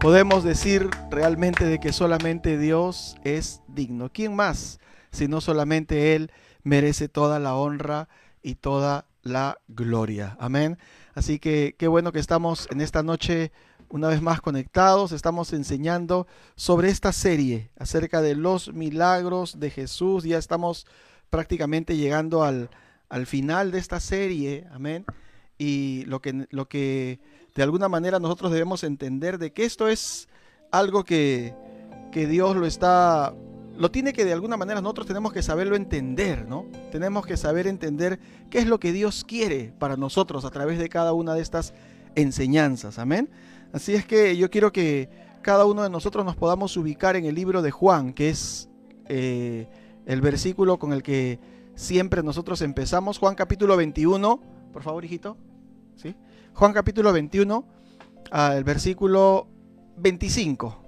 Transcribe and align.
podemos 0.00 0.44
decir 0.44 0.88
realmente 1.10 1.66
de 1.66 1.78
que 1.78 1.92
solamente 1.92 2.56
Dios 2.56 3.16
es 3.22 3.60
digno. 3.68 4.10
¿Quién 4.10 4.34
más? 4.34 4.80
Si 5.12 5.28
no 5.28 5.42
solamente 5.42 6.14
Él 6.14 6.32
merece 6.62 7.08
toda 7.08 7.38
la 7.38 7.54
honra 7.54 8.08
y 8.42 8.54
toda 8.54 9.04
la 9.22 9.58
gloria. 9.68 10.38
Amén. 10.40 10.78
Así 11.14 11.38
que 11.38 11.74
qué 11.78 11.86
bueno 11.86 12.12
que 12.12 12.18
estamos 12.18 12.66
en 12.70 12.80
esta 12.80 13.02
noche 13.02 13.52
una 13.90 14.08
vez 14.08 14.22
más 14.22 14.40
conectados. 14.40 15.12
Estamos 15.12 15.52
enseñando 15.52 16.26
sobre 16.56 16.88
esta 16.88 17.12
serie 17.12 17.70
acerca 17.78 18.22
de 18.22 18.36
los 18.36 18.72
milagros 18.72 19.60
de 19.60 19.68
Jesús. 19.68 20.24
Ya 20.24 20.38
estamos 20.38 20.86
prácticamente 21.28 21.98
llegando 21.98 22.42
al, 22.42 22.70
al 23.10 23.26
final 23.26 23.70
de 23.70 23.78
esta 23.78 24.00
serie. 24.00 24.66
Amén. 24.72 25.04
Y 25.58 26.04
lo 26.06 26.22
que, 26.22 26.46
lo 26.48 26.68
que 26.68 27.20
de 27.54 27.62
alguna 27.62 27.88
manera 27.88 28.18
nosotros 28.18 28.52
debemos 28.52 28.84
entender 28.84 29.38
de 29.38 29.52
que 29.52 29.64
esto 29.64 29.88
es 29.88 30.28
algo 30.70 31.04
que, 31.04 31.54
que 32.12 32.26
Dios 32.26 32.56
lo 32.56 32.66
está 32.66 33.34
lo 33.80 33.90
tiene 33.90 34.12
que 34.12 34.26
de 34.26 34.34
alguna 34.34 34.58
manera 34.58 34.82
nosotros 34.82 35.06
tenemos 35.06 35.32
que 35.32 35.42
saberlo 35.42 35.74
entender, 35.74 36.46
¿no? 36.46 36.66
Tenemos 36.92 37.24
que 37.24 37.38
saber 37.38 37.66
entender 37.66 38.20
qué 38.50 38.58
es 38.58 38.66
lo 38.66 38.78
que 38.78 38.92
Dios 38.92 39.24
quiere 39.26 39.72
para 39.78 39.96
nosotros 39.96 40.44
a 40.44 40.50
través 40.50 40.78
de 40.78 40.90
cada 40.90 41.14
una 41.14 41.32
de 41.32 41.40
estas 41.40 41.72
enseñanzas, 42.14 42.98
amén. 42.98 43.30
Así 43.72 43.94
es 43.94 44.04
que 44.04 44.36
yo 44.36 44.50
quiero 44.50 44.70
que 44.70 45.08
cada 45.40 45.64
uno 45.64 45.82
de 45.82 45.88
nosotros 45.88 46.26
nos 46.26 46.36
podamos 46.36 46.76
ubicar 46.76 47.16
en 47.16 47.24
el 47.24 47.34
libro 47.34 47.62
de 47.62 47.70
Juan, 47.70 48.12
que 48.12 48.28
es 48.28 48.68
eh, 49.06 49.66
el 50.04 50.20
versículo 50.20 50.78
con 50.78 50.92
el 50.92 51.02
que 51.02 51.38
siempre 51.74 52.22
nosotros 52.22 52.60
empezamos, 52.60 53.18
Juan 53.18 53.34
capítulo 53.34 53.78
21, 53.78 54.42
por 54.74 54.82
favor, 54.82 55.06
hijito, 55.06 55.38
¿sí? 55.96 56.14
Juan 56.54 56.72
capítulo 56.72 57.12
21, 57.12 57.64
el 58.32 58.64
versículo 58.64 59.48
25. 59.96 60.84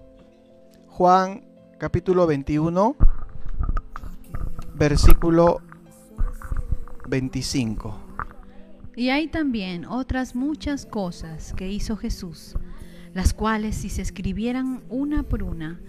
Juan 0.89 1.45
capítulo 1.79 2.27
21, 2.27 2.97
versículo 4.75 5.63
25. 7.09 7.99
Y 8.95 9.09
hay 9.09 9.29
también 9.29 9.87
otras 9.87 10.35
muchas 10.35 10.85
cosas 10.85 11.55
que 11.55 11.71
hizo 11.71 11.97
Jesús, 11.97 12.57
las 13.15 13.33
cuales 13.33 13.77
si 13.77 13.89
se 13.89 14.03
escribieran 14.03 14.83
una 14.91 15.23
por 15.23 15.43
una, 15.43 15.81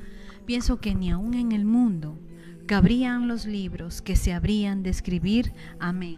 pienso 0.46 0.80
que 0.80 0.96
ni 0.96 1.12
aun 1.12 1.34
en 1.34 1.52
el 1.52 1.66
mundo 1.66 2.18
cabrían 2.66 3.28
los 3.28 3.46
libros 3.46 4.02
que 4.02 4.16
se 4.16 4.32
habrían 4.32 4.84
de 4.84 4.92
escribir. 4.92 5.54
Amén. 5.80 6.18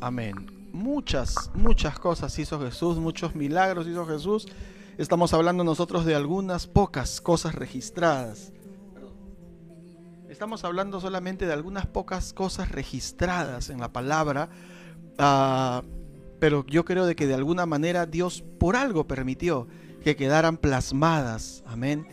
Amén. 0.00 0.57
Muchas, 0.72 1.50
muchas 1.54 1.98
cosas 1.98 2.38
hizo 2.38 2.60
Jesús, 2.60 2.98
muchos 2.98 3.34
milagros 3.34 3.86
hizo 3.86 4.06
Jesús. 4.06 4.46
Estamos 4.98 5.32
hablando 5.32 5.64
nosotros 5.64 6.04
de 6.04 6.14
algunas 6.14 6.66
pocas 6.66 7.20
cosas 7.20 7.54
registradas. 7.54 8.52
Estamos 10.28 10.64
hablando 10.64 11.00
solamente 11.00 11.46
de 11.46 11.52
algunas 11.52 11.86
pocas 11.86 12.32
cosas 12.32 12.70
registradas 12.70 13.70
en 13.70 13.80
la 13.80 13.92
palabra, 13.92 14.50
uh, 15.18 15.86
pero 16.38 16.66
yo 16.66 16.84
creo 16.84 17.06
de 17.06 17.16
que 17.16 17.26
de 17.26 17.34
alguna 17.34 17.64
manera 17.64 18.06
Dios 18.06 18.44
por 18.58 18.76
algo 18.76 19.06
permitió 19.06 19.66
que 20.04 20.16
quedaran 20.16 20.56
plasmadas, 20.56 21.64
amén, 21.66 22.06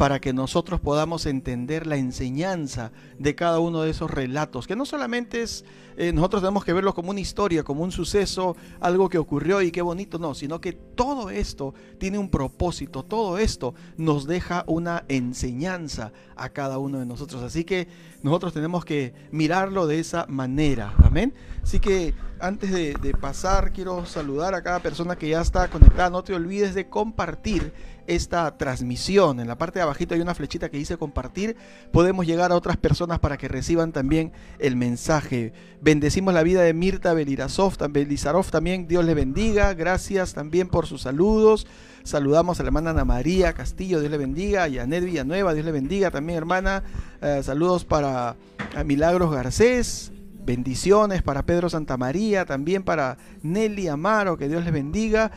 para 0.00 0.18
que 0.18 0.32
nosotros 0.32 0.80
podamos 0.80 1.26
entender 1.26 1.86
la 1.86 1.98
enseñanza 1.98 2.90
de 3.18 3.34
cada 3.34 3.58
uno 3.58 3.82
de 3.82 3.90
esos 3.90 4.10
relatos, 4.10 4.66
que 4.66 4.74
no 4.74 4.86
solamente 4.86 5.42
es, 5.42 5.62
eh, 5.98 6.10
nosotros 6.14 6.40
tenemos 6.40 6.64
que 6.64 6.72
verlo 6.72 6.94
como 6.94 7.10
una 7.10 7.20
historia, 7.20 7.64
como 7.64 7.84
un 7.84 7.92
suceso, 7.92 8.56
algo 8.80 9.10
que 9.10 9.18
ocurrió 9.18 9.60
y 9.60 9.70
qué 9.70 9.82
bonito, 9.82 10.18
no, 10.18 10.34
sino 10.34 10.58
que 10.58 10.72
todo 10.72 11.28
esto 11.28 11.74
tiene 11.98 12.16
un 12.16 12.30
propósito, 12.30 13.02
todo 13.02 13.36
esto 13.36 13.74
nos 13.98 14.26
deja 14.26 14.64
una 14.68 15.04
enseñanza 15.08 16.12
a 16.34 16.48
cada 16.48 16.78
uno 16.78 16.98
de 16.98 17.04
nosotros. 17.04 17.42
Así 17.42 17.64
que 17.64 17.86
nosotros 18.22 18.54
tenemos 18.54 18.86
que 18.86 19.12
mirarlo 19.32 19.86
de 19.86 19.98
esa 19.98 20.24
manera, 20.28 20.94
amén. 21.04 21.34
Así 21.62 21.78
que 21.78 22.14
antes 22.40 22.72
de, 22.72 22.94
de 22.94 23.12
pasar, 23.12 23.74
quiero 23.74 24.06
saludar 24.06 24.54
a 24.54 24.62
cada 24.62 24.80
persona 24.80 25.16
que 25.16 25.28
ya 25.28 25.42
está 25.42 25.68
conectada, 25.68 26.08
no 26.08 26.24
te 26.24 26.32
olvides 26.32 26.74
de 26.74 26.88
compartir 26.88 27.74
esta 28.10 28.56
transmisión. 28.56 29.38
En 29.38 29.46
la 29.46 29.56
parte 29.56 29.78
de 29.78 29.84
abajito 29.84 30.14
hay 30.14 30.20
una 30.20 30.34
flechita 30.34 30.68
que 30.68 30.76
dice 30.76 30.96
compartir. 30.96 31.56
Podemos 31.92 32.26
llegar 32.26 32.50
a 32.50 32.56
otras 32.56 32.76
personas 32.76 33.20
para 33.20 33.38
que 33.38 33.46
reciban 33.46 33.92
también 33.92 34.32
el 34.58 34.74
mensaje. 34.74 35.52
Bendecimos 35.80 36.34
la 36.34 36.42
vida 36.42 36.62
de 36.62 36.74
Mirta 36.74 37.14
Belizarov 37.14 38.50
también. 38.50 38.88
Dios 38.88 39.04
le 39.04 39.14
bendiga. 39.14 39.74
Gracias 39.74 40.34
también 40.34 40.68
por 40.68 40.88
sus 40.88 41.02
saludos. 41.02 41.68
Saludamos 42.02 42.58
a 42.58 42.64
la 42.64 42.68
hermana 42.68 42.90
Ana 42.90 43.04
María 43.04 43.52
Castillo, 43.52 44.00
Dios 44.00 44.10
le 44.10 44.18
bendiga. 44.18 44.66
Y 44.66 44.78
a 44.78 44.86
Ned 44.86 45.04
Villanueva, 45.04 45.54
Dios 45.54 45.64
le 45.64 45.72
bendiga 45.72 46.10
también, 46.10 46.38
hermana. 46.38 46.82
Eh, 47.22 47.42
saludos 47.44 47.84
para 47.84 48.34
Milagros 48.84 49.30
Garcés. 49.30 50.10
Bendiciones 50.42 51.22
para 51.22 51.44
Pedro 51.44 51.68
Santamaría, 51.68 52.46
también 52.46 52.82
para 52.82 53.18
Nelly 53.42 53.88
Amaro, 53.88 54.38
que 54.38 54.48
Dios 54.48 54.64
le 54.64 54.70
bendiga 54.70 55.30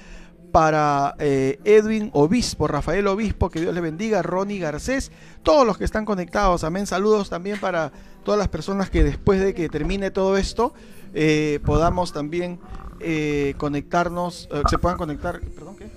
para 0.53 1.15
eh, 1.17 1.59
Edwin 1.63 2.11
Obispo, 2.13 2.67
Rafael 2.67 3.07
Obispo, 3.07 3.49
que 3.49 3.59
Dios 3.59 3.73
le 3.73 3.81
bendiga, 3.81 4.21
Ronnie 4.21 4.59
Garcés, 4.59 5.11
todos 5.41 5.65
los 5.65 5.79
que 5.79 5.83
están 5.83 6.05
conectados, 6.05 6.63
amén. 6.63 6.85
Saludos 6.85 7.27
también 7.27 7.59
para 7.59 7.91
todas 8.23 8.37
las 8.37 8.49
personas 8.49 8.91
que 8.91 9.03
después 9.03 9.41
de 9.41 9.55
que 9.55 9.67
termine 9.67 10.11
todo 10.11 10.37
esto 10.37 10.75
eh, 11.15 11.59
podamos 11.65 12.13
también 12.13 12.59
eh, 12.99 13.55
conectarnos, 13.57 14.47
se 14.69 14.77
puedan 14.77 14.99
conectar, 14.99 15.39
perdón, 15.39 15.75
¿qué? 15.75 15.87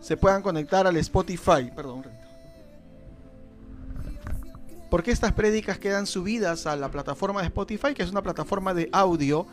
Se 0.00 0.16
puedan 0.16 0.42
conectar 0.42 0.88
al 0.88 0.96
Spotify, 0.96 1.70
perdón. 1.74 2.02
Porque 4.90 5.12
estas 5.12 5.30
prédicas 5.32 5.78
quedan 5.78 6.08
subidas 6.08 6.66
a 6.66 6.74
la 6.74 6.90
plataforma 6.90 7.42
de 7.42 7.46
Spotify, 7.46 7.94
que 7.94 8.02
es 8.02 8.10
una 8.10 8.22
plataforma 8.22 8.74
de 8.74 8.88
audio 8.90 9.46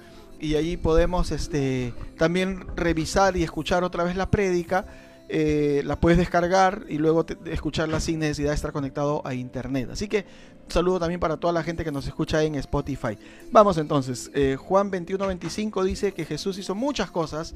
y 0.44 0.58
allí 0.58 0.76
podemos 0.76 1.31
este, 1.31 1.94
también 2.18 2.66
revisar 2.76 3.38
y 3.38 3.44
escuchar 3.44 3.84
otra 3.84 4.04
vez 4.04 4.18
la 4.18 4.30
prédica. 4.30 4.86
Eh, 5.30 5.81
la 5.86 6.00
puedes 6.00 6.18
descargar 6.18 6.84
y 6.90 6.98
luego 6.98 7.26
escucharla 7.46 8.02
sin 8.02 8.20
necesidad 8.20 8.50
de 8.50 8.56
estar 8.56 8.74
conectado 8.74 9.26
a 9.26 9.34
internet. 9.34 9.90
Así 9.92 10.09
que 10.09 10.26
saludo 10.68 11.00
también 11.00 11.22
para 11.22 11.38
toda 11.38 11.54
la 11.54 11.64
gente 11.64 11.86
que 11.86 11.94
nos 11.94 12.06
escucha 12.06 12.44
en 12.44 12.56
Spotify. 12.56 13.18
Vamos 13.52 13.78
entonces, 13.78 14.30
eh, 14.36 14.58
Juan 14.59 14.92
21-25 14.92 15.84
dice 15.86 16.14
que 16.14 16.26
Jesús 16.26 16.58
hizo 16.58 16.75
muchas 16.75 17.10
cosas 17.10 17.56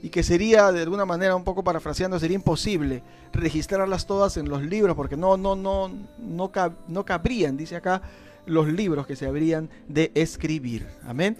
y 0.00 0.10
que 0.10 0.22
sería 0.22 0.70
de 0.70 0.82
alguna 0.82 1.04
manera 1.04 1.34
un 1.34 1.42
poco 1.42 1.64
parafraseando 1.64 2.20
sería 2.20 2.36
imposible 2.36 3.02
registrarlas 3.32 4.06
todas 4.06 4.36
en 4.36 4.48
los 4.48 4.62
libros 4.62 4.94
porque 4.94 5.16
no 5.16 5.36
no 5.36 5.56
no 5.56 5.90
no, 6.20 6.52
no 6.86 7.04
cabrían 7.04 7.56
dice 7.56 7.74
acá 7.74 8.00
los 8.46 8.68
libros 8.68 9.08
que 9.08 9.16
se 9.16 9.26
habrían 9.26 9.68
de 9.88 10.12
escribir 10.14 10.86
amén 11.04 11.36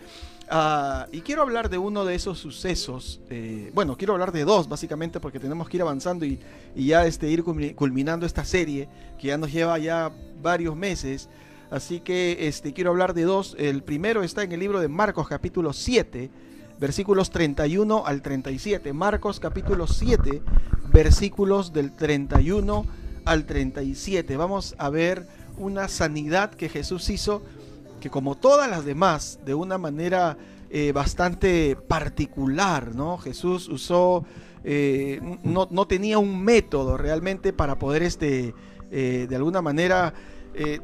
Ah, 0.51 1.07
y 1.13 1.21
quiero 1.21 1.43
hablar 1.43 1.69
de 1.69 1.77
uno 1.77 2.05
de 2.07 2.15
esos 2.15 2.39
sucesos. 2.39 3.21
Eh, 3.29 3.71
bueno, 3.75 3.97
quiero 3.97 4.15
hablar 4.15 4.33
de 4.33 4.45
dos, 4.45 4.69
básicamente, 4.69 5.21
porque 5.21 5.39
tenemos 5.39 5.69
que 5.69 5.77
ir 5.77 5.83
avanzando 5.83 6.25
y, 6.25 6.41
ya 6.75 7.05
este, 7.05 7.29
ir 7.29 7.45
culminando 7.45 8.25
esta 8.25 8.45
serie, 8.45 8.89
que 9.19 9.29
ya 9.29 9.37
nos 9.37 9.53
lleva 9.53 9.79
ya 9.79 10.11
varios 10.41 10.75
meses. 10.75 11.29
Así 11.71 12.01
que 12.01 12.49
este, 12.49 12.73
quiero 12.73 12.91
hablar 12.91 13.13
de 13.13 13.25
dos. 13.25 13.57
El 13.59 13.83
primero 13.83 14.23
está 14.23 14.43
en 14.43 14.53
el 14.53 14.61
libro 14.61 14.81
de 14.81 14.89
Marcos, 14.89 15.29
capítulo 15.29 15.75
7, 15.75 16.31
versículos 16.81 17.31
31 17.31 18.07
al 18.07 18.23
37. 18.23 18.95
Marcos, 18.95 19.41
capítulo 19.41 19.87
7, 19.87 20.41
versículos 20.91 21.75
del 21.75 21.95
31 21.95 22.87
al 23.27 23.45
37. 23.45 24.37
Vamos 24.39 24.75
a 24.79 24.89
ver 24.89 25.27
una 25.59 25.89
sanidad 25.89 26.55
que 26.55 26.71
Jesús 26.71 27.11
hizo 27.11 27.43
que 28.01 28.11
como 28.11 28.35
todas 28.37 28.71
las 28.71 28.85
demás, 28.85 29.41
de 29.45 29.55
una 29.55 29.79
manera 29.79 30.37
eh, 30.71 30.93
bastante 30.93 31.77
particular, 31.77 32.95
¿no? 32.95 33.17
Jesús 33.17 33.69
usó, 33.69 34.25
eh, 34.65 35.21
no, 35.43 35.87
tenía 35.87 36.19
un 36.19 36.43
método 36.45 36.99
realmente 36.99 37.55
para 37.55 37.79
poder, 37.79 38.03
este, 38.03 38.55
eh, 38.91 39.27
de 39.29 39.37
alguna 39.37 39.63
manera, 39.63 40.15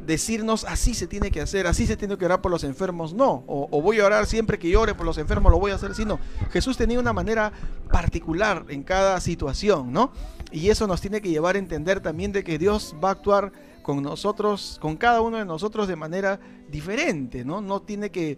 decirnos 0.06 0.64
así 0.68 0.94
se 0.94 1.08
tiene 1.08 1.32
que 1.32 1.40
hacer, 1.40 1.66
así 1.66 1.84
se 1.88 1.96
tiene 1.96 2.16
que 2.16 2.24
orar 2.24 2.40
por 2.40 2.52
los 2.52 2.62
enfermos, 2.62 3.12
no, 3.12 3.42
o, 3.48 3.82
voy 3.82 3.98
a 3.98 4.06
orar 4.06 4.26
siempre 4.26 4.56
que 4.56 4.70
llore 4.70 4.94
por 4.94 5.04
los 5.04 5.18
enfermos, 5.18 5.50
lo 5.50 5.58
voy 5.58 5.72
a 5.72 5.74
hacer, 5.74 5.96
sino 5.96 6.20
Jesús 6.52 6.76
tenía 6.76 7.00
una 7.00 7.12
manera 7.12 7.52
particular 7.90 8.66
en 8.68 8.84
cada 8.84 9.20
situación, 9.20 9.92
¿no? 9.92 10.12
Y 10.52 10.70
eso 10.70 10.86
nos 10.86 11.00
tiene 11.00 11.20
que 11.20 11.28
llevar 11.28 11.56
a 11.56 11.58
entender 11.58 11.98
también 11.98 12.30
de 12.30 12.44
que 12.44 12.56
Dios 12.56 12.94
va 13.02 13.08
a 13.08 13.12
actuar 13.12 13.50
con 13.84 14.02
nosotros, 14.02 14.78
con 14.80 14.96
cada 14.96 15.20
uno 15.20 15.36
de 15.36 15.44
nosotros 15.44 15.86
de 15.86 15.94
manera 15.94 16.40
diferente, 16.68 17.44
¿no? 17.44 17.60
No 17.60 17.82
tiene 17.82 18.10
que, 18.10 18.36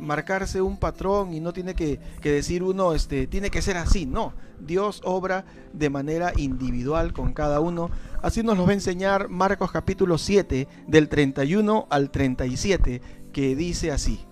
marcarse 0.00 0.60
un 0.60 0.78
patrón 0.78 1.32
y 1.32 1.38
no 1.38 1.52
tiene 1.52 1.74
que, 1.74 2.00
decir 2.22 2.64
uno, 2.64 2.94
este, 2.94 3.28
tiene 3.28 3.50
que 3.50 3.62
ser 3.62 3.76
así, 3.76 4.06
no. 4.06 4.32
Dios 4.58 5.00
obra 5.04 5.44
de 5.72 5.90
manera 5.90 6.32
individual 6.36 7.12
con 7.12 7.32
cada 7.32 7.60
uno. 7.60 7.90
Así 8.22 8.42
nos 8.42 8.56
lo 8.56 8.64
va 8.64 8.70
a 8.70 8.74
enseñar 8.74 9.28
Marcos 9.28 9.70
capítulo 9.70 10.18
7, 10.18 10.66
del 10.88 11.08
31 11.08 11.86
al 11.90 12.10
37, 12.10 13.00
que 13.32 13.54
dice 13.54 13.92
así. 13.92 14.24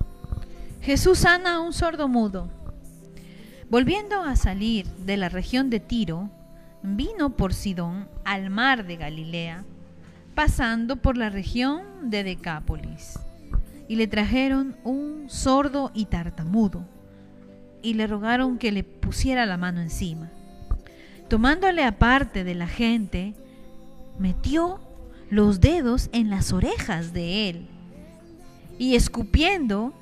Jesús 0.81 1.19
sana 1.21 1.57
a 1.57 1.61
un 1.61 1.73
sordo 1.73 2.09
mudo. 2.09 2.49
Volviendo 3.69 4.23
a 4.23 4.37
salir 4.37 4.87
de 4.87 5.17
la 5.17 5.29
región 5.29 5.69
de 5.71 5.81
Tiro, 5.81 6.31
vino 6.83 7.37
por 7.37 7.53
Sidón 7.53 8.09
al 8.25 8.49
mar 8.49 8.87
de 8.87 8.97
Galilea, 8.97 9.65
pasando 10.37 10.97
por 10.97 11.17
la 11.17 11.31
región 11.31 12.11
de 12.11 12.23
Decápolis. 12.23 13.19
Y 13.89 13.97
le 13.97 14.07
trajeron 14.07 14.77
un 14.85 15.31
sordo 15.31 15.91
y 15.95 16.05
tartamudo, 16.05 16.87
y 17.83 17.95
le 17.95 18.07
rogaron 18.07 18.59
que 18.59 18.71
le 18.71 18.85
pusiera 18.85 19.47
la 19.47 19.57
mano 19.57 19.81
encima. 19.81 20.31
Tomándole 21.29 21.85
aparte 21.85 22.45
de 22.45 22.55
la 22.55 22.69
gente, 22.69 23.35
metió 24.19 24.79
los 25.31 25.61
dedos 25.61 26.11
en 26.13 26.29
las 26.29 26.53
orejas 26.53 27.15
de 27.15 27.49
él, 27.49 27.69
y 28.79 28.95
escupiendo, 28.95 29.95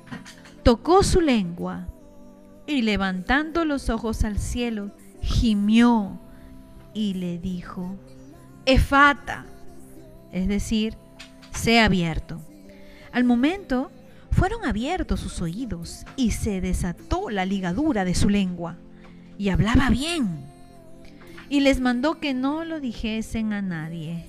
tocó 0.63 1.01
su 1.01 1.21
lengua, 1.21 1.87
y 2.67 2.81
levantando 2.81 3.63
los 3.63 3.89
ojos 3.89 4.25
al 4.25 4.37
cielo, 4.37 4.91
gimió 5.21 6.19
y 6.93 7.13
le 7.13 7.37
dijo, 7.37 7.95
Efata, 8.65 9.45
es 10.35 10.49
decir, 10.49 10.97
sea 11.53 11.85
abierto. 11.85 12.41
Al 13.13 13.23
momento 13.23 13.89
fueron 14.31 14.65
abiertos 14.65 15.21
sus 15.21 15.41
oídos 15.41 16.05
y 16.17 16.31
se 16.31 16.59
desató 16.59 17.29
la 17.29 17.45
ligadura 17.45 18.03
de 18.03 18.13
su 18.13 18.29
lengua 18.29 18.75
y 19.37 19.47
hablaba 19.47 19.89
bien. 19.89 20.45
Y 21.47 21.61
les 21.61 21.79
mandó 21.79 22.19
que 22.19 22.33
no 22.33 22.65
lo 22.65 22.81
dijesen 22.81 23.53
a 23.53 23.61
nadie. 23.61 24.25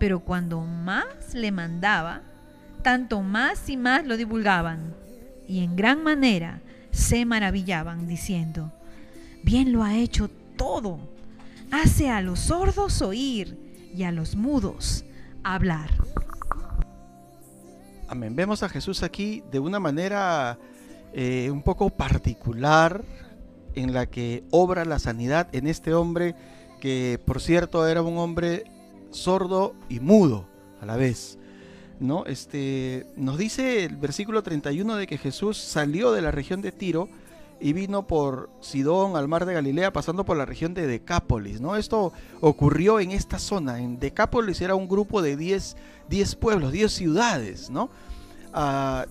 Pero 0.00 0.20
cuando 0.20 0.60
más 0.60 1.34
le 1.34 1.52
mandaba, 1.52 2.22
tanto 2.82 3.22
más 3.22 3.68
y 3.68 3.76
más 3.76 4.04
lo 4.04 4.16
divulgaban. 4.16 4.92
Y 5.46 5.62
en 5.62 5.76
gran 5.76 6.02
manera 6.02 6.62
se 6.90 7.24
maravillaban 7.24 8.08
diciendo, 8.08 8.72
bien 9.44 9.70
lo 9.70 9.84
ha 9.84 9.96
hecho 9.96 10.28
todo. 10.56 10.98
Hace 11.70 12.10
a 12.10 12.22
los 12.22 12.40
sordos 12.40 13.02
oír 13.02 13.56
y 13.94 14.02
a 14.02 14.10
los 14.10 14.34
mudos 14.34 15.04
hablar. 15.54 15.90
Amén. 18.08 18.34
Vemos 18.34 18.62
a 18.62 18.68
Jesús 18.68 19.02
aquí 19.02 19.42
de 19.50 19.58
una 19.58 19.80
manera 19.80 20.58
eh, 21.12 21.50
un 21.50 21.62
poco 21.62 21.90
particular 21.90 23.04
en 23.74 23.92
la 23.92 24.06
que 24.06 24.44
obra 24.50 24.84
la 24.84 24.98
sanidad 24.98 25.48
en 25.52 25.66
este 25.66 25.94
hombre 25.94 26.34
que 26.80 27.20
por 27.24 27.40
cierto 27.40 27.86
era 27.86 28.02
un 28.02 28.18
hombre 28.18 28.64
sordo 29.10 29.74
y 29.88 30.00
mudo 30.00 30.48
a 30.80 30.86
la 30.86 30.96
vez. 30.96 31.38
¿no? 32.00 32.24
Este, 32.26 33.06
nos 33.16 33.38
dice 33.38 33.84
el 33.84 33.96
versículo 33.96 34.42
31 34.42 34.96
de 34.96 35.06
que 35.06 35.18
Jesús 35.18 35.58
salió 35.58 36.12
de 36.12 36.22
la 36.22 36.30
región 36.30 36.62
de 36.62 36.72
Tiro 36.72 37.08
y 37.60 37.72
vino 37.72 38.06
por 38.06 38.50
Sidón 38.60 39.16
al 39.16 39.28
mar 39.28 39.46
de 39.46 39.54
Galilea 39.54 39.92
pasando 39.92 40.24
por 40.24 40.36
la 40.36 40.46
región 40.46 40.74
de 40.74 40.86
Decápolis. 40.86 41.60
¿no? 41.60 41.76
Esto 41.76 42.12
ocurrió 42.40 43.00
en 43.00 43.10
esta 43.10 43.38
zona. 43.38 43.80
En 43.80 43.98
Decápolis 43.98 44.60
era 44.60 44.74
un 44.74 44.88
grupo 44.88 45.22
de 45.22 45.36
10, 45.36 45.76
pueblos, 46.40 46.72
10 46.72 46.92
ciudades. 46.92 47.70
¿no? 47.70 47.90
Ah, 48.52 49.06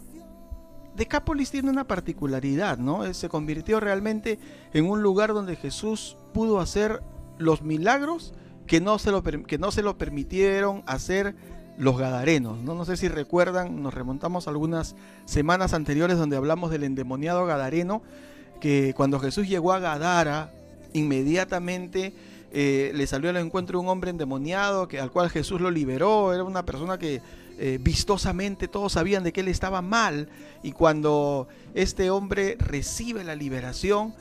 Decápolis 0.96 1.52
tiene 1.52 1.70
una 1.70 1.86
particularidad, 1.86 2.80
¿no? 2.80 3.14
Se 3.14 3.30
convirtió 3.30 3.80
realmente 3.80 4.40
en 4.74 4.90
un 4.90 5.04
lugar 5.04 5.34
donde 5.34 5.56
Jesús 5.56 6.18
pudo 6.34 6.60
hacer 6.60 7.04
los 7.38 7.62
milagros 7.62 8.34
que 8.66 8.82
no 8.82 8.98
se 8.98 9.12
lo, 9.12 9.22
que 9.22 9.58
no 9.60 9.72
se 9.72 9.84
permitieron 9.94 10.84
hacer 10.88 11.36
los 11.78 11.98
Gadarenos. 11.98 12.62
¿no? 12.64 12.76
no 12.76 12.86
sé 12.86 12.98
si 12.98 13.08
recuerdan, 13.08 13.82
nos 13.82 13.94
remontamos 13.94 14.48
algunas 14.48 14.96
semanas 15.26 15.74
anteriores 15.74 16.18
donde 16.18 16.36
hablamos 16.36 16.72
del 16.72 16.84
endemoniado 16.84 17.46
Gadareno, 17.46 18.02
que 18.60 18.94
cuando 18.96 19.20
Jesús 19.20 19.48
llegó 19.48 19.74
a 19.74 19.80
Gadara, 19.80 20.52
inmediatamente 20.94 22.14
eh, 22.52 22.92
le 22.94 23.08
salió 23.08 23.30
al 23.30 23.38
encuentro 23.38 23.80
un 23.80 23.88
hombre 23.88 24.12
endemoniado 24.12 24.88
que, 24.88 25.00
al 25.00 25.12
cual 25.12 25.30
Jesús 25.30 25.62
lo 25.62 25.72
liberó. 25.72 26.34
Era 26.34 26.44
una 26.44 26.66
persona 26.66 26.98
que 26.98 27.22
eh, 27.60 27.80
vistosamente 27.82 28.68
todos 28.68 28.94
sabían 28.94 29.24
de 29.24 29.34
que 29.34 29.42
él 29.42 29.48
estaba 29.48 29.82
mal. 29.82 30.30
Y 30.64 30.72
cuando 30.72 31.48
este 31.74 32.10
hombre 32.10 32.56
recibe 32.60 33.24
la 33.24 33.36
liberación, 33.36 34.14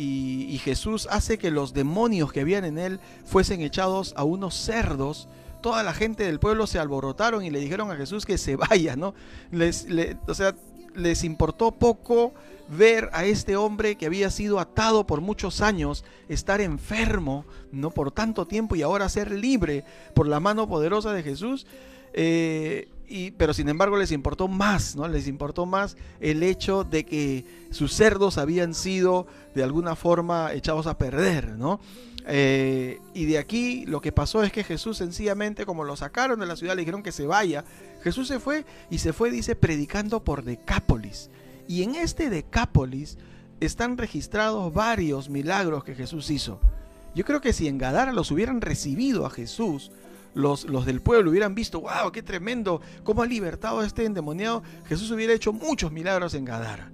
y, 0.00 0.60
Jesús 0.62 1.08
hace 1.10 1.38
que 1.38 1.50
los 1.50 1.72
demonios 1.74 2.32
que 2.32 2.40
habían 2.40 2.64
en 2.64 2.78
él 2.78 3.00
fuesen 3.24 3.62
echados 3.62 4.14
a 4.16 4.22
unos 4.22 4.54
cerdos, 4.54 5.28
toda 5.60 5.82
la 5.82 5.92
gente 5.92 6.22
del 6.22 6.38
pueblo 6.38 6.68
se 6.68 6.78
alborotaron 6.78 7.44
y 7.44 7.50
le 7.50 7.58
dijeron 7.58 7.90
a 7.90 7.96
Jesús 7.96 8.24
que 8.24 8.38
se 8.38 8.54
vaya, 8.56 8.94
¿no? 8.94 9.14
Les, 9.50 9.88
o 10.28 10.34
sea, 10.34 10.54
les 10.98 11.24
importó 11.24 11.72
poco 11.72 12.34
ver 12.68 13.08
a 13.12 13.24
este 13.24 13.56
hombre 13.56 13.96
que 13.96 14.06
había 14.06 14.30
sido 14.30 14.60
atado 14.60 15.06
por 15.06 15.20
muchos 15.20 15.60
años, 15.60 16.04
estar 16.28 16.60
enfermo, 16.60 17.44
no 17.72 17.90
por 17.90 18.10
tanto 18.10 18.46
tiempo 18.46 18.76
y 18.76 18.82
ahora 18.82 19.08
ser 19.08 19.30
libre 19.30 19.84
por 20.14 20.26
la 20.26 20.40
mano 20.40 20.68
poderosa 20.68 21.12
de 21.12 21.22
Jesús. 21.22 21.66
Eh, 22.12 22.88
y, 23.08 23.30
pero 23.32 23.54
sin 23.54 23.70
embargo 23.70 23.96
les 23.96 24.12
importó 24.12 24.48
más, 24.48 24.94
¿no? 24.94 25.08
Les 25.08 25.28
importó 25.28 25.64
más 25.64 25.96
el 26.20 26.42
hecho 26.42 26.84
de 26.84 27.06
que 27.06 27.46
sus 27.70 27.94
cerdos 27.94 28.36
habían 28.36 28.74
sido 28.74 29.26
de 29.54 29.62
alguna 29.62 29.96
forma 29.96 30.52
echados 30.52 30.86
a 30.86 30.98
perder, 30.98 31.56
¿no? 31.56 31.80
Eh, 32.30 33.00
y 33.14 33.24
de 33.24 33.38
aquí 33.38 33.86
lo 33.86 34.02
que 34.02 34.12
pasó 34.12 34.42
es 34.42 34.52
que 34.52 34.62
Jesús 34.62 34.98
sencillamente, 34.98 35.64
como 35.64 35.82
lo 35.84 35.96
sacaron 35.96 36.38
de 36.38 36.46
la 36.46 36.56
ciudad, 36.56 36.74
le 36.76 36.82
dijeron 36.82 37.02
que 37.02 37.10
se 37.10 37.26
vaya. 37.26 37.64
Jesús 38.02 38.28
se 38.28 38.38
fue 38.38 38.66
y 38.90 38.98
se 38.98 39.14
fue, 39.14 39.30
dice, 39.30 39.56
predicando 39.56 40.22
por 40.22 40.44
Decápolis. 40.44 41.30
Y 41.66 41.82
en 41.82 41.94
este 41.94 42.28
Decápolis 42.28 43.16
están 43.60 43.96
registrados 43.96 44.72
varios 44.72 45.30
milagros 45.30 45.84
que 45.84 45.94
Jesús 45.94 46.30
hizo. 46.30 46.60
Yo 47.14 47.24
creo 47.24 47.40
que 47.40 47.54
si 47.54 47.66
en 47.66 47.78
Gadara 47.78 48.12
los 48.12 48.30
hubieran 48.30 48.60
recibido 48.60 49.24
a 49.24 49.30
Jesús, 49.30 49.90
los, 50.34 50.64
los, 50.66 50.84
del 50.84 51.00
pueblo 51.00 51.30
hubieran 51.30 51.54
visto, 51.54 51.80
wow, 51.80 52.12
qué 52.12 52.22
tremendo, 52.22 52.82
cómo 53.04 53.22
ha 53.22 53.26
libertado 53.26 53.80
a 53.80 53.86
este 53.86 54.04
endemoniado, 54.04 54.62
Jesús 54.86 55.10
hubiera 55.10 55.32
hecho 55.32 55.54
muchos 55.54 55.90
milagros 55.90 56.34
en 56.34 56.44
Gadara. 56.44 56.92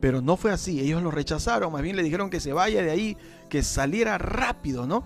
Pero 0.00 0.20
no 0.20 0.36
fue 0.36 0.52
así, 0.52 0.80
ellos 0.80 1.02
lo 1.02 1.10
rechazaron, 1.10 1.72
más 1.72 1.82
bien 1.82 1.96
le 1.96 2.02
dijeron 2.02 2.28
que 2.28 2.40
se 2.40 2.52
vaya 2.52 2.82
de 2.82 2.90
ahí, 2.90 3.16
que 3.48 3.62
saliera 3.62 4.18
rápido, 4.18 4.86
¿no? 4.86 5.04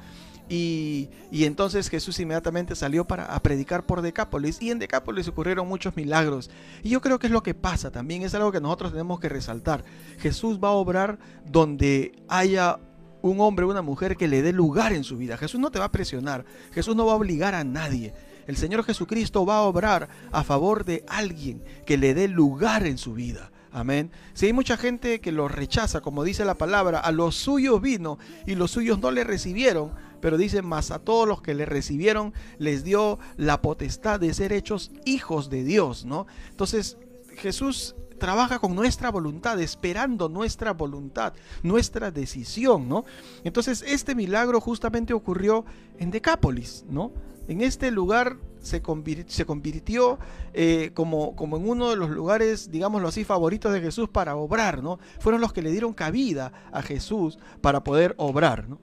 Y, 0.50 1.08
entonces 1.30 1.88
Jesús 1.88 2.18
inmediatamente 2.18 2.74
salió 2.74 3.06
para 3.06 3.26
a 3.26 3.40
predicar 3.40 3.86
por 3.86 4.02
Decápolis 4.02 4.60
y 4.60 4.72
en 4.72 4.80
Decápolis 4.80 5.28
ocurrieron 5.28 5.68
muchos 5.68 5.94
milagros. 5.94 6.50
Y 6.82 6.88
yo 6.90 7.00
creo 7.00 7.20
que 7.20 7.28
es 7.28 7.32
lo 7.32 7.44
que 7.44 7.54
pasa 7.54 7.92
también, 7.92 8.22
es 8.22 8.34
algo 8.34 8.50
que 8.50 8.60
nosotros 8.60 8.90
tenemos 8.90 9.20
que 9.20 9.28
resaltar. 9.28 9.84
Jesús 10.18 10.58
va 10.62 10.68
a 10.68 10.72
obrar 10.72 11.20
donde 11.46 12.12
haya 12.28 12.80
un 13.22 13.40
hombre 13.40 13.64
o 13.64 13.70
una 13.70 13.82
mujer 13.82 14.16
que 14.16 14.26
le 14.26 14.42
dé 14.42 14.52
lugar 14.52 14.92
en 14.92 15.04
su 15.04 15.16
vida. 15.16 15.36
Jesús 15.36 15.60
no 15.60 15.70
te 15.70 15.78
va 15.78 15.84
a 15.84 15.92
presionar, 15.92 16.44
Jesús 16.72 16.96
no 16.96 17.06
va 17.06 17.12
a 17.12 17.16
obligar 17.16 17.54
a 17.54 17.62
nadie. 17.62 18.12
El 18.48 18.56
Señor 18.56 18.82
Jesucristo 18.82 19.46
va 19.46 19.58
a 19.58 19.62
obrar 19.62 20.08
a 20.32 20.42
favor 20.42 20.84
de 20.84 21.04
alguien 21.06 21.62
que 21.86 21.96
le 21.96 22.12
dé 22.12 22.26
lugar 22.26 22.86
en 22.86 22.98
su 22.98 23.12
vida. 23.12 23.49
Amén. 23.72 24.10
Si 24.34 24.46
hay 24.46 24.52
mucha 24.52 24.76
gente 24.76 25.20
que 25.20 25.30
lo 25.30 25.46
rechaza, 25.46 26.00
como 26.00 26.24
dice 26.24 26.44
la 26.44 26.56
palabra, 26.56 26.98
a 26.98 27.12
los 27.12 27.36
suyos 27.36 27.80
vino 27.80 28.18
y 28.46 28.56
los 28.56 28.72
suyos 28.72 28.98
no 28.98 29.10
le 29.10 29.22
recibieron, 29.22 29.92
pero 30.20 30.36
dice, 30.36 30.62
más 30.62 30.90
a 30.90 30.98
todos 30.98 31.26
los 31.26 31.40
que 31.40 31.54
le 31.54 31.66
recibieron 31.66 32.34
les 32.58 32.84
dio 32.84 33.18
la 33.36 33.62
potestad 33.62 34.20
de 34.20 34.34
ser 34.34 34.52
hechos 34.52 34.90
hijos 35.04 35.50
de 35.50 35.64
Dios, 35.64 36.04
¿no? 36.04 36.26
Entonces, 36.50 36.98
Jesús 37.36 37.94
trabaja 38.18 38.58
con 38.58 38.74
nuestra 38.74 39.10
voluntad, 39.10 39.60
esperando 39.60 40.28
nuestra 40.28 40.72
voluntad, 40.72 41.32
nuestra 41.62 42.10
decisión, 42.10 42.88
¿no? 42.88 43.04
Entonces, 43.44 43.82
este 43.86 44.14
milagro 44.14 44.60
justamente 44.60 45.14
ocurrió 45.14 45.64
en 45.98 46.10
Decápolis, 46.10 46.84
¿no? 46.88 47.12
En 47.50 47.62
este 47.62 47.90
lugar 47.90 48.36
se, 48.60 48.80
convirtió, 48.80 50.20
eh, 50.54 50.92
como, 50.94 51.34
en 51.36 51.68
uno 51.68 51.90
de 51.90 51.96
los 51.96 52.08
lugares, 52.10 52.70
digámoslo 52.70 53.08
así, 53.08 53.24
favoritos 53.24 53.72
de 53.72 53.80
Jesús 53.80 54.08
para 54.08 54.36
obrar, 54.36 54.84
¿no? 54.84 55.00
Fueron 55.18 55.40
los 55.40 55.52
que 55.52 55.60
le 55.60 55.72
dieron 55.72 55.92
cabida 55.92 56.52
a 56.70 56.80
Jesús 56.80 57.40
para 57.60 57.82
poder 57.82 58.14
obrar, 58.18 58.68
¿no? 58.68 58.78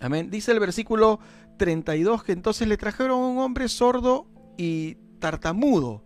Amén. 0.00 0.30
Dice 0.32 0.50
el 0.50 0.58
versículo 0.58 1.20
32 1.58 2.24
que 2.24 2.32
entonces 2.32 2.66
le 2.66 2.76
trajeron 2.76 3.20
un 3.20 3.38
hombre 3.38 3.68
sordo 3.68 4.26
y 4.58 4.96
tartamudo 5.20 6.02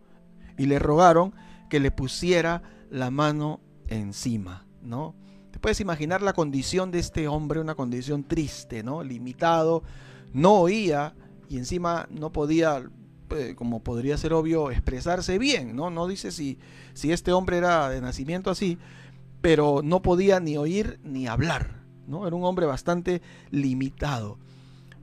y 0.59 0.67
le 0.67 0.79
rogaron 0.79 1.35
que 1.71 1.81
le 1.81 1.91
pusiera 1.91 2.63
la 2.91 3.11
mano 3.11 3.63
encima, 3.89 4.67
¿no? 4.83 5.15
Puedes 5.65 5.81
imaginar 5.81 6.21
la 6.21 6.35
condición 6.35 6.91
de 6.91 6.99
este 6.99 7.27
hombre, 7.27 7.59
una 7.59 7.75
condición 7.75 8.23
triste, 8.23 8.83
¿no? 8.83 9.03
Limitado, 9.03 9.83
no 10.35 10.57
oía 10.57 11.15
y 11.49 11.57
encima 11.57 12.07
no 12.11 12.33
podía, 12.33 12.85
eh, 13.31 13.55
como 13.57 13.83
podría 13.83 14.19
ser 14.19 14.35
obvio, 14.35 14.71
expresarse 14.71 15.39
bien, 15.39 15.75
¿no? 15.75 15.89
No 15.89 16.07
dice 16.07 16.33
si, 16.33 16.59
si 16.93 17.13
este 17.13 17.33
hombre 17.33 17.57
era 17.57 17.89
de 17.89 18.03
nacimiento 18.03 18.51
así, 18.51 18.77
pero 19.41 19.81
no 19.83 20.03
podía 20.03 20.39
ni 20.39 20.59
oír 20.59 21.01
ni 21.03 21.29
hablar, 21.29 21.81
¿no? 22.07 22.27
Era 22.27 22.37
un 22.37 22.45
hombre 22.45 22.67
bastante 22.67 23.23
limitado. 23.51 24.37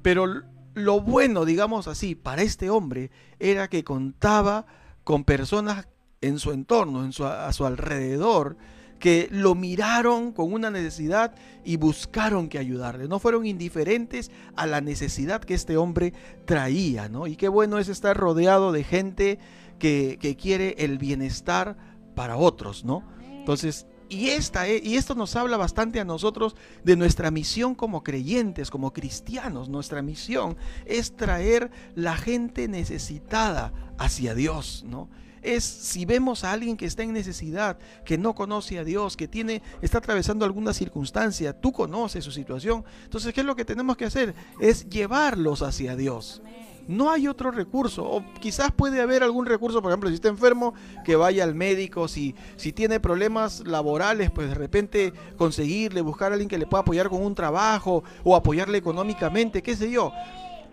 Pero 0.03 0.43
lo 0.75 1.01
bueno, 1.01 1.43
digamos 1.43 1.87
así, 1.87 2.13
para 2.13 2.43
este 2.43 2.69
hombre 2.69 3.09
era 3.39 3.67
que 3.67 3.83
contaba 3.83 4.67
con 5.03 5.23
personas 5.23 5.87
en 6.21 6.37
su 6.37 6.51
entorno, 6.51 7.03
en 7.03 7.13
su, 7.13 7.25
a 7.25 7.51
su 7.51 7.65
alrededor, 7.65 8.57
que 9.01 9.27
lo 9.31 9.55
miraron 9.55 10.31
con 10.31 10.53
una 10.53 10.69
necesidad 10.69 11.33
y 11.65 11.75
buscaron 11.77 12.47
que 12.47 12.59
ayudarle. 12.59 13.07
No 13.07 13.17
fueron 13.19 13.47
indiferentes 13.47 14.29
a 14.55 14.67
la 14.67 14.79
necesidad 14.79 15.41
que 15.41 15.55
este 15.55 15.75
hombre 15.75 16.13
traía, 16.45 17.09
¿no? 17.09 17.25
Y 17.25 17.35
qué 17.35 17.49
bueno 17.49 17.79
es 17.79 17.89
estar 17.89 18.15
rodeado 18.15 18.71
de 18.71 18.83
gente 18.83 19.39
que, 19.79 20.19
que 20.21 20.37
quiere 20.37 20.75
el 20.77 20.99
bienestar 20.99 21.75
para 22.15 22.37
otros, 22.37 22.85
¿no? 22.85 23.03
Entonces, 23.27 23.87
y, 24.07 24.29
esta, 24.29 24.67
e, 24.67 24.79
y 24.83 24.97
esto 24.97 25.15
nos 25.15 25.35
habla 25.35 25.57
bastante 25.57 25.99
a 25.99 26.05
nosotros 26.05 26.55
de 26.83 26.95
nuestra 26.95 27.31
misión 27.31 27.73
como 27.73 28.03
creyentes, 28.03 28.69
como 28.69 28.93
cristianos. 28.93 29.67
Nuestra 29.67 30.03
misión 30.03 30.57
es 30.85 31.15
traer 31.15 31.71
la 31.95 32.17
gente 32.17 32.67
necesitada 32.67 33.73
hacia 33.97 34.35
Dios, 34.35 34.85
¿no? 34.87 35.09
Es 35.41 35.63
si 35.63 36.05
vemos 36.05 36.43
a 36.43 36.51
alguien 36.51 36.77
que 36.77 36.85
está 36.85 37.03
en 37.03 37.13
necesidad, 37.13 37.77
que 38.05 38.17
no 38.17 38.35
conoce 38.35 38.79
a 38.79 38.83
Dios, 38.83 39.17
que 39.17 39.27
tiene 39.27 39.61
está 39.81 39.99
atravesando 39.99 40.45
alguna 40.45 40.73
circunstancia, 40.73 41.53
tú 41.53 41.71
conoces 41.71 42.23
su 42.23 42.31
situación. 42.31 42.83
Entonces, 43.03 43.33
¿qué 43.33 43.41
es 43.41 43.47
lo 43.47 43.55
que 43.55 43.65
tenemos 43.65 43.97
que 43.97 44.05
hacer? 44.05 44.35
Es 44.59 44.89
llevarlos 44.89 45.61
hacia 45.61 45.95
Dios. 45.95 46.41
No 46.87 47.11
hay 47.11 47.27
otro 47.27 47.51
recurso, 47.51 48.03
o 48.03 48.23
quizás 48.39 48.71
puede 48.71 49.01
haber 49.01 49.23
algún 49.23 49.45
recurso, 49.45 49.81
por 49.81 49.91
ejemplo, 49.91 50.09
si 50.09 50.15
está 50.15 50.29
enfermo, 50.29 50.73
que 51.05 51.15
vaya 51.15 51.43
al 51.43 51.55
médico, 51.55 52.07
si, 52.07 52.35
si 52.55 52.73
tiene 52.73 52.99
problemas 52.99 53.65
laborales, 53.65 54.31
pues 54.31 54.49
de 54.49 54.55
repente 54.55 55.13
conseguirle, 55.37 56.01
buscar 56.01 56.31
a 56.31 56.33
alguien 56.33 56.49
que 56.49 56.57
le 56.57 56.65
pueda 56.65 56.81
apoyar 56.81 57.09
con 57.09 57.23
un 57.23 57.35
trabajo 57.35 58.03
o 58.23 58.35
apoyarle 58.35 58.77
económicamente, 58.77 59.61
qué 59.61 59.75
sé 59.75 59.91
yo. 59.91 60.11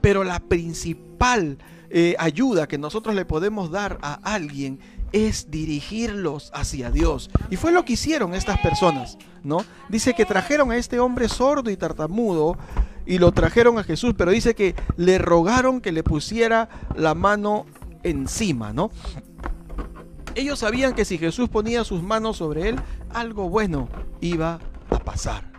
Pero 0.00 0.24
la 0.24 0.40
principal 0.40 1.58
eh, 1.90 2.14
ayuda 2.18 2.68
que 2.68 2.78
nosotros 2.78 3.14
le 3.14 3.24
podemos 3.24 3.70
dar 3.70 3.98
a 4.02 4.14
alguien 4.22 4.78
es 5.12 5.50
dirigirlos 5.50 6.50
hacia 6.54 6.90
Dios. 6.90 7.30
Y 7.50 7.56
fue 7.56 7.72
lo 7.72 7.84
que 7.84 7.94
hicieron 7.94 8.34
estas 8.34 8.58
personas, 8.60 9.16
¿no? 9.42 9.64
Dice 9.88 10.14
que 10.14 10.24
trajeron 10.24 10.70
a 10.70 10.76
este 10.76 11.00
hombre 11.00 11.28
sordo 11.28 11.70
y 11.70 11.76
tartamudo 11.76 12.58
y 13.06 13.18
lo 13.18 13.32
trajeron 13.32 13.78
a 13.78 13.84
Jesús, 13.84 14.14
pero 14.16 14.30
dice 14.30 14.54
que 14.54 14.74
le 14.96 15.18
rogaron 15.18 15.80
que 15.80 15.92
le 15.92 16.02
pusiera 16.02 16.68
la 16.94 17.14
mano 17.14 17.64
encima, 18.02 18.72
¿no? 18.72 18.90
Ellos 20.34 20.58
sabían 20.58 20.94
que 20.94 21.04
si 21.04 21.18
Jesús 21.18 21.48
ponía 21.48 21.84
sus 21.84 22.02
manos 22.02 22.36
sobre 22.36 22.68
él, 22.68 22.76
algo 23.12 23.48
bueno 23.48 23.88
iba 24.20 24.60
a 24.90 24.98
pasar. 24.98 25.57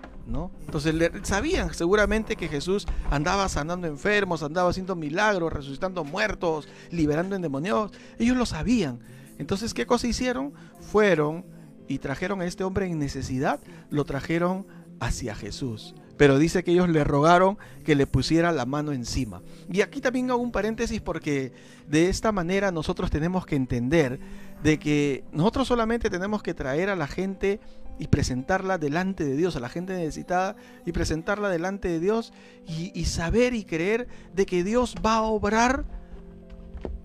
Entonces 0.65 0.95
sabían 1.23 1.73
seguramente 1.73 2.35
que 2.35 2.47
Jesús 2.47 2.85
andaba 3.09 3.49
sanando 3.49 3.87
enfermos, 3.87 4.43
andaba 4.43 4.69
haciendo 4.69 4.95
milagros, 4.95 5.51
resucitando 5.51 6.03
muertos, 6.03 6.67
liberando 6.91 7.35
endemoniados. 7.35 7.91
Ellos 8.17 8.37
lo 8.37 8.45
sabían. 8.45 8.99
Entonces, 9.37 9.73
¿qué 9.73 9.85
cosa 9.85 10.07
hicieron? 10.07 10.53
Fueron 10.91 11.45
y 11.87 11.99
trajeron 11.99 12.41
a 12.41 12.45
este 12.45 12.63
hombre 12.63 12.85
en 12.85 12.99
necesidad, 12.99 13.59
lo 13.89 14.05
trajeron 14.05 14.67
hacia 14.99 15.35
Jesús. 15.35 15.95
Pero 16.17 16.37
dice 16.37 16.63
que 16.63 16.71
ellos 16.71 16.89
le 16.89 17.05
rogaron 17.05 17.57
que 17.85 17.95
le 17.95 18.05
pusiera 18.05 18.51
la 18.51 18.65
mano 18.65 18.91
encima. 18.91 19.41
Y 19.71 19.81
aquí 19.81 20.01
también 20.01 20.29
hago 20.29 20.41
un 20.41 20.51
paréntesis 20.51 20.99
porque 20.99 21.53
de 21.87 22.09
esta 22.09 22.33
manera 22.33 22.71
nosotros 22.71 23.09
tenemos 23.09 23.45
que 23.45 23.55
entender 23.55 24.19
de 24.61 24.77
que 24.77 25.23
nosotros 25.31 25.69
solamente 25.69 26.09
tenemos 26.09 26.43
que 26.43 26.53
traer 26.53 26.89
a 26.89 26.97
la 26.97 27.07
gente 27.07 27.61
y 27.99 28.07
presentarla 28.07 28.77
delante 28.77 29.25
de 29.25 29.35
Dios, 29.35 29.55
a 29.55 29.59
la 29.59 29.69
gente 29.69 29.93
necesitada, 29.93 30.55
y 30.85 30.93
presentarla 30.93 31.49
delante 31.49 31.89
de 31.89 31.99
Dios 31.99 32.33
y, 32.65 33.05
saber 33.05 33.53
y 33.53 33.65
creer 33.65 34.07
de 34.33 34.45
que 34.45 34.63
Dios 34.63 34.95
va 35.05 35.17
a 35.17 35.21
obrar 35.23 35.85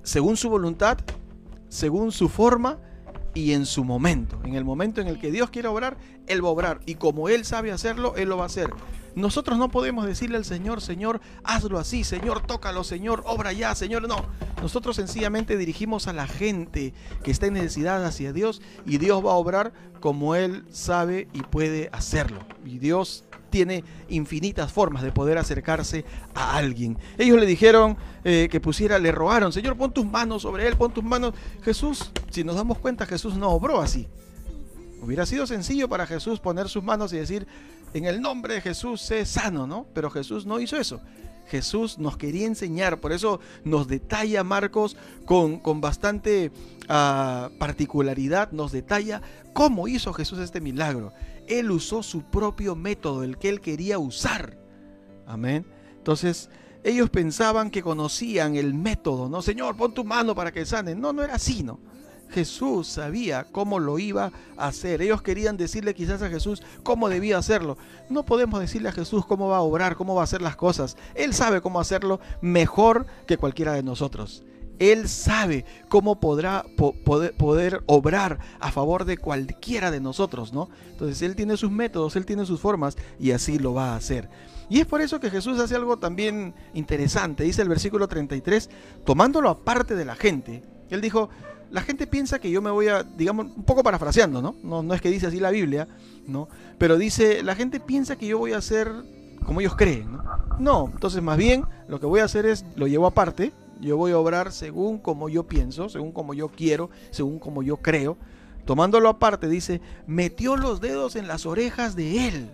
según 0.03 0.37
su 0.37 0.49
voluntad, 0.49 0.99
según 1.69 2.13
su 2.13 2.29
forma 2.29 2.79
y 3.35 3.53
en 3.53 3.67
su 3.67 3.85
momento. 3.85 4.41
En 4.45 4.55
el 4.55 4.65
momento 4.65 5.01
en 5.01 5.09
el 5.09 5.19
que 5.19 5.33
Dios 5.33 5.51
quiere 5.51 5.69
obrar, 5.69 5.97
Él 6.29 6.45
va 6.45 6.49
a 6.49 6.53
obrar. 6.53 6.81
Y 6.87 6.95
como 6.95 7.29
Él 7.29 7.45
sabe 7.45 7.73
hacerlo, 7.73 8.15
Él 8.17 8.29
lo 8.29 8.37
va 8.37 8.45
a 8.45 8.47
hacer. 8.47 8.71
Nosotros 9.17 9.59
no 9.59 9.71
podemos 9.71 10.07
decirle 10.07 10.37
al 10.37 10.45
Señor, 10.45 10.81
Señor, 10.81 11.21
hazlo 11.43 11.79
así, 11.79 12.05
Señor, 12.05 12.47
tócalo, 12.47 12.85
Señor, 12.85 13.23
obra 13.27 13.53
ya, 13.53 13.75
Señor. 13.75 14.07
No, 14.09 14.27
nosotros 14.65 14.97
sencillamente 14.97 15.59
dirigimos 15.59 16.09
a 16.09 16.15
la 16.15 16.27
gente 16.27 16.95
que 17.23 17.31
está 17.31 17.45
en 17.45 17.53
necesidad 17.53 18.03
hacia 18.03 18.33
Dios 18.33 18.63
y 18.87 18.97
Dios 18.97 19.23
va 19.23 19.33
a 19.33 19.35
obrar 19.35 19.75
como 20.01 20.37
Él 20.37 20.65
sabe 20.71 21.29
y 21.35 21.43
puede 21.43 21.91
hacerlo. 21.93 22.39
Y 22.65 22.79
Dios 22.79 23.25
tiene 23.51 23.85
infinitas 24.09 24.73
formas 24.73 25.03
de 25.03 25.13
poder 25.13 25.37
acercarse 25.37 26.07
a 26.35 26.57
alguien. 26.57 26.97
Ellos 27.19 27.39
le 27.39 27.45
dijeron 27.45 27.99
eh, 28.25 28.49
que 28.51 28.59
pusiera, 28.59 28.99
le 28.99 29.13
rogaron, 29.13 29.53
Señor, 29.53 29.77
pon 29.77 29.93
tus 29.93 30.07
manos 30.07 30.41
sobre 30.41 30.67
él, 30.67 30.79
pon 30.79 30.95
tus 30.95 31.05
manos. 31.05 31.35
Jesús, 31.63 32.11
si 32.31 32.43
nos 32.43 32.57
damos 32.57 32.79
cuenta, 32.79 33.05
Jesús 33.05 33.37
no 33.37 33.51
obró 33.51 33.83
así. 33.83 34.09
Hubiera 35.03 35.27
sido 35.27 35.47
sencillo 35.47 35.91
para 35.91 36.07
Jesús 36.07 36.41
poner 36.41 36.71
sus 36.71 36.83
manos 36.83 37.13
y 37.13 37.19
decir, 37.19 37.47
en 37.93 38.07
el 38.07 38.23
nombre 38.23 38.55
de 38.55 38.61
Jesús 38.63 39.03
sé 39.03 39.27
sano, 39.27 39.67
¿no? 39.67 39.85
Pero 39.93 40.09
Jesús 40.09 40.47
no 40.47 40.59
hizo 40.59 40.79
eso. 40.79 41.03
Jesús 41.47 41.99
nos 41.99 42.17
quería 42.17 42.47
enseñar, 42.47 43.01
por 43.01 43.13
eso 43.13 43.41
nos 43.65 43.89
detalla 43.89 44.45
Marcos 44.45 44.97
con, 45.25 45.59
con 45.59 45.81
bastante 45.81 46.51
ah, 46.89 47.51
particularidad, 47.59 48.53
nos 48.53 48.73
detalla 48.73 49.23
cómo 49.53 49.89
hizo 49.89 50.13
Jesús 50.13 50.39
este 50.39 50.61
milagro. 50.61 51.13
Él 51.47 51.71
usó 51.71 52.03
su 52.03 52.23
propio 52.23 52.75
método, 52.75 53.23
el 53.23 53.39
que 53.39 53.49
él 53.49 53.61
quería 53.61 53.99
usar. 53.99 54.59
Amén. 55.27 55.67
Entonces, 55.97 56.51
ellos 56.83 57.09
pensaban 57.11 57.71
que 57.71 57.83
conocían 57.83 58.57
el 58.57 58.75
método, 58.75 59.29
¿no? 59.29 59.41
Señor, 59.43 59.77
pon 59.77 59.95
tu 59.95 60.05
mano 60.05 60.35
para 60.35 60.53
que 60.53 60.67
sane. 60.67 60.95
No, 60.95 61.13
no 61.13 61.23
era 61.23 61.35
así, 61.35 61.63
¿no? 61.63 61.81
Jesús 62.31 62.89
sabía 62.89 63.47
cómo 63.53 63.79
lo 63.79 63.99
iba 63.99 64.33
a 64.57 64.67
hacer. 64.67 65.03
Ellos 65.03 65.23
querían 65.23 65.57
decirle 65.57 65.95
quizás 65.95 66.23
a 66.23 66.29
Jesús 66.29 66.63
cómo 66.83 67.09
debía 67.09 67.39
hacerlo. 67.39 67.77
No 68.09 68.25
podemos 68.25 68.61
decirle 68.61 68.89
a 68.89 68.93
Jesús 68.93 69.25
cómo 69.27 69.49
va 69.49 69.59
a 69.59 69.63
obrar, 69.63 69.97
cómo 69.97 70.15
va 70.15 70.23
a 70.23 70.25
hacer 70.25 70.43
las 70.43 70.57
cosas. 70.57 70.97
Él 71.15 71.35
sabe 71.35 71.61
cómo 71.61 71.81
hacerlo 71.81 72.21
mejor 72.41 73.07
que 73.27 73.37
cualquiera 73.37 73.73
de 73.73 73.83
nosotros. 73.83 74.45
Él 74.79 75.09
sabe 75.09 75.65
cómo 75.89 76.19
podrá 76.19 76.65
poder, 76.77 77.83
obrar 77.87 78.39
a 78.59 78.73
favor 78.73 79.05
de 79.05 79.19
cualquiera 79.19 79.91
de 79.91 80.01
nosotros, 80.01 80.53
¿no? 80.53 80.69
Entonces 80.91 81.23
Él 81.23 81.37
tiene 81.37 81.57
sus 81.57 81.71
métodos, 81.71 82.17
Él 82.17 82.27
tiene 82.27 82.45
sus 82.45 82.61
formas 82.61 82.97
y 83.21 83.31
así 83.31 83.59
lo 83.59 83.73
va 83.73 83.93
a 83.93 83.97
hacer. 83.97 84.29
Y 84.69 84.81
es 84.81 84.87
por 84.87 85.01
eso 85.01 85.21
que 85.21 85.31
Jesús 85.31 85.61
hace 85.61 85.77
algo 85.77 85.99
también 85.99 86.55
interesante. 86.73 87.45
Dice 87.45 87.63
el 87.63 87.69
versículo 87.69 88.09
33, 88.09 88.71
tomándolo 89.05 89.49
aparte 89.49 89.95
de 89.95 90.05
la 90.05 90.17
gente. 90.17 90.63
Él 90.91 91.01
dijo, 91.01 91.29
la 91.75 91.83
gente 91.83 92.07
piensa 92.07 92.39
que 92.39 92.53
yo 92.53 92.63
me 92.63 92.71
voy 92.71 92.87
a, 92.87 93.03
digamos, 93.03 93.47
un 93.47 93.65
poco 93.65 93.83
parafraseando, 93.83 94.41
¿no? 94.41 94.55
¿no? 94.63 94.95
Es 94.95 95.01
que 95.01 95.11
dice 95.11 95.27
así 95.27 95.41
la 95.41 95.51
Biblia, 95.51 95.89
¿no? 96.25 96.47
Pero 96.79 96.97
dice, 96.97 97.43
la 97.43 97.57
gente 97.57 97.81
piensa 97.81 98.15
que 98.15 98.29
yo 98.29 98.39
voy 98.39 98.53
a 98.53 98.59
hacer 98.59 98.93
como 99.45 99.61
ellos 99.61 99.75
creen, 99.75 100.13
¿no? 100.13 100.23
No, 100.61 100.91
entonces 100.95 101.21
más 101.21 101.37
bien 101.37 101.65
lo 101.89 101.99
que 101.99 102.07
voy 102.07 102.21
a 102.21 102.27
hacer 102.27 102.47
es, 102.47 102.65
lo 102.77 102.87
llevo 102.87 103.09
aparte, 103.09 103.53
yo 103.81 103.97
voy 103.97 104.13
a 104.13 104.19
obrar 104.21 104.53
según 104.53 104.99
como 104.99 105.29
yo 105.29 105.49
pienso, 105.49 105.89
según 105.89 106.13
como 106.13 106.33
yo 106.33 106.47
quiero, 106.47 106.91
según 107.11 107.41
como 107.41 107.61
yo 107.65 107.79
creo. 107.79 108.17
Tomándolo 108.65 109.09
aparte, 109.09 109.49
dice, 109.49 109.81
metió 110.07 110.57
los 110.57 110.81
dedos 110.81 111.17
en 111.17 111.27
las 111.27 111.45
orejas 111.45 111.97
de 111.97 112.29
él, 112.29 112.51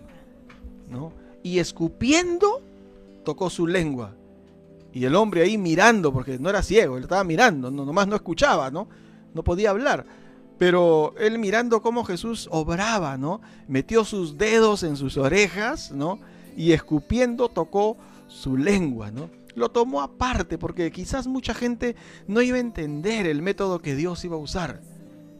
¿no? 0.89 1.13
Y 1.43 1.59
escupiendo, 1.59 2.63
tocó 3.23 3.51
su 3.51 3.67
lengua. 3.67 4.15
Y 4.95 5.05
el 5.05 5.15
hombre 5.15 5.43
ahí 5.43 5.59
mirando, 5.59 6.11
porque 6.11 6.39
no 6.39 6.49
era 6.49 6.63
ciego, 6.63 6.97
él 6.97 7.03
estaba 7.03 7.23
mirando, 7.23 7.71
no, 7.71 7.85
nomás 7.85 8.09
no 8.09 8.17
escuchaba, 8.17 8.71
¿no? 8.71 8.89
No 9.35 9.45
podía 9.45 9.71
hablar. 9.71 10.07
Pero 10.59 11.15
él 11.19 11.39
mirando 11.39 11.81
cómo 11.81 12.05
Jesús 12.05 12.47
obraba, 12.51 13.17
¿no? 13.17 13.41
Metió 13.67 14.05
sus 14.05 14.37
dedos 14.37 14.83
en 14.83 14.97
sus 14.97 15.17
orejas, 15.17 15.91
¿no? 15.91 16.21
Y 16.57 16.73
escupiendo 16.73 17.49
tocó 17.49 17.97
su 18.29 18.57
lengua, 18.57 19.11
¿no? 19.11 19.31
Lo 19.55 19.71
tomó 19.71 20.03
aparte 20.03 20.59
porque 20.59 20.91
quizás 20.93 21.27
mucha 21.27 21.55
gente 21.55 21.97
no 22.27 22.43
iba 22.43 22.57
a 22.57 22.61
entender 22.61 23.27
el 23.27 23.43
método 23.43 23.81
que 23.81 23.95
Dios 23.95 24.25
iba 24.25 24.37
a 24.37 24.41
usar. 24.41 24.81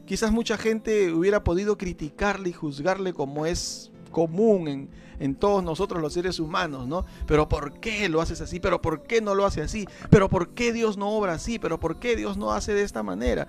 Quizás 0.05 0.31
mucha 0.31 0.57
gente 0.57 1.13
hubiera 1.13 1.43
podido 1.43 1.77
criticarle 1.77 2.49
y 2.49 2.53
juzgarle 2.53 3.13
como 3.13 3.45
es 3.45 3.91
común 4.11 4.67
en, 4.67 4.89
en, 5.19 5.35
todos 5.35 5.63
nosotros 5.63 6.01
los 6.01 6.13
seres 6.13 6.39
humanos, 6.39 6.87
¿no? 6.87 7.05
Pero 7.27 7.47
¿por 7.47 7.79
qué 7.79 8.09
lo 8.09 8.21
haces 8.21 8.41
así? 8.41 8.59
¿Pero 8.59 8.81
por 8.81 9.03
qué 9.03 9.21
no 9.21 9.35
lo 9.35 9.45
hace 9.45 9.61
así? 9.61 9.87
¿Pero 10.09 10.29
por 10.29 10.49
qué 10.49 10.73
Dios 10.73 10.97
no 10.97 11.11
obra 11.11 11.33
así? 11.33 11.59
¿Pero 11.59 11.79
por 11.79 11.97
qué 11.99 12.15
Dios 12.15 12.35
no 12.37 12.51
hace 12.51 12.73
de 12.73 12.83
esta 12.83 13.03
manera? 13.03 13.47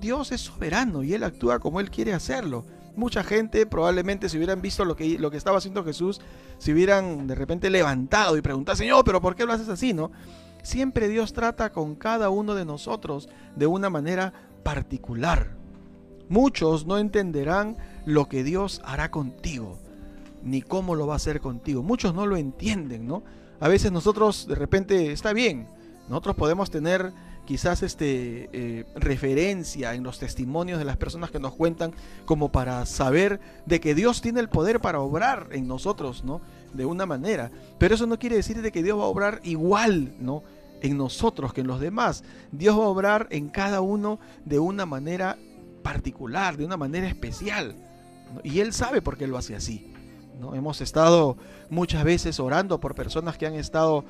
Dios 0.00 0.32
es 0.32 0.40
soberano 0.40 1.02
y 1.02 1.14
Él 1.14 1.22
actúa 1.24 1.58
como 1.58 1.80
Él 1.80 1.90
quiere 1.90 2.12
hacerlo. 2.12 2.64
Mucha 2.94 3.24
gente 3.24 3.64
probablemente 3.66 4.28
si 4.28 4.36
hubieran 4.36 4.60
visto 4.60 4.84
lo 4.84 4.96
que, 4.96 5.18
lo 5.18 5.30
que 5.30 5.36
estaba 5.36 5.58
haciendo 5.58 5.84
Jesús, 5.84 6.20
se 6.58 6.72
hubieran 6.72 7.26
de 7.26 7.34
repente 7.34 7.70
levantado 7.70 8.36
y 8.36 8.42
preguntado, 8.42 8.76
Señor, 8.76 9.04
pero 9.04 9.20
¿por 9.20 9.34
qué 9.34 9.46
lo 9.46 9.52
haces 9.52 9.68
así? 9.68 9.92
¿No? 9.94 10.10
Siempre 10.62 11.08
Dios 11.08 11.32
trata 11.32 11.72
con 11.72 11.94
cada 11.94 12.30
uno 12.30 12.54
de 12.54 12.64
nosotros 12.64 13.28
de 13.56 13.66
una 13.66 13.90
manera 13.90 14.32
particular. 14.62 15.56
Muchos 16.28 16.86
no 16.86 16.98
entenderán 16.98 17.76
lo 18.06 18.28
que 18.28 18.44
Dios 18.44 18.80
hará 18.84 19.10
contigo, 19.10 19.78
ni 20.42 20.62
cómo 20.62 20.94
lo 20.94 21.06
va 21.06 21.14
a 21.14 21.16
hacer 21.16 21.40
contigo. 21.40 21.82
Muchos 21.82 22.14
no 22.14 22.26
lo 22.26 22.36
entienden, 22.36 23.06
¿no? 23.06 23.22
A 23.60 23.68
veces 23.68 23.92
nosotros 23.92 24.46
de 24.46 24.54
repente, 24.54 25.12
está 25.12 25.32
bien, 25.32 25.68
nosotros 26.08 26.36
podemos 26.36 26.70
tener 26.70 27.12
quizás 27.44 27.82
este, 27.82 28.48
eh, 28.52 28.84
referencia 28.94 29.94
en 29.94 30.02
los 30.02 30.18
testimonios 30.18 30.78
de 30.78 30.84
las 30.84 30.96
personas 30.96 31.30
que 31.30 31.40
nos 31.40 31.54
cuentan 31.54 31.92
como 32.24 32.52
para 32.52 32.84
saber 32.86 33.40
de 33.66 33.80
que 33.80 33.94
Dios 33.94 34.22
tiene 34.22 34.40
el 34.40 34.48
poder 34.48 34.80
para 34.80 35.00
obrar 35.00 35.48
en 35.52 35.66
nosotros, 35.66 36.24
¿no? 36.24 36.40
De 36.72 36.86
una 36.86 37.06
manera. 37.06 37.50
Pero 37.78 37.94
eso 37.94 38.06
no 38.06 38.18
quiere 38.18 38.36
decir 38.36 38.62
de 38.62 38.72
que 38.72 38.82
Dios 38.82 38.98
va 38.98 39.04
a 39.04 39.08
obrar 39.08 39.40
igual, 39.42 40.14
¿no? 40.20 40.42
En 40.80 40.96
nosotros 40.96 41.52
que 41.52 41.60
en 41.60 41.66
los 41.66 41.80
demás. 41.80 42.24
Dios 42.50 42.78
va 42.78 42.84
a 42.84 42.88
obrar 42.88 43.26
en 43.30 43.48
cada 43.48 43.80
uno 43.80 44.18
de 44.44 44.58
una 44.58 44.86
manera 44.86 45.36
particular, 45.82 46.56
de 46.56 46.64
una 46.64 46.76
manera 46.76 47.08
especial. 47.08 47.76
Y 48.42 48.60
Él 48.60 48.72
sabe 48.72 49.02
por 49.02 49.16
qué 49.16 49.26
lo 49.26 49.36
hace 49.36 49.54
así. 49.54 49.92
¿no? 50.40 50.54
Hemos 50.54 50.80
estado 50.80 51.36
muchas 51.70 52.04
veces 52.04 52.40
orando 52.40 52.80
por 52.80 52.94
personas 52.94 53.36
que 53.36 53.46
han 53.46 53.54
estado 53.54 54.04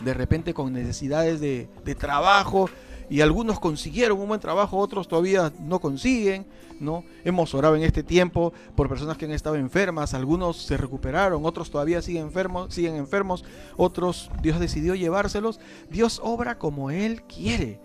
de 0.00 0.14
repente 0.14 0.54
con 0.54 0.72
necesidades 0.72 1.40
de, 1.40 1.68
trabajo 1.98 2.68
y 3.08 3.20
algunos 3.20 3.60
consiguieron 3.60 4.18
un 4.18 4.28
buen 4.28 4.40
trabajo, 4.40 4.78
otros 4.78 5.06
todavía 5.06 5.52
no 5.60 5.80
consiguen, 5.80 6.46
¿no? 6.80 7.04
Hemos 7.24 7.54
orado 7.54 7.76
en 7.76 7.84
este 7.84 8.02
tiempo 8.02 8.52
por 8.74 8.88
personas 8.88 9.16
que 9.16 9.26
han 9.26 9.32
estado 9.32 9.54
enfermas, 9.56 10.12
algunos 10.12 10.56
se 10.56 10.76
recuperaron, 10.76 11.44
otros 11.46 11.70
todavía 11.70 12.02
siguen 12.02 12.24
enfermos, 12.24 12.74
siguen 12.74 12.96
enfermos, 12.96 13.44
otros 13.76 14.30
Dios 14.42 14.58
decidió 14.58 14.94
llevárselos. 14.94 15.60
Dios 15.88 16.20
obra 16.22 16.58
como 16.58 16.90
él 16.90 17.22
quiere. 17.22 17.80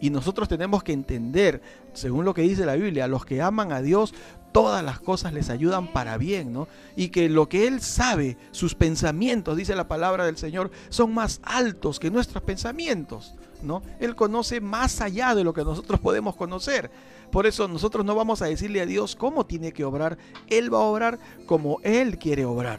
Y 0.00 0.10
nosotros 0.10 0.48
tenemos 0.48 0.82
que 0.82 0.92
entender, 0.92 1.62
según 1.92 2.24
lo 2.24 2.34
que 2.34 2.42
dice 2.42 2.66
la 2.66 2.74
Biblia, 2.74 3.06
los 3.06 3.24
que 3.24 3.40
aman 3.40 3.72
a 3.72 3.80
Dios, 3.80 4.12
todas 4.54 4.84
las 4.84 5.00
cosas 5.00 5.32
les 5.32 5.50
ayudan 5.50 5.88
para 5.88 6.16
bien, 6.16 6.52
¿no? 6.52 6.68
Y 6.94 7.08
que 7.08 7.28
lo 7.28 7.48
que 7.48 7.66
Él 7.66 7.80
sabe, 7.80 8.38
sus 8.52 8.76
pensamientos, 8.76 9.56
dice 9.56 9.74
la 9.74 9.88
palabra 9.88 10.24
del 10.26 10.36
Señor, 10.36 10.70
son 10.90 11.12
más 11.12 11.40
altos 11.42 11.98
que 11.98 12.08
nuestros 12.08 12.40
pensamientos, 12.44 13.34
¿no? 13.64 13.82
Él 13.98 14.14
conoce 14.14 14.60
más 14.60 15.00
allá 15.00 15.34
de 15.34 15.42
lo 15.42 15.52
que 15.52 15.64
nosotros 15.64 15.98
podemos 15.98 16.36
conocer. 16.36 16.88
Por 17.32 17.48
eso 17.48 17.66
nosotros 17.66 18.04
no 18.04 18.14
vamos 18.14 18.42
a 18.42 18.46
decirle 18.46 18.80
a 18.80 18.86
Dios 18.86 19.16
cómo 19.16 19.44
tiene 19.44 19.72
que 19.72 19.82
obrar, 19.82 20.18
Él 20.46 20.72
va 20.72 20.78
a 20.78 20.82
obrar 20.82 21.18
como 21.46 21.80
Él 21.82 22.16
quiere 22.16 22.44
obrar. 22.44 22.78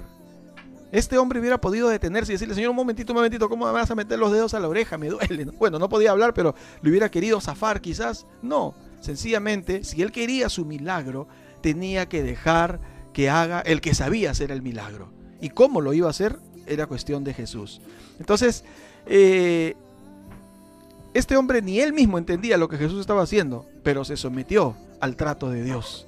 Este 0.94 1.17
hombre 1.17 1.41
hubiera 1.41 1.60
podido 1.60 1.89
detenerse 1.89 2.32
y 2.32 2.36
decirle, 2.36 2.55
Señor, 2.55 2.70
un 2.70 2.77
momentito, 2.77 3.12
un 3.12 3.17
momentito, 3.17 3.50
¿cómo 3.50 3.65
me 3.65 3.74
vas 3.74 3.91
a 3.91 3.96
meter 3.96 4.17
los 4.17 4.32
dedos 4.32 4.53
a 4.53 4.62
la 4.62 4.70
oreja? 4.70 4.98
Me 4.98 5.10
duele. 5.10 5.44
Bueno, 5.60 5.77
no 5.77 5.89
podía 5.89 6.12
hablar, 6.12 6.34
pero 6.34 6.55
le 6.82 6.89
hubiera 6.89 7.12
querido 7.12 7.41
zafar 7.41 7.82
quizás. 7.82 8.25
No, 8.41 8.75
sencillamente, 9.01 9.84
si 9.84 10.01
él 10.01 10.13
quería 10.13 10.48
su 10.48 10.63
milagro, 10.63 11.27
tenía 11.65 12.07
que 12.07 12.22
dejar 12.22 12.79
que 13.12 13.27
haga 13.27 13.60
el 13.62 13.81
que 13.81 13.95
sabía 13.95 14.29
hacer 14.29 14.51
el 14.51 14.62
milagro. 14.62 15.12
Y 15.41 15.50
cómo 15.50 15.81
lo 15.81 15.93
iba 15.93 16.05
a 16.05 16.12
hacer 16.12 16.38
era 16.67 16.86
cuestión 16.86 17.24
de 17.24 17.34
Jesús. 17.34 17.81
Entonces, 18.19 18.63
eh, 19.07 19.74
este 21.15 21.36
hombre 21.36 21.63
ni 21.63 21.79
él 21.79 21.91
mismo 21.91 22.19
entendía 22.19 22.57
lo 22.57 22.69
que 22.69 22.77
Jesús 22.77 23.01
estaba 23.01 23.24
haciendo, 23.24 23.65
pero 23.81 24.05
se 24.05 24.15
sometió 24.15 24.75
al 25.01 25.15
trato 25.15 25.50
de 25.50 25.63
Dios. 25.63 26.05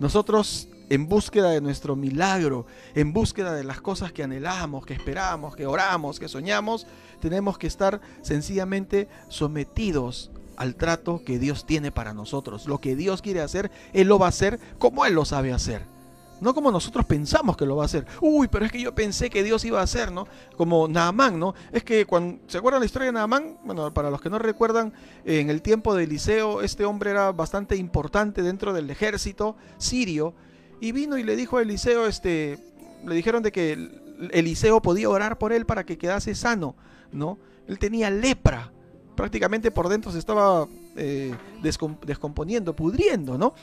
Nosotros 0.00 0.68
en 0.90 1.08
búsqueda 1.08 1.48
de 1.48 1.62
nuestro 1.62 1.96
milagro, 1.96 2.66
en 2.94 3.14
búsqueda 3.14 3.54
de 3.54 3.64
las 3.64 3.80
cosas 3.80 4.12
que 4.12 4.22
anhelamos, 4.22 4.84
que 4.84 4.92
esperamos, 4.92 5.56
que 5.56 5.64
oramos, 5.64 6.20
que 6.20 6.28
soñamos, 6.28 6.86
tenemos 7.22 7.56
que 7.56 7.68
estar 7.68 8.02
sencillamente 8.20 9.08
sometidos 9.30 10.30
al 10.56 10.74
trato 10.76 11.22
que 11.24 11.38
Dios 11.38 11.66
tiene 11.66 11.90
para 11.92 12.14
nosotros. 12.14 12.66
Lo 12.66 12.80
que 12.80 12.96
Dios 12.96 13.22
quiere 13.22 13.40
hacer, 13.40 13.70
Él 13.92 14.08
lo 14.08 14.18
va 14.18 14.26
a 14.26 14.30
hacer 14.30 14.58
como 14.78 15.04
Él 15.06 15.14
lo 15.14 15.24
sabe 15.24 15.52
hacer. 15.52 15.94
No 16.40 16.54
como 16.54 16.70
nosotros 16.70 17.06
pensamos 17.06 17.56
que 17.56 17.64
lo 17.64 17.76
va 17.76 17.84
a 17.84 17.86
hacer. 17.86 18.06
Uy, 18.20 18.48
pero 18.48 18.64
es 18.64 18.72
que 18.72 18.80
yo 18.80 18.94
pensé 18.94 19.30
que 19.30 19.42
Dios 19.42 19.64
iba 19.64 19.80
a 19.80 19.84
hacer, 19.84 20.10
¿no? 20.12 20.26
Como 20.56 20.88
Naamán, 20.88 21.38
¿no? 21.38 21.54
Es 21.72 21.84
que 21.84 22.04
cuando 22.06 22.42
se 22.48 22.58
acuerdan 22.58 22.80
la 22.80 22.86
historia 22.86 23.06
de 23.06 23.12
Naamán, 23.12 23.56
bueno, 23.64 23.94
para 23.94 24.10
los 24.10 24.20
que 24.20 24.30
no 24.30 24.38
recuerdan, 24.38 24.92
en 25.24 25.48
el 25.48 25.62
tiempo 25.62 25.94
de 25.94 26.04
Eliseo, 26.04 26.60
este 26.62 26.84
hombre 26.84 27.12
era 27.12 27.32
bastante 27.32 27.76
importante 27.76 28.42
dentro 28.42 28.72
del 28.72 28.90
ejército 28.90 29.56
sirio 29.78 30.34
y 30.80 30.92
vino 30.92 31.16
y 31.16 31.22
le 31.22 31.36
dijo 31.36 31.58
a 31.58 31.62
Eliseo, 31.62 32.06
este, 32.06 32.58
le 33.06 33.14
dijeron 33.14 33.42
de 33.42 33.52
que 33.52 33.90
Eliseo 34.32 34.82
podía 34.82 35.08
orar 35.08 35.38
por 35.38 35.52
él 35.52 35.66
para 35.66 35.84
que 35.84 35.98
quedase 35.98 36.34
sano, 36.34 36.74
¿no? 37.12 37.38
Él 37.68 37.78
tenía 37.78 38.10
lepra 38.10 38.72
prácticamente 39.14 39.70
por 39.70 39.88
dentro 39.88 40.12
se 40.12 40.18
estaba 40.18 40.66
eh, 40.96 41.34
descomponiendo, 41.62 42.74
pudriendo, 42.74 43.38
¿no? 43.38 43.54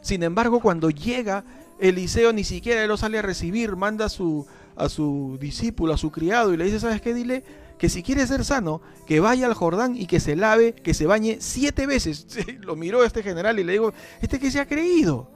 Sin 0.00 0.22
embargo, 0.22 0.60
cuando 0.60 0.90
llega 0.90 1.44
Eliseo, 1.78 2.32
ni 2.32 2.44
siquiera 2.44 2.82
él 2.82 2.88
lo 2.88 2.96
sale 2.96 3.18
a 3.18 3.22
recibir, 3.22 3.76
manda 3.76 4.06
a 4.06 4.08
su, 4.08 4.46
a 4.76 4.88
su 4.88 5.38
discípulo, 5.40 5.94
a 5.94 5.98
su 5.98 6.10
criado, 6.10 6.52
y 6.52 6.56
le 6.56 6.64
dice, 6.64 6.80
¿sabes 6.80 7.00
qué? 7.00 7.14
Dile 7.14 7.44
que 7.78 7.88
si 7.88 8.02
quiere 8.04 8.26
ser 8.26 8.44
sano, 8.44 8.80
que 9.06 9.18
vaya 9.18 9.46
al 9.46 9.54
Jordán 9.54 9.96
y 9.96 10.06
que 10.06 10.20
se 10.20 10.36
lave, 10.36 10.72
que 10.72 10.94
se 10.94 11.06
bañe 11.06 11.38
siete 11.40 11.86
veces. 11.86 12.26
lo 12.60 12.76
miró 12.76 13.04
este 13.04 13.22
general 13.22 13.58
y 13.58 13.64
le 13.64 13.72
digo, 13.72 13.92
¿este 14.20 14.38
que 14.38 14.50
se 14.50 14.60
ha 14.60 14.66
creído? 14.66 15.28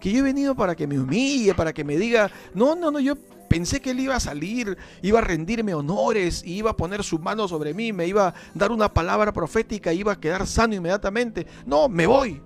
Que 0.00 0.12
yo 0.12 0.18
he 0.18 0.22
venido 0.22 0.54
para 0.54 0.74
que 0.74 0.86
me 0.86 0.98
humille, 0.98 1.54
para 1.54 1.72
que 1.72 1.84
me 1.84 1.96
diga, 1.96 2.30
no, 2.54 2.74
no, 2.74 2.90
no, 2.90 3.00
yo 3.00 3.16
Pensé 3.54 3.80
que 3.80 3.90
él 3.90 4.00
iba 4.00 4.16
a 4.16 4.20
salir, 4.20 4.76
iba 5.00 5.20
a 5.20 5.22
rendirme 5.22 5.74
honores, 5.74 6.42
iba 6.44 6.72
a 6.72 6.76
poner 6.76 7.04
su 7.04 7.20
mano 7.20 7.46
sobre 7.46 7.72
mí, 7.72 7.92
me 7.92 8.04
iba 8.04 8.26
a 8.26 8.34
dar 8.52 8.72
una 8.72 8.92
palabra 8.92 9.32
profética, 9.32 9.92
iba 9.92 10.10
a 10.10 10.18
quedar 10.18 10.44
sano 10.48 10.74
inmediatamente. 10.74 11.46
No, 11.64 11.88
me 11.88 12.04
voy. 12.04 12.42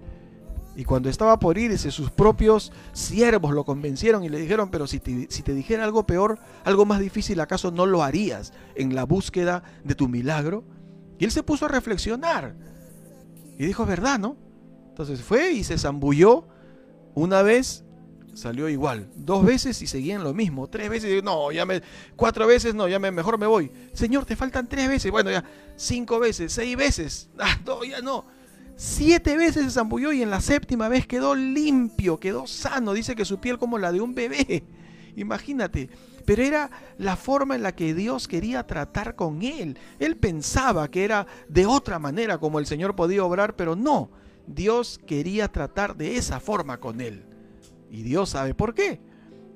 Y 0.77 0.85
cuando 0.85 1.09
estaba 1.09 1.39
por 1.39 1.57
irse, 1.57 1.91
sus 1.91 2.11
propios 2.11 2.73
siervos 2.93 3.55
lo 3.55 3.65
convencieron 3.65 4.23
y 4.23 4.29
le 4.29 4.39
dijeron, 4.39 4.71
pero 4.71 4.87
si 4.87 5.01
te, 5.01 5.29
si 5.31 5.43
te 5.43 5.55
dijera 5.55 5.83
algo 5.83 6.07
peor, 6.07 6.39
algo 6.65 6.85
más 6.85 7.01
difícil, 7.01 7.41
¿acaso 7.41 7.71
no 7.71 7.87
lo 7.87 8.03
harías 8.03 8.53
en 8.75 8.95
la 8.95 9.05
búsqueda 9.05 9.63
de 9.85 9.95
tu 9.95 10.09
milagro? 10.09 10.63
Y 11.19 11.25
él 11.25 11.31
se 11.31 11.43
puso 11.43 11.65
a 11.65 11.69
reflexionar. 11.69 12.55
Y 13.59 13.65
dijo, 13.65 13.87
verdad, 13.87 14.19
¿no? 14.19 14.37
Entonces 14.91 15.23
fue 15.23 15.53
y 15.53 15.65
se 15.65 15.79
zambulló 15.79 16.49
una 17.15 17.43
vez 17.43 17.85
salió 18.39 18.69
igual. 18.69 19.11
Dos 19.15 19.45
veces 19.45 19.83
y 19.83 19.87
seguían 19.87 20.25
lo 20.25 20.33
mismo. 20.33 20.69
Tres 20.69 20.89
veces, 20.89 21.23
no, 21.23 21.53
ya 21.53 21.67
me. 21.67 21.83
Cuatro 22.17 22.47
veces, 22.47 22.75
no, 22.75 22.89
ya 22.89 22.99
me, 22.99 23.11
mejor 23.11 23.39
me 23.39 23.47
voy. 23.47 23.71
Señor, 23.93 24.25
te 24.25 24.37
faltan 24.37 24.69
tres 24.69 24.89
veces. 24.89 25.11
Bueno, 25.11 25.31
ya, 25.31 25.45
cinco 25.77 26.19
veces, 26.19 26.53
seis 26.53 26.77
veces. 26.77 27.29
Ah, 27.39 27.59
ya 27.89 28.01
no. 28.01 28.25
Siete 28.77 29.37
veces 29.37 29.65
se 29.65 29.71
zambulló 29.71 30.13
y 30.13 30.23
en 30.23 30.31
la 30.31 30.41
séptima 30.41 30.89
vez 30.89 31.07
quedó 31.07 31.35
limpio, 31.35 32.21
quedó 32.21 32.47
sano. 32.47 32.93
Dice 32.93 33.17
que 33.17 33.25
su 33.25 33.41
piel 33.41 33.59
como 33.59 33.77
la 33.77 33.91
de 33.91 34.01
un 34.01 34.15
bebé. 34.15 34.65
Imagínate. 35.17 35.91
Pero 36.25 36.43
era 36.43 36.71
la 36.99 37.17
forma 37.17 37.57
en 37.57 37.63
la 37.63 37.75
que 37.75 37.95
Dios 37.95 38.29
quería 38.29 38.67
tratar 38.67 39.17
con 39.17 39.43
él. 39.43 39.79
Él 39.99 40.17
pensaba 40.17 40.89
que 40.91 41.05
era 41.05 41.27
de 41.49 41.67
otra 41.67 41.99
manera 41.99 42.39
como 42.39 42.59
el 42.59 42.67
Señor 42.67 42.95
podía 42.95 43.25
obrar, 43.25 43.57
pero 43.57 43.75
no. 43.75 44.11
Dios 44.49 44.99
quería 45.07 45.49
tratar 45.49 45.97
de 45.97 46.17
esa 46.17 46.41
forma 46.41 46.81
con 46.81 47.01
él. 47.01 47.25
Y 47.91 48.03
Dios 48.03 48.31
sabe 48.31 48.55
por 48.55 48.75
qué. 48.75 49.01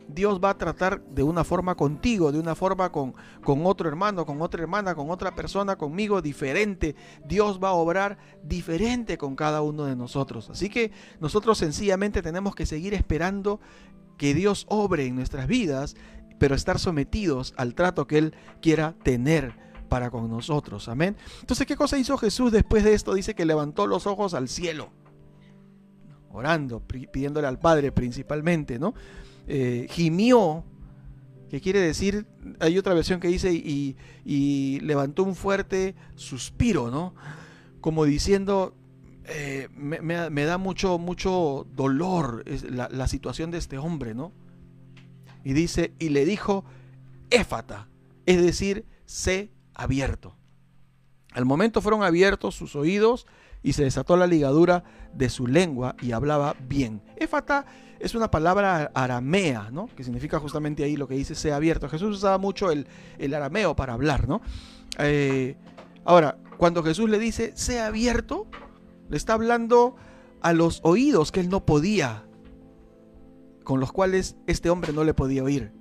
Dios 0.09 0.41
va 0.43 0.51
a 0.51 0.59
tratar 0.59 1.03
de 1.07 1.23
una 1.23 1.45
forma 1.45 1.75
contigo, 1.75 2.33
de 2.33 2.39
una 2.39 2.55
forma 2.55 2.93
con, 2.93 3.15
con 3.43 3.65
otro 3.65 3.89
hermano, 3.89 4.27
con 4.27 4.43
otra 4.43 4.61
hermana, 4.61 4.95
con 4.95 5.11
otra 5.11 5.35
persona, 5.35 5.77
conmigo 5.77 6.21
diferente. 6.21 6.95
Dios 7.25 7.61
va 7.63 7.71
a 7.71 7.75
obrar 7.75 8.19
diferente 8.43 9.17
con 9.17 9.37
cada 9.37 9.63
uno 9.63 9.85
de 9.85 9.97
nosotros. 9.97 10.51
Así 10.51 10.69
que 10.69 10.93
nosotros 11.21 11.59
sencillamente 11.59 12.21
tenemos 12.21 12.55
que 12.55 12.67
seguir 12.67 12.95
esperando 12.95 13.61
que 14.19 14.35
Dios 14.35 14.67
obre 14.69 15.07
en 15.07 15.17
nuestras 15.17 15.47
vidas, 15.47 15.97
pero 16.39 16.55
estar 16.55 16.79
sometidos 16.79 17.55
al 17.57 17.75
trato 17.75 18.07
que 18.07 18.19
Él 18.19 18.35
quiera 18.61 18.95
tener 19.03 19.57
para 19.93 20.11
con 20.11 20.27
nosotros. 20.31 20.89
Amén. 20.89 21.19
Entonces, 21.41 21.67
¿qué 21.67 21.77
cosa 21.77 21.99
hizo 21.99 22.17
Jesús 22.17 22.51
después 22.51 22.83
de 22.83 22.95
esto? 22.95 23.13
Dice 23.13 23.35
que 23.35 23.45
levantó 23.45 23.87
los 23.87 24.07
ojos 24.07 24.33
al 24.33 24.49
cielo 24.49 24.89
orando, 26.31 26.81
pidiéndole 26.81 27.47
al 27.47 27.59
Padre 27.59 27.93
principalmente, 27.93 28.79
¿no? 28.79 28.95
Eh, 29.47 29.87
gimió, 29.91 30.65
que 31.51 31.61
quiere 31.61 31.81
decir, 31.81 32.27
hay 32.59 32.79
otra 32.79 32.95
versión 32.95 33.21
que 33.21 33.29
dice, 33.29 33.53
y, 33.53 34.81
levantó 34.81 35.25
un 35.25 35.35
fuerte 35.35 35.95
suspiro, 36.15 36.91
¿no? 36.91 37.15
Como 37.83 38.07
diciendo, 38.07 38.75
eh, 39.27 39.69
me, 39.75 40.45
da 40.47 40.57
mucho, 40.57 40.97
mucho 40.97 41.67
dolor 41.77 42.45
la, 42.71 42.89
la, 42.89 43.09
situación 43.09 43.51
de 43.51 43.59
este 43.59 43.77
hombre, 43.77 44.15
¿no? 44.15 44.33
Y 45.45 45.53
dice, 45.53 45.93
y 45.99 46.09
le 46.09 46.25
dijo, 46.25 46.65
éfata, 47.29 47.91
es 48.25 48.41
decir, 48.41 48.87
sé 49.05 49.53
abierto. 49.75 50.37
Al 51.33 51.45
momento 51.45 51.81
fueron 51.81 52.03
abiertos 52.03 52.55
sus 52.55 52.77
oídos 52.77 53.27
y 53.63 53.73
se 53.73 53.85
desató 53.85 54.17
la 54.17 54.27
ligadura 54.27 54.85
de 55.15 55.31
su 55.31 55.47
lengua 55.47 55.97
y 56.01 56.13
hablaba 56.13 56.57
bien. 56.69 57.03
Éfata 57.17 57.65
es 58.01 58.15
una 58.15 58.31
palabra 58.31 58.91
aramea, 58.95 59.71
¿no? 59.71 59.89
Que 59.97 60.05
significa 60.05 60.41
justamente 60.41 60.83
ahí 60.83 60.97
lo 60.97 61.07
que 61.07 61.15
dice 61.15 61.35
sea 61.35 61.57
abierto. 61.57 61.89
Jesús 61.89 62.17
usaba 62.17 62.39
mucho 62.39 62.71
el, 62.71 62.87
arameo 63.35 63.77
para 63.77 63.93
hablar, 63.93 64.29
¿no? 64.29 64.43
Eh, 64.99 65.57
ahora, 66.05 66.39
cuando 66.59 66.83
Jesús 66.83 67.09
le 67.09 67.19
dice 67.19 67.53
sea 67.55 67.87
abierto, 67.87 68.49
le 69.09 69.17
está 69.17 69.35
hablando 69.35 69.97
a 70.41 70.53
los 70.53 70.81
oídos 70.83 71.31
que 71.31 71.41
él 71.41 71.49
no 71.49 71.65
podía, 71.65 72.25
con 73.63 73.79
los 73.79 73.93
cuales 73.93 74.37
este 74.47 74.69
hombre 74.69 74.93
no 74.93 75.05
le 75.05 75.15
podía 75.15 75.45
oír. 75.45 75.73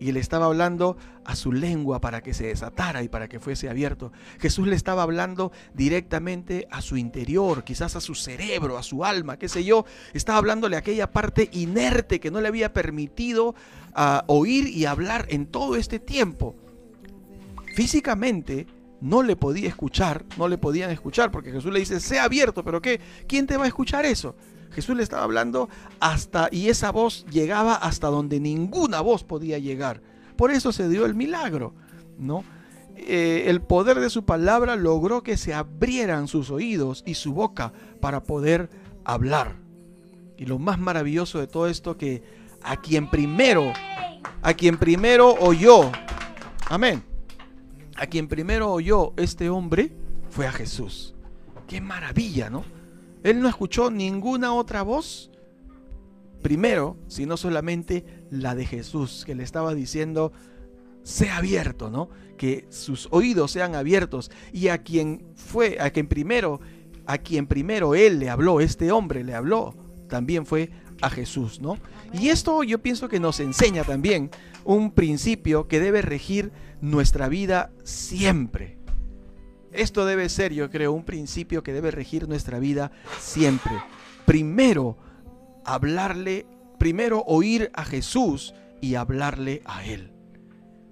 Y 0.00 0.12
le 0.12 0.18
estaba 0.18 0.46
hablando 0.46 0.96
a 1.24 1.36
su 1.36 1.52
lengua 1.52 2.00
para 2.00 2.22
que 2.22 2.34
se 2.34 2.46
desatara 2.46 3.02
y 3.02 3.08
para 3.08 3.28
que 3.28 3.38
fuese 3.38 3.68
abierto. 3.68 4.10
Jesús 4.40 4.66
le 4.66 4.74
estaba 4.74 5.02
hablando 5.02 5.52
directamente 5.74 6.66
a 6.70 6.80
su 6.80 6.96
interior, 6.96 7.62
quizás 7.62 7.94
a 7.94 8.00
su 8.00 8.14
cerebro, 8.14 8.78
a 8.78 8.82
su 8.82 9.04
alma, 9.04 9.38
qué 9.38 9.48
sé 9.48 9.62
yo. 9.62 9.84
Estaba 10.14 10.38
hablándole 10.38 10.76
a 10.76 10.80
aquella 10.80 11.12
parte 11.12 11.50
inerte 11.52 12.18
que 12.18 12.30
no 12.30 12.40
le 12.40 12.48
había 12.48 12.72
permitido 12.72 13.54
ah, 13.94 14.24
oír 14.26 14.66
y 14.66 14.86
hablar 14.86 15.26
en 15.28 15.46
todo 15.46 15.76
este 15.76 15.98
tiempo. 15.98 16.56
Físicamente 17.76 18.66
no 19.02 19.22
le 19.22 19.36
podía 19.36 19.68
escuchar, 19.68 20.24
no 20.38 20.48
le 20.48 20.58
podían 20.58 20.90
escuchar, 20.90 21.30
porque 21.30 21.52
Jesús 21.52 21.72
le 21.72 21.80
dice, 21.80 22.00
sea 22.00 22.24
abierto, 22.24 22.64
pero 22.64 22.80
¿qué? 22.80 23.00
¿Quién 23.26 23.46
te 23.46 23.56
va 23.56 23.64
a 23.64 23.68
escuchar 23.68 24.04
eso? 24.06 24.34
Jesús 24.72 24.96
le 24.96 25.02
estaba 25.02 25.24
hablando 25.24 25.68
hasta, 25.98 26.48
y 26.50 26.68
esa 26.68 26.92
voz 26.92 27.26
llegaba 27.30 27.74
hasta 27.74 28.08
donde 28.08 28.40
ninguna 28.40 29.00
voz 29.00 29.24
podía 29.24 29.58
llegar. 29.58 30.00
Por 30.36 30.50
eso 30.50 30.72
se 30.72 30.88
dio 30.88 31.06
el 31.06 31.14
milagro, 31.14 31.74
¿no? 32.18 32.44
Eh, 32.96 33.44
el 33.46 33.62
poder 33.62 33.98
de 33.98 34.10
su 34.10 34.24
palabra 34.24 34.76
logró 34.76 35.22
que 35.22 35.36
se 35.36 35.54
abrieran 35.54 36.28
sus 36.28 36.50
oídos 36.50 37.02
y 37.06 37.14
su 37.14 37.32
boca 37.32 37.72
para 38.00 38.22
poder 38.22 38.68
hablar. 39.04 39.56
Y 40.36 40.46
lo 40.46 40.58
más 40.58 40.78
maravilloso 40.78 41.38
de 41.38 41.46
todo 41.46 41.66
esto 41.66 41.96
que 41.96 42.22
a 42.62 42.80
quien 42.80 43.10
primero, 43.10 43.72
a 44.42 44.54
quien 44.54 44.78
primero 44.78 45.34
oyó, 45.34 45.90
amén, 46.68 47.02
a 47.96 48.06
quien 48.06 48.28
primero 48.28 48.70
oyó 48.70 49.12
este 49.16 49.50
hombre 49.50 49.92
fue 50.30 50.46
a 50.46 50.52
Jesús. 50.52 51.14
Qué 51.66 51.80
maravilla, 51.80 52.50
¿no? 52.50 52.64
Él 53.22 53.40
no 53.40 53.48
escuchó 53.48 53.90
ninguna 53.90 54.52
otra 54.52 54.82
voz 54.82 55.30
primero, 56.42 56.96
sino 57.06 57.36
solamente 57.36 58.04
la 58.30 58.54
de 58.54 58.64
Jesús, 58.66 59.24
que 59.24 59.34
le 59.34 59.42
estaba 59.42 59.74
diciendo, 59.74 60.32
sea 61.02 61.38
abierto, 61.38 61.90
¿no? 61.90 62.08
Que 62.36 62.66
sus 62.70 63.08
oídos 63.10 63.50
sean 63.50 63.74
abiertos. 63.74 64.30
Y 64.52 64.68
a 64.68 64.78
quien 64.78 65.24
fue, 65.34 65.78
a 65.80 65.90
quien 65.90 66.06
primero, 66.06 66.60
a 67.06 67.18
quien 67.18 67.46
primero 67.46 67.94
él 67.94 68.18
le 68.18 68.30
habló, 68.30 68.60
este 68.60 68.92
hombre 68.92 69.24
le 69.24 69.34
habló, 69.34 69.74
también 70.08 70.46
fue 70.46 70.70
a 71.02 71.10
Jesús, 71.10 71.60
¿no? 71.60 71.78
Y 72.12 72.28
esto 72.28 72.62
yo 72.62 72.80
pienso 72.80 73.08
que 73.08 73.20
nos 73.20 73.40
enseña 73.40 73.84
también 73.84 74.30
un 74.64 74.92
principio 74.92 75.68
que 75.68 75.80
debe 75.80 76.02
regir 76.02 76.52
nuestra 76.80 77.28
vida 77.28 77.70
siempre. 77.84 78.79
Esto 79.72 80.04
debe 80.04 80.28
ser, 80.28 80.52
yo 80.52 80.70
creo, 80.70 80.92
un 80.92 81.04
principio 81.04 81.62
que 81.62 81.72
debe 81.72 81.90
regir 81.90 82.28
nuestra 82.28 82.58
vida 82.58 82.90
siempre. 83.18 83.72
Primero, 84.26 84.96
hablarle, 85.64 86.46
primero 86.78 87.22
oír 87.26 87.70
a 87.74 87.84
Jesús 87.84 88.54
y 88.80 88.94
hablarle 88.94 89.62
a 89.64 89.84
Él. 89.84 90.12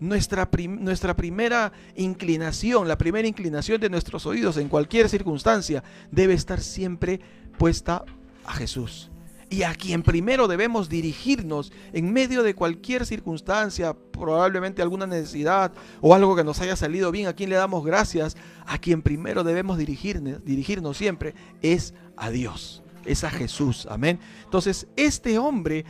Nuestra, 0.01 0.49
nuestra, 0.69 1.17
primera 1.17 1.73
inclinación, 1.97 2.87
la 2.87 2.99
primera 2.99 3.27
inclinación 3.27 3.81
de 3.81 3.91
nuestros 3.91 4.27
oídos 4.27 4.57
en 4.57 4.69
cualquier 4.69 5.09
circunstancia 5.09 5.83
debe 6.13 6.35
estar 6.35 6.61
siempre 6.61 7.21
puesta 7.59 8.05
a 8.45 8.53
Jesús 8.53 9.11
y 9.51 9.63
a 9.63 9.75
quien 9.75 10.03
primero 10.03 10.49
debemos 10.49 10.89
dirigirnos 10.89 11.73
en 11.93 12.13
medio 12.13 12.43
de 12.43 12.55
cualquier 12.55 13.07
circunstancia, 13.07 13.95
probablemente 13.95 14.83
alguna 14.83 15.07
necesidad 15.07 15.73
o 16.01 16.15
algo 16.15 16.37
que 16.37 16.45
nos 16.45 16.61
haya 16.61 16.77
salido 16.77 17.11
bien, 17.11 17.29
a 17.29 17.33
quien 17.33 17.51
le 17.51 17.57
damos 17.57 17.85
gracias, 17.85 18.37
a 18.67 18.79
quien 18.79 19.03
primero 19.03 19.45
debemos 19.45 19.79
dirigirnos, 19.79 20.45
dirigirnos 20.45 20.97
siempre 20.97 21.35
es 21.63 21.95
a 22.17 22.31
Dios, 22.31 22.83
es 23.07 23.25
a 23.25 23.31
Jesús, 23.31 23.87
amén. 23.91 24.19
Entonces, 24.45 24.87
este 24.97 25.39
hombre 25.39 25.85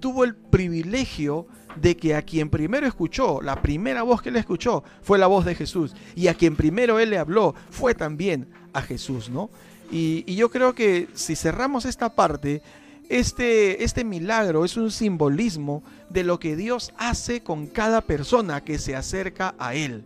tuvo 0.00 0.24
el 0.24 0.34
privilegio 0.34 1.46
de 1.76 1.96
que 1.96 2.14
a 2.16 2.22
quien 2.22 2.48
primero 2.48 2.86
escuchó, 2.86 3.40
la 3.42 3.60
primera 3.62 4.02
voz 4.02 4.22
que 4.22 4.30
él 4.30 4.36
escuchó 4.36 4.82
fue 5.02 5.18
la 5.18 5.26
voz 5.26 5.44
de 5.44 5.54
Jesús, 5.54 5.94
y 6.16 6.26
a 6.28 6.34
quien 6.34 6.56
primero 6.56 6.98
él 6.98 7.10
le 7.10 7.18
habló 7.18 7.54
fue 7.70 7.94
también 7.94 8.48
a 8.72 8.82
Jesús, 8.82 9.28
¿no? 9.28 9.50
Y, 9.90 10.34
yo 10.34 10.50
creo 10.50 10.74
que 10.74 11.08
si 11.14 11.36
cerramos 11.36 11.84
esta 11.84 12.14
parte, 12.14 12.62
este, 13.08 13.82
este 13.82 14.04
milagro 14.04 14.64
es 14.64 14.76
un 14.76 14.90
simbolismo 14.90 15.82
de 16.08 16.24
lo 16.24 16.38
que 16.38 16.56
Dios 16.56 16.92
hace 16.96 17.42
con 17.42 17.66
cada 17.66 18.00
persona 18.00 18.62
que 18.62 18.78
se 18.78 18.94
acerca 18.94 19.54
a 19.58 19.74
Él. 19.74 20.04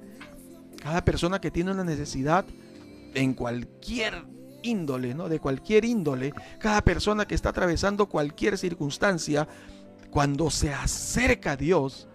Cada 0.83 1.05
persona 1.05 1.40
que 1.40 1.51
tiene 1.51 1.73
una 1.73 1.85
necesidad 1.85 2.47
en 3.14 3.35
cualquier 3.35 4.25
índole, 4.62 5.14
¿no? 5.14 5.29
De 5.29 5.38
cualquier 5.38 5.85
índole, 5.85 6.33
cada 6.59 6.83
persona 6.83 7.27
que 7.27 7.35
está 7.35 7.51
atravesando 7.51 8.07
cualquier 8.07 8.59
circunstancia, 8.59 9.47
cuando 10.11 10.51
se 10.51 10.73
acerca 10.73 11.53
a 11.53 11.57
Dios, 11.57 12.09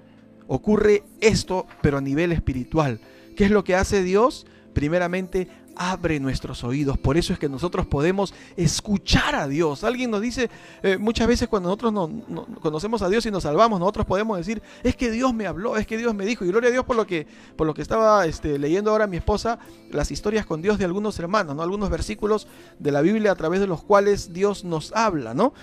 ocurre 0.47 1.03
esto, 1.21 1.67
pero 1.82 1.99
a 1.99 2.01
nivel 2.01 2.32
espiritual. 2.32 2.99
¿Qué 3.36 3.45
es 3.45 3.51
lo 3.51 3.63
que 3.63 3.75
hace 3.75 4.03
Dios? 4.03 4.47
Primeramente 4.73 5.47
abre 5.75 6.19
nuestros 6.19 6.63
oídos. 6.63 6.97
Por 6.97 7.17
eso 7.17 7.34
es 7.34 7.39
que 7.39 7.49
nosotros 7.49 7.86
podemos 7.86 8.34
escuchar 8.55 9.36
a 9.36 9.47
Dios. 9.47 9.84
Alguien 9.84 10.12
nos 10.12 10.21
dice, 10.21 10.49
eh, 10.84 10.97
muchas 10.97 11.27
veces 11.27 11.47
cuando 11.47 11.69
nosotros 11.69 11.93
no, 11.93 12.45
conocemos 12.62 13.01
a 13.01 13.10
Dios 13.10 13.25
y 13.25 13.32
nos 13.32 13.43
salvamos, 13.43 13.79
nosotros 13.79 14.05
podemos 14.05 14.38
decir, 14.38 14.62
es 14.84 14.95
que 14.95 15.12
Dios 15.12 15.34
me 15.34 15.47
habló, 15.47 15.77
es 15.77 15.88
que 15.88 15.97
Dios 15.97 16.13
me 16.13 16.25
dijo. 16.25 16.45
Y 16.45 16.49
gloria 16.49 16.69
a 16.69 16.71
Dios 16.71 16.86
por 16.86 16.95
lo 16.95 17.05
que, 17.08 17.27
por 17.55 17.67
lo 17.67 17.73
que 17.73 17.82
estaba 17.82 18.25
este, 18.25 18.60
leyendo 18.60 18.91
ahora 18.91 19.08
mi 19.08 19.17
esposa, 19.17 19.60
las 19.91 20.12
historias 20.12 20.45
con 20.45 20.62
Dios 20.62 20.77
de 20.77 20.86
algunos 20.86 21.17
hermanos, 21.19 21.55
¿no? 21.55 21.62
algunos 21.62 21.89
versículos 21.89 22.47
de 22.79 22.91
la 22.91 23.01
Biblia 23.01 23.32
a 23.32 23.36
través 23.36 23.60
de 23.60 23.67
los 23.67 23.84
cuales 23.84 24.34
Dios 24.34 24.63
nos 24.63 24.91
habla. 24.93 25.34
¿no? 25.34 25.53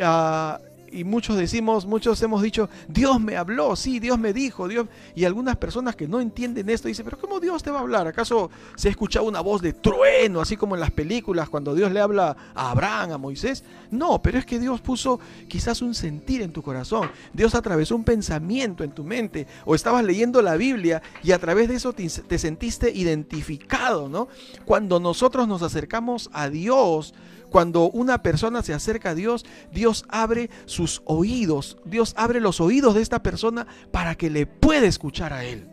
Ah, 0.00 0.60
y 0.94 1.04
muchos 1.04 1.36
decimos, 1.36 1.86
muchos 1.86 2.22
hemos 2.22 2.40
dicho, 2.40 2.68
Dios 2.88 3.20
me 3.20 3.36
habló, 3.36 3.74
sí, 3.74 3.98
Dios 3.98 4.18
me 4.18 4.32
dijo, 4.32 4.68
Dios. 4.68 4.86
Y 5.14 5.24
algunas 5.24 5.56
personas 5.56 5.96
que 5.96 6.06
no 6.06 6.20
entienden 6.20 6.70
esto 6.70 6.88
dicen, 6.88 7.04
pero 7.04 7.18
¿cómo 7.18 7.40
Dios 7.40 7.62
te 7.62 7.70
va 7.70 7.78
a 7.78 7.82
hablar? 7.82 8.06
¿Acaso 8.06 8.50
se 8.76 8.88
ha 8.88 8.90
escuchado 8.90 9.26
una 9.26 9.40
voz 9.40 9.60
de 9.60 9.72
trueno, 9.72 10.40
así 10.40 10.56
como 10.56 10.76
en 10.76 10.80
las 10.80 10.92
películas 10.92 11.48
cuando 11.48 11.74
Dios 11.74 11.90
le 11.90 12.00
habla 12.00 12.36
a 12.54 12.70
Abraham, 12.70 13.12
a 13.12 13.18
Moisés? 13.18 13.64
No, 13.90 14.22
pero 14.22 14.38
es 14.38 14.46
que 14.46 14.60
Dios 14.60 14.80
puso 14.80 15.18
quizás 15.48 15.82
un 15.82 15.94
sentir 15.94 16.42
en 16.42 16.52
tu 16.52 16.62
corazón. 16.62 17.10
Dios 17.32 17.54
atravesó 17.54 17.96
un 17.96 18.04
pensamiento 18.04 18.84
en 18.84 18.92
tu 18.92 19.02
mente. 19.02 19.46
O 19.64 19.74
estabas 19.74 20.04
leyendo 20.04 20.42
la 20.42 20.56
Biblia 20.56 21.02
y 21.22 21.32
a 21.32 21.38
través 21.38 21.68
de 21.68 21.74
eso 21.74 21.92
te, 21.92 22.08
te 22.08 22.38
sentiste 22.38 22.90
identificado, 22.90 24.08
¿no? 24.08 24.28
Cuando 24.64 25.00
nosotros 25.00 25.48
nos 25.48 25.62
acercamos 25.62 26.30
a 26.32 26.48
Dios, 26.48 27.14
cuando 27.54 27.88
una 27.90 28.20
persona 28.20 28.64
se 28.64 28.74
acerca 28.74 29.10
a 29.10 29.14
Dios, 29.14 29.44
Dios 29.72 30.04
abre 30.08 30.50
sus 30.64 31.02
oídos, 31.04 31.78
Dios 31.84 32.12
abre 32.16 32.40
los 32.40 32.60
oídos 32.60 32.96
de 32.96 33.00
esta 33.00 33.22
persona 33.22 33.64
para 33.92 34.16
que 34.16 34.28
le 34.28 34.44
pueda 34.44 34.88
escuchar 34.88 35.32
a 35.32 35.44
Él. 35.44 35.68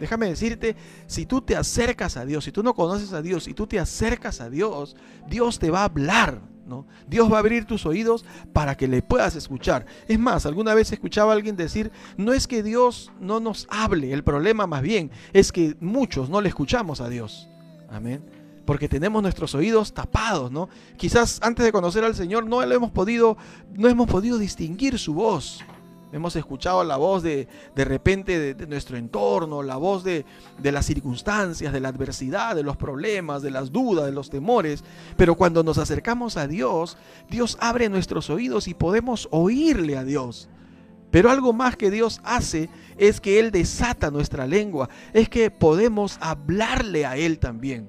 Déjame 0.00 0.30
decirte, 0.30 0.74
si 1.06 1.26
tú 1.26 1.42
te 1.42 1.54
acercas 1.54 2.16
a 2.16 2.24
Dios, 2.24 2.44
si 2.44 2.50
tú 2.50 2.62
no 2.62 2.72
conoces 2.72 3.12
a 3.12 3.20
Dios, 3.20 3.44
si 3.44 3.52
tú 3.52 3.66
te 3.66 3.78
acercas 3.78 4.40
a 4.40 4.48
Dios, 4.48 4.96
Dios 5.28 5.58
te 5.58 5.70
va 5.70 5.80
a 5.80 5.84
hablar, 5.84 6.40
¿no? 6.64 6.86
Dios 7.06 7.30
va 7.30 7.36
a 7.36 7.40
abrir 7.40 7.66
tus 7.66 7.84
oídos 7.84 8.24
para 8.54 8.78
que 8.78 8.88
le 8.88 9.02
puedas 9.02 9.36
escuchar. 9.36 9.84
Es 10.08 10.18
más, 10.18 10.46
alguna 10.46 10.72
vez 10.72 10.92
escuchaba 10.92 11.32
a 11.32 11.34
alguien 11.34 11.56
decir, 11.56 11.92
no 12.16 12.32
es 12.32 12.46
que 12.46 12.62
Dios 12.62 13.12
no 13.20 13.38
nos 13.38 13.66
hable, 13.68 14.14
el 14.14 14.24
problema 14.24 14.66
más 14.66 14.80
bien 14.80 15.10
es 15.34 15.52
que 15.52 15.76
muchos 15.78 16.30
no 16.30 16.40
le 16.40 16.48
escuchamos 16.48 17.02
a 17.02 17.10
Dios. 17.10 17.50
Amén 17.90 18.31
porque 18.64 18.88
tenemos 18.88 19.22
nuestros 19.22 19.54
oídos 19.54 19.92
tapados, 19.92 20.50
¿no? 20.50 20.68
Quizás 20.96 21.40
antes 21.42 21.64
de 21.64 21.72
conocer 21.72 22.04
al 22.04 22.14
Señor 22.14 22.46
no 22.46 22.62
hemos 22.62 22.90
podido, 22.90 23.36
no 23.74 23.88
hemos 23.88 24.08
podido 24.08 24.38
distinguir 24.38 24.98
su 24.98 25.14
voz. 25.14 25.60
Hemos 26.12 26.36
escuchado 26.36 26.84
la 26.84 26.98
voz 26.98 27.22
de, 27.22 27.48
de 27.74 27.84
repente 27.86 28.54
de, 28.54 28.66
nuestro 28.66 28.98
entorno, 28.98 29.62
la 29.62 29.76
voz 29.76 30.04
de, 30.04 30.26
de 30.58 30.70
las 30.70 30.84
circunstancias, 30.84 31.72
de 31.72 31.80
la 31.80 31.88
adversidad, 31.88 32.54
de 32.54 32.62
los 32.62 32.76
problemas, 32.76 33.40
de 33.40 33.50
las 33.50 33.72
dudas, 33.72 34.04
de 34.04 34.12
los 34.12 34.28
temores. 34.28 34.84
Pero 35.16 35.36
cuando 35.36 35.62
nos 35.62 35.78
acercamos 35.78 36.36
a 36.36 36.46
Dios, 36.46 36.98
Dios 37.30 37.56
abre 37.60 37.88
nuestros 37.88 38.28
oídos 38.28 38.68
y 38.68 38.74
podemos 38.74 39.26
oírle 39.30 39.96
a 39.96 40.04
Dios. 40.04 40.50
Pero 41.10 41.30
algo 41.30 41.54
más 41.54 41.76
que 41.76 41.90
Dios 41.90 42.20
hace 42.24 42.68
es 42.98 43.20
que 43.20 43.38
Él 43.38 43.50
desata 43.50 44.10
nuestra 44.10 44.46
lengua, 44.46 44.90
es 45.14 45.30
que 45.30 45.50
podemos 45.50 46.18
hablarle 46.20 47.06
a 47.06 47.16
Él 47.16 47.38
también. 47.38 47.88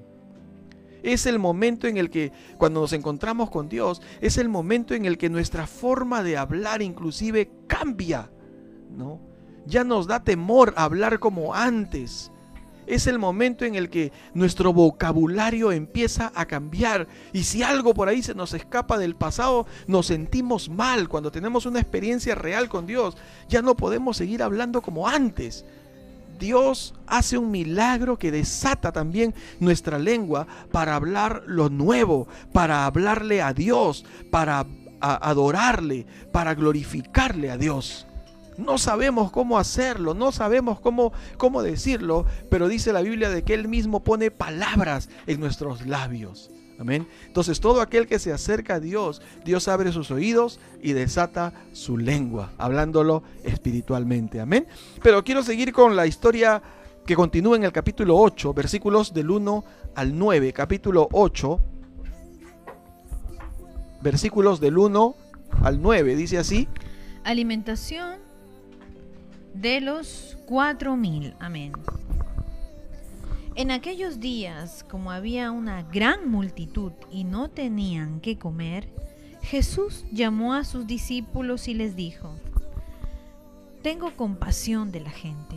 Es 1.04 1.26
el 1.26 1.38
momento 1.38 1.86
en 1.86 1.98
el 1.98 2.08
que 2.08 2.32
cuando 2.56 2.80
nos 2.80 2.94
encontramos 2.94 3.50
con 3.50 3.68
Dios, 3.68 4.00
es 4.22 4.38
el 4.38 4.48
momento 4.48 4.94
en 4.94 5.04
el 5.04 5.18
que 5.18 5.28
nuestra 5.28 5.66
forma 5.66 6.22
de 6.22 6.38
hablar 6.38 6.80
inclusive 6.80 7.50
cambia, 7.66 8.30
¿no? 8.90 9.20
Ya 9.66 9.84
nos 9.84 10.06
da 10.06 10.24
temor 10.24 10.72
hablar 10.76 11.20
como 11.20 11.54
antes. 11.54 12.32
Es 12.86 13.06
el 13.06 13.18
momento 13.18 13.66
en 13.66 13.74
el 13.74 13.90
que 13.90 14.12
nuestro 14.32 14.72
vocabulario 14.72 15.72
empieza 15.72 16.32
a 16.34 16.46
cambiar. 16.46 17.06
Y 17.32 17.44
si 17.44 17.62
algo 17.62 17.94
por 17.94 18.08
ahí 18.08 18.22
se 18.22 18.34
nos 18.34 18.54
escapa 18.54 18.98
del 18.98 19.14
pasado, 19.14 19.66
nos 19.86 20.06
sentimos 20.06 20.68
mal. 20.70 21.08
Cuando 21.08 21.30
tenemos 21.30 21.66
una 21.66 21.80
experiencia 21.80 22.34
real 22.34 22.68
con 22.68 22.86
Dios, 22.86 23.16
ya 23.48 23.62
no 23.62 23.76
podemos 23.76 24.16
seguir 24.16 24.42
hablando 24.42 24.82
como 24.82 25.06
antes. 25.06 25.64
Dios 26.38 26.94
hace 27.06 27.38
un 27.38 27.50
milagro 27.50 28.18
que 28.18 28.30
desata 28.30 28.92
también 28.92 29.34
nuestra 29.60 29.98
lengua 29.98 30.46
para 30.70 30.94
hablar 30.94 31.42
lo 31.46 31.68
nuevo, 31.68 32.28
para 32.52 32.86
hablarle 32.86 33.42
a 33.42 33.52
Dios, 33.52 34.04
para 34.30 34.66
adorarle, 35.00 36.06
para 36.32 36.54
glorificarle 36.54 37.50
a 37.50 37.56
Dios. 37.56 38.06
No 38.56 38.78
sabemos 38.78 39.32
cómo 39.32 39.58
hacerlo, 39.58 40.14
no 40.14 40.30
sabemos 40.30 40.80
cómo, 40.80 41.12
cómo 41.36 41.62
decirlo, 41.62 42.24
pero 42.50 42.68
dice 42.68 42.92
la 42.92 43.02
Biblia 43.02 43.28
de 43.28 43.42
que 43.42 43.54
Él 43.54 43.68
mismo 43.68 44.04
pone 44.04 44.30
palabras 44.30 45.08
en 45.26 45.40
nuestros 45.40 45.86
labios. 45.86 46.50
Amén. 46.78 47.06
Entonces 47.26 47.60
todo 47.60 47.80
aquel 47.80 48.06
que 48.06 48.18
se 48.18 48.32
acerca 48.32 48.74
a 48.74 48.80
Dios, 48.80 49.22
Dios 49.44 49.68
abre 49.68 49.92
sus 49.92 50.10
oídos 50.10 50.60
y 50.82 50.92
desata 50.92 51.52
su 51.72 51.96
lengua, 51.98 52.52
hablándolo 52.58 53.22
espiritualmente. 53.44 54.40
Amén. 54.40 54.66
Pero 55.02 55.22
quiero 55.24 55.42
seguir 55.42 55.72
con 55.72 55.96
la 55.96 56.06
historia 56.06 56.62
que 57.06 57.14
continúa 57.14 57.56
en 57.56 57.64
el 57.64 57.72
capítulo 57.72 58.16
8, 58.16 58.54
versículos 58.54 59.12
del 59.12 59.30
1 59.30 59.64
al 59.94 60.18
9. 60.18 60.52
Capítulo 60.52 61.08
8, 61.12 61.60
versículos 64.02 64.60
del 64.60 64.78
1 64.78 65.14
al 65.62 65.80
9. 65.80 66.16
Dice 66.16 66.38
así. 66.38 66.68
Alimentación 67.24 68.18
de 69.54 69.80
los 69.80 70.36
cuatro 70.46 70.96
mil. 70.96 71.34
Amén. 71.40 71.72
En 73.56 73.70
aquellos 73.70 74.18
días, 74.18 74.84
como 74.90 75.12
había 75.12 75.52
una 75.52 75.84
gran 75.84 76.28
multitud 76.28 76.90
y 77.12 77.22
no 77.22 77.48
tenían 77.50 78.18
qué 78.20 78.36
comer, 78.36 78.88
Jesús 79.42 80.04
llamó 80.10 80.54
a 80.54 80.64
sus 80.64 80.88
discípulos 80.88 81.68
y 81.68 81.74
les 81.74 81.94
dijo, 81.94 82.34
Tengo 83.80 84.16
compasión 84.16 84.90
de 84.90 85.00
la 85.00 85.10
gente, 85.10 85.54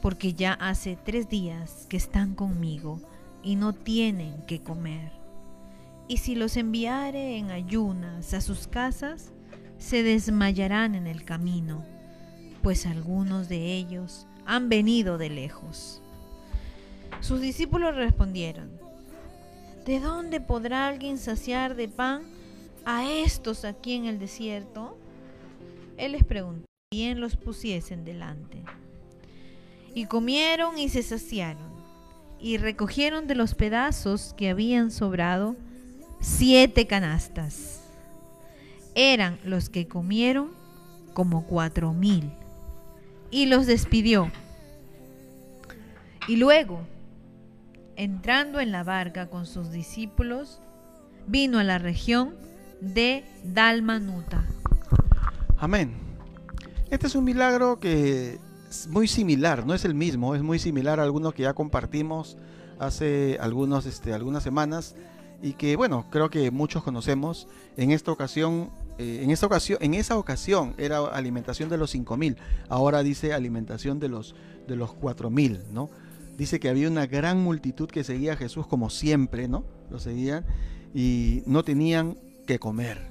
porque 0.00 0.34
ya 0.34 0.52
hace 0.52 0.96
tres 1.04 1.28
días 1.28 1.86
que 1.88 1.96
están 1.96 2.36
conmigo 2.36 3.00
y 3.42 3.56
no 3.56 3.72
tienen 3.72 4.44
qué 4.46 4.62
comer. 4.62 5.10
Y 6.06 6.18
si 6.18 6.36
los 6.36 6.56
enviare 6.56 7.36
en 7.36 7.50
ayunas 7.50 8.32
a 8.32 8.40
sus 8.40 8.68
casas, 8.68 9.32
se 9.78 10.04
desmayarán 10.04 10.94
en 10.94 11.08
el 11.08 11.24
camino, 11.24 11.84
pues 12.62 12.86
algunos 12.86 13.48
de 13.48 13.74
ellos 13.74 14.28
han 14.46 14.68
venido 14.68 15.18
de 15.18 15.30
lejos. 15.30 16.00
Sus 17.24 17.40
discípulos 17.40 17.96
respondieron, 17.96 18.70
¿de 19.86 19.98
dónde 19.98 20.42
podrá 20.42 20.86
alguien 20.86 21.16
saciar 21.16 21.74
de 21.74 21.88
pan 21.88 22.24
a 22.84 23.10
estos 23.10 23.64
aquí 23.64 23.94
en 23.94 24.04
el 24.04 24.18
desierto? 24.18 24.98
Él 25.96 26.12
les 26.12 26.22
preguntó, 26.22 26.66
¿quién 26.90 27.22
los 27.22 27.36
pusiesen 27.36 28.04
delante? 28.04 28.58
Y 29.94 30.04
comieron 30.04 30.76
y 30.76 30.90
se 30.90 31.02
saciaron, 31.02 31.72
y 32.38 32.58
recogieron 32.58 33.26
de 33.26 33.36
los 33.36 33.54
pedazos 33.54 34.34
que 34.36 34.50
habían 34.50 34.90
sobrado 34.90 35.56
siete 36.20 36.86
canastas. 36.86 37.80
Eran 38.94 39.38
los 39.44 39.70
que 39.70 39.88
comieron 39.88 40.50
como 41.14 41.46
cuatro 41.46 41.94
mil. 41.94 42.30
Y 43.30 43.46
los 43.46 43.64
despidió. 43.64 44.30
Y 46.28 46.36
luego 46.36 46.80
entrando 47.96 48.60
en 48.60 48.72
la 48.72 48.84
barca 48.84 49.28
con 49.28 49.46
sus 49.46 49.70
discípulos, 49.70 50.60
vino 51.26 51.58
a 51.58 51.64
la 51.64 51.78
región 51.78 52.34
de 52.80 53.24
Dalmanuta. 53.44 54.44
Amén. 55.58 55.94
Este 56.90 57.06
es 57.06 57.14
un 57.14 57.24
milagro 57.24 57.80
que 57.80 58.38
es 58.68 58.86
muy 58.88 59.08
similar, 59.08 59.66
no 59.66 59.74
es 59.74 59.84
el 59.84 59.94
mismo, 59.94 60.34
es 60.34 60.42
muy 60.42 60.58
similar 60.58 61.00
a 61.00 61.04
algunos 61.04 61.34
que 61.34 61.42
ya 61.42 61.54
compartimos 61.54 62.36
hace 62.78 63.38
algunos, 63.40 63.86
este, 63.86 64.12
algunas 64.12 64.42
semanas 64.42 64.94
y 65.42 65.52
que 65.52 65.76
bueno, 65.76 66.06
creo 66.10 66.30
que 66.30 66.50
muchos 66.50 66.82
conocemos. 66.82 67.46
En 67.76 67.90
esta 67.90 68.12
ocasión, 68.12 68.70
eh, 68.98 69.20
en 69.22 69.30
esta 69.30 69.46
ocasión, 69.46 69.78
en 69.80 69.94
esa 69.94 70.18
ocasión 70.18 70.74
era 70.78 70.98
alimentación 70.98 71.68
de 71.68 71.78
los 71.78 71.90
5000, 71.90 72.36
ahora 72.68 73.02
dice 73.02 73.32
alimentación 73.32 74.00
de 74.00 74.08
los 74.08 74.34
de 74.66 74.76
los 74.76 74.92
4000, 74.94 75.60
¿no? 75.72 75.90
Dice 76.36 76.60
que 76.60 76.68
había 76.68 76.88
una 76.88 77.06
gran 77.06 77.42
multitud 77.42 77.88
que 77.88 78.04
seguía 78.04 78.34
a 78.34 78.36
Jesús 78.36 78.66
como 78.66 78.90
siempre, 78.90 79.48
¿no? 79.48 79.64
Lo 79.90 79.98
seguían 79.98 80.44
y 80.94 81.42
no 81.46 81.64
tenían 81.64 82.18
que 82.46 82.58
comer, 82.58 83.10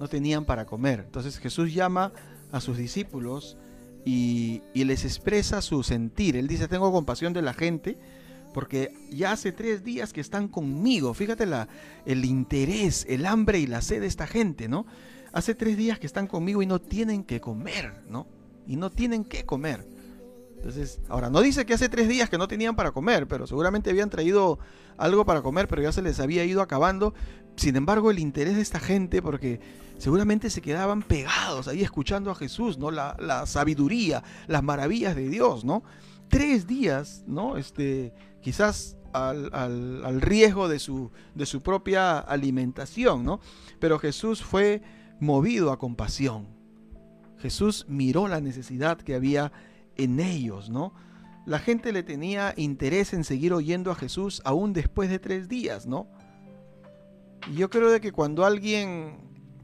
no 0.00 0.08
tenían 0.08 0.44
para 0.44 0.66
comer. 0.66 1.02
Entonces 1.06 1.38
Jesús 1.38 1.72
llama 1.72 2.12
a 2.50 2.60
sus 2.60 2.76
discípulos 2.76 3.56
y, 4.04 4.62
les 4.74 5.04
expresa 5.04 5.62
su 5.62 5.82
sentir. 5.82 6.36
Él 6.36 6.48
dice, 6.48 6.68
tengo 6.68 6.92
compasión 6.92 7.32
de 7.32 7.42
la 7.42 7.54
gente 7.54 7.98
porque 8.52 8.92
ya 9.10 9.32
hace 9.32 9.52
tres 9.52 9.82
días 9.82 10.12
que 10.12 10.20
están 10.20 10.48
conmigo. 10.48 11.14
Fíjate 11.14 11.46
la, 11.46 11.68
el 12.04 12.24
interés, 12.24 13.06
el 13.08 13.24
hambre 13.26 13.60
y 13.60 13.66
la 13.66 13.80
sed 13.80 14.00
de 14.00 14.06
esta 14.06 14.26
gente, 14.26 14.68
¿no? 14.68 14.86
Hace 15.32 15.54
tres 15.54 15.78
días 15.78 15.98
que 15.98 16.06
están 16.06 16.26
conmigo 16.26 16.60
y 16.60 16.66
no 16.66 16.80
tienen 16.80 17.24
que 17.24 17.40
comer, 17.40 18.02
¿no? 18.10 18.26
Y 18.66 18.76
no 18.76 18.90
tienen 18.90 19.24
que 19.24 19.44
comer. 19.44 19.86
Entonces, 20.62 21.00
ahora, 21.08 21.28
no 21.28 21.40
dice 21.40 21.66
que 21.66 21.74
hace 21.74 21.88
tres 21.88 22.06
días 22.06 22.30
que 22.30 22.38
no 22.38 22.46
tenían 22.46 22.76
para 22.76 22.92
comer, 22.92 23.26
pero 23.26 23.48
seguramente 23.48 23.90
habían 23.90 24.10
traído 24.10 24.60
algo 24.96 25.26
para 25.26 25.42
comer, 25.42 25.66
pero 25.66 25.82
ya 25.82 25.90
se 25.90 26.02
les 26.02 26.20
había 26.20 26.44
ido 26.44 26.62
acabando. 26.62 27.14
Sin 27.56 27.74
embargo, 27.74 28.12
el 28.12 28.20
interés 28.20 28.54
de 28.54 28.62
esta 28.62 28.78
gente, 28.78 29.22
porque 29.22 29.58
seguramente 29.98 30.50
se 30.50 30.62
quedaban 30.62 31.02
pegados 31.02 31.66
ahí 31.66 31.82
escuchando 31.82 32.30
a 32.30 32.36
Jesús, 32.36 32.78
¿no? 32.78 32.92
La, 32.92 33.44
sabiduría, 33.46 34.22
las 34.46 34.62
maravillas 34.62 35.16
de 35.16 35.28
Dios, 35.28 35.64
¿no? 35.64 35.82
Tres 36.28 36.68
días, 36.68 37.24
¿no? 37.26 37.56
Este, 37.56 38.14
quizás 38.40 38.96
al, 39.12 39.50
al, 39.52 40.20
riesgo 40.20 40.68
de 40.68 40.78
su, 40.78 41.10
de 41.34 41.44
su 41.44 41.60
propia 41.60 42.20
alimentación, 42.20 43.24
¿no? 43.24 43.40
Pero 43.80 43.98
Jesús 43.98 44.44
fue 44.44 44.80
movido 45.18 45.72
a 45.72 45.78
compasión. 45.80 46.46
Jesús 47.38 47.84
miró 47.88 48.28
la 48.28 48.40
necesidad 48.40 48.98
que 48.98 49.16
había 49.16 49.50
en 49.96 50.20
ellos, 50.20 50.70
¿no? 50.70 50.92
La 51.44 51.58
gente 51.58 51.92
le 51.92 52.02
tenía 52.02 52.54
interés 52.56 53.12
en 53.12 53.24
seguir 53.24 53.52
oyendo 53.52 53.90
a 53.90 53.96
Jesús 53.96 54.40
aún 54.44 54.72
después 54.72 55.10
de 55.10 55.18
tres 55.18 55.48
días, 55.48 55.86
¿no? 55.86 56.06
Y 57.50 57.56
yo 57.56 57.70
creo 57.70 57.90
de 57.90 58.00
que 58.00 58.12
cuando 58.12 58.44
alguien 58.44 59.16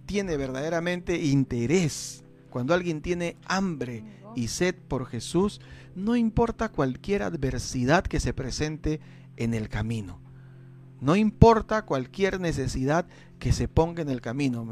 tiene 0.07 0.37
verdaderamente 0.37 1.23
interés, 1.23 2.25
cuando 2.51 2.75
alguien 2.75 3.01
tiene 3.01 3.37
hambre 3.47 4.03
y 4.35 4.49
sed 4.49 4.75
por 4.75 5.07
Jesús, 5.07 5.61
no 5.95 6.17
importa 6.17 6.71
cualquier 6.71 7.23
adversidad 7.23 8.05
que 8.05 8.19
se 8.19 8.33
presente 8.33 9.01
en 9.37 9.55
el 9.55 9.69
camino. 9.69 10.21
No 11.01 11.14
importa 11.14 11.85
cualquier 11.85 12.41
necesidad 12.41 13.07
que 13.38 13.53
se 13.53 13.69
ponga 13.69 14.03
en 14.03 14.09
el 14.09 14.21
camino. 14.21 14.67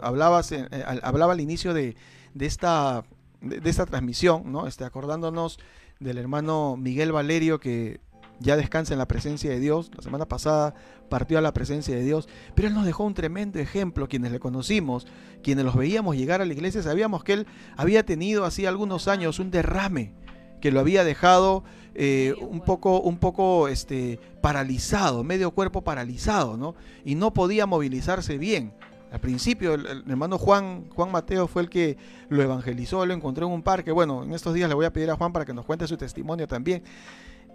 Hablabas, 0.00 0.52
eh, 0.52 0.68
hablaba 1.02 1.32
al 1.32 1.40
inicio 1.40 1.74
de, 1.74 1.96
de 2.34 2.46
esta 2.46 3.04
de, 3.40 3.68
esta 3.68 3.86
transmisión, 3.86 4.50
¿no? 4.50 4.66
Este, 4.66 4.84
acordándonos 4.84 5.58
del 6.00 6.18
hermano 6.18 6.76
Miguel 6.76 7.12
Valerio 7.12 7.60
que 7.60 8.00
ya 8.38 8.56
descansa 8.56 8.92
en 8.92 8.98
la 8.98 9.08
presencia 9.08 9.50
de 9.50 9.60
Dios. 9.60 9.90
La 9.96 10.02
semana 10.02 10.26
pasada 10.26 10.74
partió 11.08 11.38
a 11.38 11.40
la 11.40 11.54
presencia 11.54 11.94
de 11.94 12.02
Dios, 12.02 12.28
pero 12.54 12.68
él 12.68 12.74
nos 12.74 12.84
dejó 12.84 13.04
un 13.04 13.14
tremendo 13.14 13.58
ejemplo. 13.58 14.08
Quienes 14.08 14.32
le 14.32 14.40
conocimos, 14.40 15.06
quienes 15.42 15.64
los 15.64 15.76
veíamos 15.76 16.16
llegar 16.16 16.40
a 16.40 16.44
la 16.44 16.52
iglesia, 16.52 16.82
sabíamos 16.82 17.24
que 17.24 17.32
él 17.34 17.46
había 17.76 18.04
tenido 18.04 18.44
así 18.44 18.66
algunos 18.66 19.08
años 19.08 19.38
un 19.38 19.50
derrame 19.50 20.14
que 20.60 20.70
lo 20.70 20.80
había 20.80 21.04
dejado 21.04 21.64
eh, 21.94 22.34
un 22.40 22.60
poco, 22.60 23.00
un 23.00 23.18
poco 23.18 23.68
este, 23.68 24.18
paralizado, 24.40 25.24
medio 25.24 25.50
cuerpo 25.52 25.82
paralizado, 25.82 26.56
¿no? 26.56 26.74
Y 27.04 27.14
no 27.14 27.32
podía 27.32 27.66
movilizarse 27.66 28.38
bien. 28.38 28.74
Al 29.10 29.20
principio, 29.20 29.74
el, 29.74 30.04
hermano 30.08 30.36
Juan, 30.36 30.88
Juan 30.90 31.10
Mateo 31.12 31.46
fue 31.46 31.62
el 31.62 31.70
que 31.70 31.96
lo 32.28 32.42
evangelizó, 32.42 33.06
lo 33.06 33.14
encontró 33.14 33.46
en 33.46 33.52
un 33.52 33.62
parque. 33.62 33.92
Bueno, 33.92 34.24
en 34.24 34.32
estos 34.32 34.52
días 34.54 34.68
le 34.68 34.74
voy 34.74 34.86
a 34.86 34.92
pedir 34.92 35.10
a 35.10 35.16
Juan 35.16 35.32
para 35.32 35.44
que 35.44 35.54
nos 35.54 35.64
cuente 35.64 35.86
su 35.86 35.96
testimonio 35.96 36.46
también. 36.48 36.82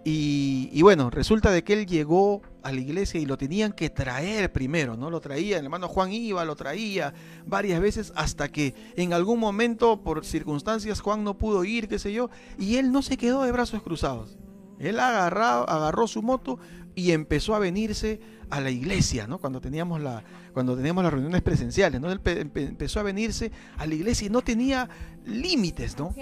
Y, 0.04 0.82
bueno, 0.82 1.10
resulta 1.10 1.52
de 1.52 1.62
que 1.62 1.74
él 1.74 1.86
llegó 1.86 2.42
a 2.64 2.72
la 2.72 2.80
iglesia 2.80 3.20
y 3.20 3.26
lo 3.26 3.38
tenían 3.38 3.72
que 3.72 3.88
traer 3.88 4.52
primero, 4.52 4.96
¿no? 4.96 5.10
Lo 5.10 5.20
traía, 5.20 5.58
el 5.58 5.64
hermano 5.64 5.86
Juan 5.86 6.10
iba, 6.10 6.44
lo 6.44 6.56
traía 6.56 7.14
varias 7.46 7.80
veces 7.80 8.12
hasta 8.16 8.48
que 8.48 8.74
en 8.96 9.12
algún 9.12 9.38
momento, 9.38 10.02
por 10.02 10.24
circunstancias, 10.24 11.00
Juan 11.00 11.22
no 11.22 11.38
pudo 11.38 11.64
ir, 11.64 11.86
qué 11.86 12.00
sé 12.00 12.12
yo, 12.12 12.30
y 12.58 12.76
él 12.76 12.90
no 12.90 13.02
se 13.02 13.16
quedó 13.16 13.44
de 13.44 13.52
brazos 13.52 13.80
cruzados. 13.82 14.36
Él 14.80 14.98
agarró, 14.98 15.70
agarró 15.70 16.08
su 16.08 16.20
moto 16.20 16.58
y 16.96 17.12
empezó 17.12 17.54
a 17.54 17.60
venirse 17.60 18.20
a 18.50 18.60
la 18.60 18.70
iglesia, 18.70 19.28
¿no? 19.28 19.38
Cuando 19.38 19.60
teníamos, 19.60 20.00
la, 20.00 20.24
cuando 20.52 20.76
teníamos 20.76 21.02
las 21.04 21.12
reuniones 21.12 21.42
presenciales, 21.42 22.00
¿no? 22.00 22.10
Él 22.10 22.20
empezó 22.24 23.00
a 23.00 23.02
venirse 23.02 23.52
a 23.76 23.86
la 23.86 23.94
iglesia 23.94 24.26
y 24.26 24.30
no 24.30 24.42
tenía 24.42 24.88
límites, 25.24 25.98
¿no? 25.98 26.14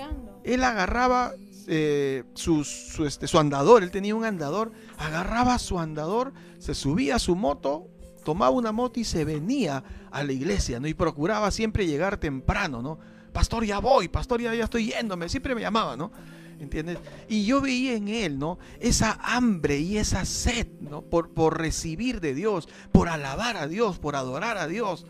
Él 0.45 0.65
agarraba 0.65 1.33
eh, 1.67 2.25
su, 2.35 2.63
este, 3.07 3.27
su 3.27 3.39
andador, 3.39 3.83
él 3.83 3.91
tenía 3.91 4.15
un 4.15 4.25
andador, 4.25 4.73
agarraba 4.99 5.59
su 5.59 5.79
andador, 5.79 6.33
se 6.59 6.75
subía 6.75 7.17
a 7.17 7.19
su 7.19 7.37
moto, 7.37 7.89
tomaba 8.25 8.51
una 8.51 8.73
moto 8.73 9.01
y 9.01 9.05
se 9.05 9.25
venía 9.25 9.85
a 10.11 10.25
la 10.25 10.33
iglesia, 10.33 10.81
¿no? 10.81 10.89
Y 10.89 10.95
procuraba 10.95 11.51
siempre 11.51 11.87
llegar 11.87 12.19
temprano, 12.19 12.83
¿no? 12.83 12.99
Pastor, 13.33 13.65
ya 13.65 13.79
voy, 13.79 14.09
pastor, 14.09 14.41
ya, 14.41 14.55
ya 14.55 14.65
estoy 14.65 14.87
yéndome, 14.87 15.29
siempre 15.29 15.55
me 15.55 15.61
llamaba, 15.61 15.97
¿no? 15.97 16.11
¿Entiendes? 16.61 16.99
Y 17.29 17.45
yo 17.45 17.61
veía 17.61 17.95
en 17.95 18.09
él, 18.09 18.39
¿no? 18.39 18.59
Esa 18.79 19.19
hambre 19.23 19.79
y 19.79 19.97
esa 19.99 20.25
sed, 20.25 20.67
¿no? 20.81 21.03
Por, 21.03 21.31
por 21.31 21.59
recibir 21.59 22.21
de 22.21 22.35
Dios, 22.35 22.69
por 22.93 23.09
alabar 23.09 23.57
a 23.57 23.67
Dios, 23.67 23.99
por 23.99 24.17
adorar 24.17 24.59
a 24.59 24.67
Dios. 24.67 25.07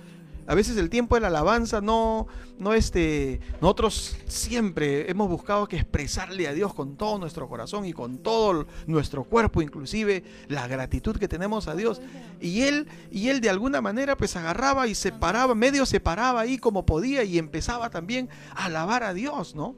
A 0.51 0.55
veces 0.57 0.77
el 0.79 0.91
tiempo 0.91 1.15
de 1.15 1.21
la 1.21 1.29
alabanza 1.29 1.81
no, 1.81 2.27
no 2.59 2.75
este, 2.75 3.41
nosotros 3.61 4.17
siempre 4.27 5.09
hemos 5.09 5.29
buscado 5.29 5.69
que 5.69 5.77
expresarle 5.77 6.49
a 6.49 6.53
Dios 6.53 6.75
con 6.75 6.97
todo 6.97 7.19
nuestro 7.19 7.49
corazón 7.49 7.87
y 7.87 7.93
con 7.93 8.19
todo 8.19 8.67
nuestro 8.89 9.23
cuerpo, 9.23 9.63
inclusive 9.63 10.25
la 10.49 10.67
gratitud 10.67 11.17
que 11.19 11.29
tenemos 11.29 11.69
a 11.69 11.77
Dios. 11.77 12.01
Y 12.41 12.63
él, 12.63 12.89
y 13.13 13.29
él 13.29 13.41
de 13.41 13.51
alguna 13.51 13.81
manera 13.81 14.17
pues 14.17 14.35
agarraba 14.35 14.89
y 14.89 14.97
separaba, 14.97 15.55
medio 15.55 15.87
separaba 15.87 16.41
ahí 16.41 16.59
como 16.59 16.85
podía 16.85 17.23
y 17.23 17.39
empezaba 17.39 17.91
también 17.91 18.29
a 18.57 18.65
alabar 18.65 19.05
a 19.05 19.15
Dios, 19.15 19.55
¿no? 19.55 19.77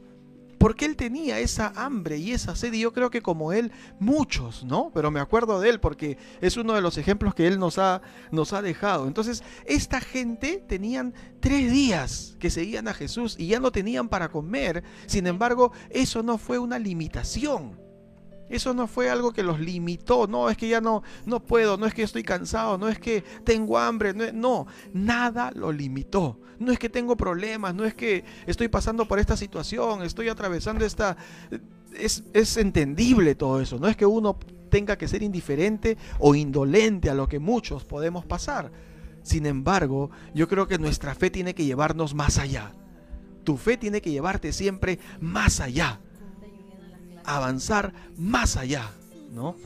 Porque 0.63 0.85
él 0.85 0.95
tenía 0.95 1.41
esa 1.41 1.73
hambre 1.75 2.19
y 2.19 2.31
esa 2.31 2.55
sed, 2.55 2.73
y 2.73 2.79
yo 2.79 2.93
creo 2.93 3.11
que 3.11 3.21
como 3.21 3.53
él, 3.53 3.73
muchos, 3.99 4.63
¿no? 4.63 4.93
Pero 4.95 5.11
me 5.11 5.19
acuerdo 5.19 5.59
de 5.59 5.69
él 5.69 5.81
porque 5.81 6.19
es 6.41 6.57
uno 6.57 6.75
de 6.75 6.81
los 6.81 6.99
ejemplos 6.99 7.35
que 7.35 7.49
él 7.49 7.59
nos 7.59 7.79
ha, 7.79 8.01
nos 8.31 8.53
ha 8.53 8.63
dejado. 8.63 9.09
Entonces, 9.09 9.43
esta 9.67 10.01
gente 10.01 10.65
tenían 10.69 11.15
tres 11.41 11.73
días 11.73 12.37
que 12.39 12.49
seguían 12.49 12.87
a 12.87 12.95
Jesús 12.95 13.35
y 13.41 13.49
ya 13.49 13.59
no 13.59 13.73
tenían 13.73 14.09
para 14.09 14.31
comer. 14.31 14.85
Sin 15.07 15.27
embargo, 15.27 15.73
eso 15.91 16.23
no 16.23 16.39
fue 16.39 16.61
una 16.61 16.79
limitación. 16.79 17.82
Eso 18.53 18.75
no 18.75 18.87
fue 18.87 19.09
algo 19.09 19.33
que 19.33 19.43
los 19.43 19.61
limitó, 19.61 20.27
no 20.27 20.51
es 20.51 20.59
que 20.59 20.69
ya 20.69 20.83
no, 20.83 21.03
no 21.25 21.41
puedo, 21.43 21.79
no 21.79 21.87
es 21.87 21.95
que 21.95 22.03
estoy 22.03 22.23
cansado, 22.23 22.77
no 22.77 22.91
es 22.91 22.99
que 22.99 23.25
tengo 23.45 23.79
hambre, 23.79 24.13
no, 24.13 24.67
nada 24.93 25.51
lo 25.55 25.73
limitó. 25.73 26.39
No 26.59 26.71
es 26.71 26.79
que 26.79 26.91
tengo 26.91 27.17
problemas, 27.17 27.75
no 27.75 27.87
es 27.87 27.95
que 27.95 28.25
estoy 28.47 28.69
pasando 28.69 29.09
por 29.09 29.19
esta 29.19 29.39
situación, 29.39 30.03
estoy 30.03 30.29
atravesando 30.29 30.85
esta... 30.85 31.17
Es, 31.99 32.25
es 32.35 32.59
entendible 32.59 33.35
todo 33.35 33.59
eso, 33.59 33.79
no 33.79 33.89
es 33.89 33.97
que 33.97 34.05
uno 34.05 34.39
tenga 34.69 34.99
que 34.99 35.09
ser 35.09 35.23
indiferente 35.23 35.97
o 36.19 36.35
indolente 36.35 37.09
a 37.09 37.15
lo 37.15 37.31
que 37.31 37.39
muchos 37.39 37.87
podemos 37.87 38.27
pasar. 38.27 38.71
Sin 39.23 39.47
embargo, 39.47 40.11
yo 40.35 40.47
creo 40.47 40.69
que 40.69 40.77
nuestra 40.77 41.15
fe 41.15 41.31
tiene 41.31 41.55
que 41.55 41.65
llevarnos 41.65 42.15
más 42.15 42.37
allá. 42.37 42.73
Tu 43.45 43.57
fe 43.57 43.79
tiene 43.79 44.03
que 44.03 44.11
llevarte 44.11 44.53
siempre 44.53 44.99
más 45.21 45.59
allá 45.61 46.01
avanzar 47.25 47.93
más 48.17 48.57
allá, 48.57 48.91
¿no? 49.33 49.57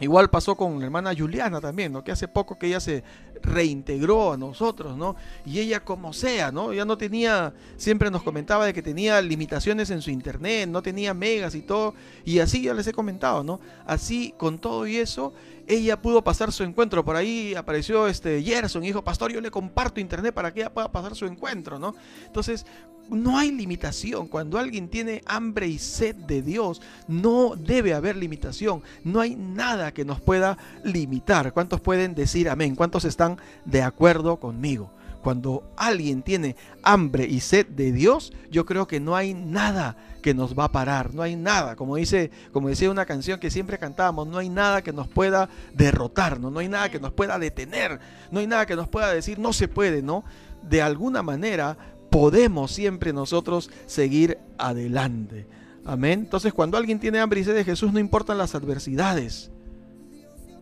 Igual 0.00 0.28
pasó 0.28 0.56
con 0.56 0.80
la 0.80 0.86
hermana 0.86 1.14
Juliana 1.16 1.60
también, 1.60 1.92
¿no? 1.92 2.02
Que 2.02 2.10
hace 2.10 2.26
poco 2.26 2.58
que 2.58 2.66
ella 2.66 2.80
se 2.80 3.04
reintegró 3.42 4.32
a 4.32 4.36
nosotros, 4.36 4.96
¿no? 4.96 5.14
Y 5.46 5.60
ella 5.60 5.84
como 5.84 6.12
sea, 6.12 6.50
¿no? 6.50 6.72
Ya 6.72 6.84
no 6.84 6.98
tenía, 6.98 7.52
siempre 7.76 8.10
nos 8.10 8.22
comentaba 8.22 8.66
de 8.66 8.74
que 8.74 8.82
tenía 8.82 9.20
limitaciones 9.22 9.90
en 9.90 10.02
su 10.02 10.10
internet, 10.10 10.68
no 10.68 10.82
tenía 10.82 11.14
megas 11.14 11.54
y 11.54 11.62
todo, 11.62 11.94
y 12.24 12.40
así 12.40 12.62
ya 12.62 12.74
les 12.74 12.86
he 12.88 12.92
comentado, 12.92 13.44
¿no? 13.44 13.60
Así, 13.86 14.34
con 14.36 14.58
todo 14.58 14.86
y 14.86 14.96
eso, 14.96 15.32
ella 15.66 16.00
pudo 16.00 16.22
pasar 16.24 16.52
su 16.52 16.64
encuentro. 16.64 17.04
Por 17.04 17.16
ahí 17.16 17.54
apareció 17.54 18.08
este 18.08 18.42
Gerson 18.42 18.82
y 18.82 18.88
dijo, 18.88 19.04
pastor, 19.04 19.32
yo 19.32 19.40
le 19.40 19.50
comparto 19.50 20.00
internet 20.00 20.34
para 20.34 20.52
que 20.52 20.60
ella 20.60 20.74
pueda 20.74 20.90
pasar 20.90 21.14
su 21.14 21.26
encuentro, 21.26 21.78
¿no? 21.78 21.94
Entonces, 22.26 22.66
no 23.10 23.38
hay 23.38 23.50
limitación. 23.50 24.28
Cuando 24.28 24.58
alguien 24.58 24.88
tiene 24.88 25.22
hambre 25.26 25.66
y 25.66 25.78
sed 25.78 26.14
de 26.14 26.42
Dios, 26.42 26.80
no 27.08 27.54
debe 27.56 27.94
haber 27.94 28.16
limitación. 28.16 28.82
No 29.04 29.20
hay 29.20 29.36
nada 29.36 29.92
que 29.92 30.04
nos 30.04 30.20
pueda 30.20 30.58
limitar. 30.82 31.52
¿Cuántos 31.52 31.80
pueden 31.80 32.14
decir 32.14 32.48
amén? 32.48 32.74
¿Cuántos 32.74 33.04
están 33.04 33.38
de 33.64 33.82
acuerdo 33.82 34.36
conmigo? 34.36 34.90
Cuando 35.24 35.64
alguien 35.78 36.20
tiene 36.22 36.54
hambre 36.82 37.24
y 37.24 37.40
sed 37.40 37.66
de 37.66 37.92
Dios, 37.92 38.34
yo 38.50 38.66
creo 38.66 38.86
que 38.86 39.00
no 39.00 39.16
hay 39.16 39.32
nada 39.32 39.96
que 40.20 40.34
nos 40.34 40.56
va 40.56 40.64
a 40.64 40.72
parar, 40.72 41.14
no 41.14 41.22
hay 41.22 41.34
nada, 41.34 41.76
como 41.76 41.96
dice, 41.96 42.30
como 42.52 42.68
decía 42.68 42.90
una 42.90 43.06
canción 43.06 43.40
que 43.40 43.50
siempre 43.50 43.78
cantábamos, 43.78 44.28
no 44.28 44.36
hay 44.36 44.50
nada 44.50 44.82
que 44.82 44.92
nos 44.92 45.08
pueda 45.08 45.48
derrotar, 45.72 46.40
¿no? 46.40 46.50
no 46.50 46.60
hay 46.60 46.68
nada 46.68 46.90
que 46.90 47.00
nos 47.00 47.12
pueda 47.12 47.38
detener, 47.38 48.00
no 48.30 48.40
hay 48.40 48.46
nada 48.46 48.66
que 48.66 48.76
nos 48.76 48.86
pueda 48.86 49.14
decir 49.14 49.38
no 49.38 49.54
se 49.54 49.66
puede, 49.66 50.02
¿no? 50.02 50.24
De 50.62 50.82
alguna 50.82 51.22
manera 51.22 51.78
podemos 52.10 52.72
siempre 52.72 53.12
nosotros 53.12 53.70
seguir 53.86 54.38
adelante. 54.58 55.46
Amén. 55.84 56.20
Entonces, 56.20 56.52
cuando 56.52 56.76
alguien 56.76 56.98
tiene 56.98 57.18
hambre 57.18 57.40
y 57.40 57.44
sed 57.44 57.54
de 57.54 57.64
Jesús, 57.64 57.92
no 57.92 57.98
importan 57.98 58.38
las 58.38 58.54
adversidades. 58.54 59.50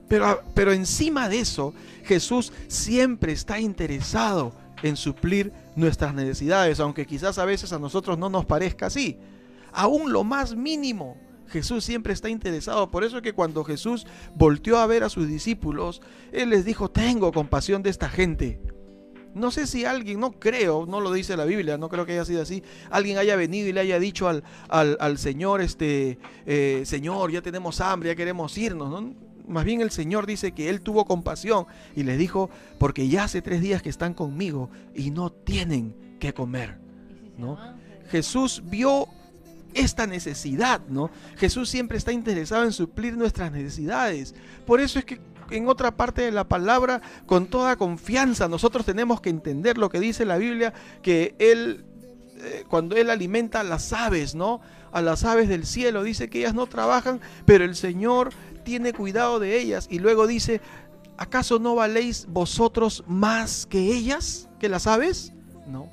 Pero, 0.09 0.43
pero 0.55 0.73
encima 0.73 1.29
de 1.29 1.41
eso, 1.41 1.75
Jesús 2.05 2.53
siempre 2.69 3.33
está 3.33 3.61
interesado 3.61 4.53
en 4.83 4.97
suplir 4.97 5.53
nuestras 5.77 6.15
necesidades, 6.15 6.81
aunque 6.81 7.07
quizás 7.07 7.39
a 7.39 7.45
veces 7.45 7.73
a 7.73 7.79
nosotros 7.79 8.19
no 8.19 8.29
nos 8.29 8.45
parezca 8.45 8.87
así. 8.87 9.19
Aún 9.73 10.13
lo 10.13 10.25
más 10.25 10.55
mínimo, 10.55 11.17
Jesús 11.49 11.85
siempre 11.85 12.13
está 12.13 12.29
interesado. 12.29 12.91
Por 12.91 13.05
eso 13.05 13.19
es 13.19 13.23
que 13.23 13.33
cuando 13.33 13.63
Jesús 13.65 14.07
volteó 14.35 14.79
a 14.79 14.87
ver 14.87 15.05
a 15.05 15.09
sus 15.09 15.29
discípulos, 15.29 16.03
Él 16.33 16.51
les 16.51 16.65
dijo, 16.65 16.91
tengo 16.91 17.31
compasión 17.33 17.83
de 17.83 17.91
esta 17.91 18.09
gente. 18.09 18.61
No 19.35 19.51
sé 19.51 19.67
si 19.67 19.85
alguien, 19.85 20.21
no 20.21 20.33
creo, 20.33 20.87
no 20.87 21.01
lo 21.01 21.13
dice 21.13 21.37
la 21.37 21.45
Biblia, 21.45 21.79
no 21.79 21.89
creo 21.89 22.05
que 22.05 22.13
haya 22.13 22.25
sido 22.25 22.43
así, 22.43 22.63
alguien 22.91 23.19
haya 23.19 23.37
venido 23.37 23.69
y 23.69 23.73
le 23.73 23.81
haya 23.81 23.99
dicho 23.99 24.29
al, 24.29 24.45
al, 24.69 25.19
Señor, 25.19 25.61
este, 25.61 26.19
eh, 26.45 26.83
Señor, 26.85 27.31
ya 27.31 27.41
tenemos 27.41 27.81
hambre, 27.81 28.11
ya 28.11 28.15
queremos 28.15 28.57
irnos. 28.59 28.91
¿no? 28.91 29.15
Más 29.49 29.65
bien 29.65 29.81
el 29.81 29.91
Señor 29.91 30.27
dice 30.27 30.53
que 30.53 30.69
Él 30.69 30.81
tuvo 30.81 31.05
compasión 31.05 31.67
y 31.97 32.03
les 32.03 32.19
dijo, 32.19 32.51
porque 32.79 33.09
ya 33.09 33.25
hace 33.25 33.43
tres 33.43 33.61
días 33.61 33.83
que 33.83 33.89
están 33.89 34.15
conmigo 34.15 34.71
y 34.95 35.11
no 35.11 35.31
tienen 35.31 35.95
que 36.21 36.35
comer. 36.35 36.79
¿no? 37.39 37.59
Jesús 38.11 38.63
vio 38.67 39.09
esta 39.75 40.07
necesidad, 40.07 40.83
¿no? 40.89 41.11
Jesús 41.37 41.69
siempre 41.71 41.99
está 41.99 42.13
interesado 42.13 42.65
en 42.65 42.73
suplir 42.73 43.17
nuestras 43.17 43.51
necesidades. 43.53 44.35
Por 44.67 44.81
eso 44.81 44.99
es 44.99 45.05
que 45.05 45.19
en 45.57 45.69
otra 45.69 45.97
parte 45.97 46.23
de 46.23 46.33
la 46.33 46.45
palabra, 46.45 47.01
con 47.27 47.47
toda 47.47 47.77
confianza, 47.77 48.49
nosotros 48.49 48.85
tenemos 48.85 49.21
que 49.21 49.31
entender 49.31 49.79
lo 49.79 49.89
que 49.89 50.01
dice 50.01 50.25
la 50.25 50.39
Biblia, 50.39 50.73
que 51.03 51.35
Él, 51.39 51.85
eh, 52.39 52.65
cuando 52.69 52.97
Él 52.97 53.11
alimenta 53.11 53.61
a 53.61 53.65
las 53.65 53.93
aves, 53.93 54.35
¿no? 54.35 54.61
A 54.93 55.01
las 55.01 55.25
aves 55.25 55.49
del 55.49 55.67
cielo, 55.67 56.03
dice 56.03 56.29
que 56.29 56.41
ellas 56.41 56.55
no 56.55 56.67
trabajan, 56.67 57.21
pero 57.45 57.65
el 57.65 57.77
Señor 57.77 58.31
tiene 58.65 58.93
cuidado 58.93 59.39
de 59.39 59.59
ellas. 59.59 59.89
Y 59.91 59.99
luego 59.99 60.27
dice, 60.27 60.61
¿acaso 61.17 61.59
no 61.59 61.75
valéis 61.75 62.27
vosotros 62.29 63.05
más 63.07 63.67
que 63.67 63.95
ellas, 63.95 64.49
que 64.59 64.69
las 64.69 64.87
aves? 64.87 65.33
No. 65.67 65.89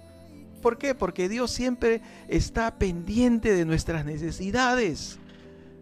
¿Por 0.62 0.78
qué? 0.78 0.94
Porque 0.94 1.30
Dios 1.30 1.52
siempre 1.52 2.02
está 2.28 2.78
pendiente 2.78 3.54
de 3.54 3.66
nuestras 3.66 4.06
necesidades. 4.06 5.20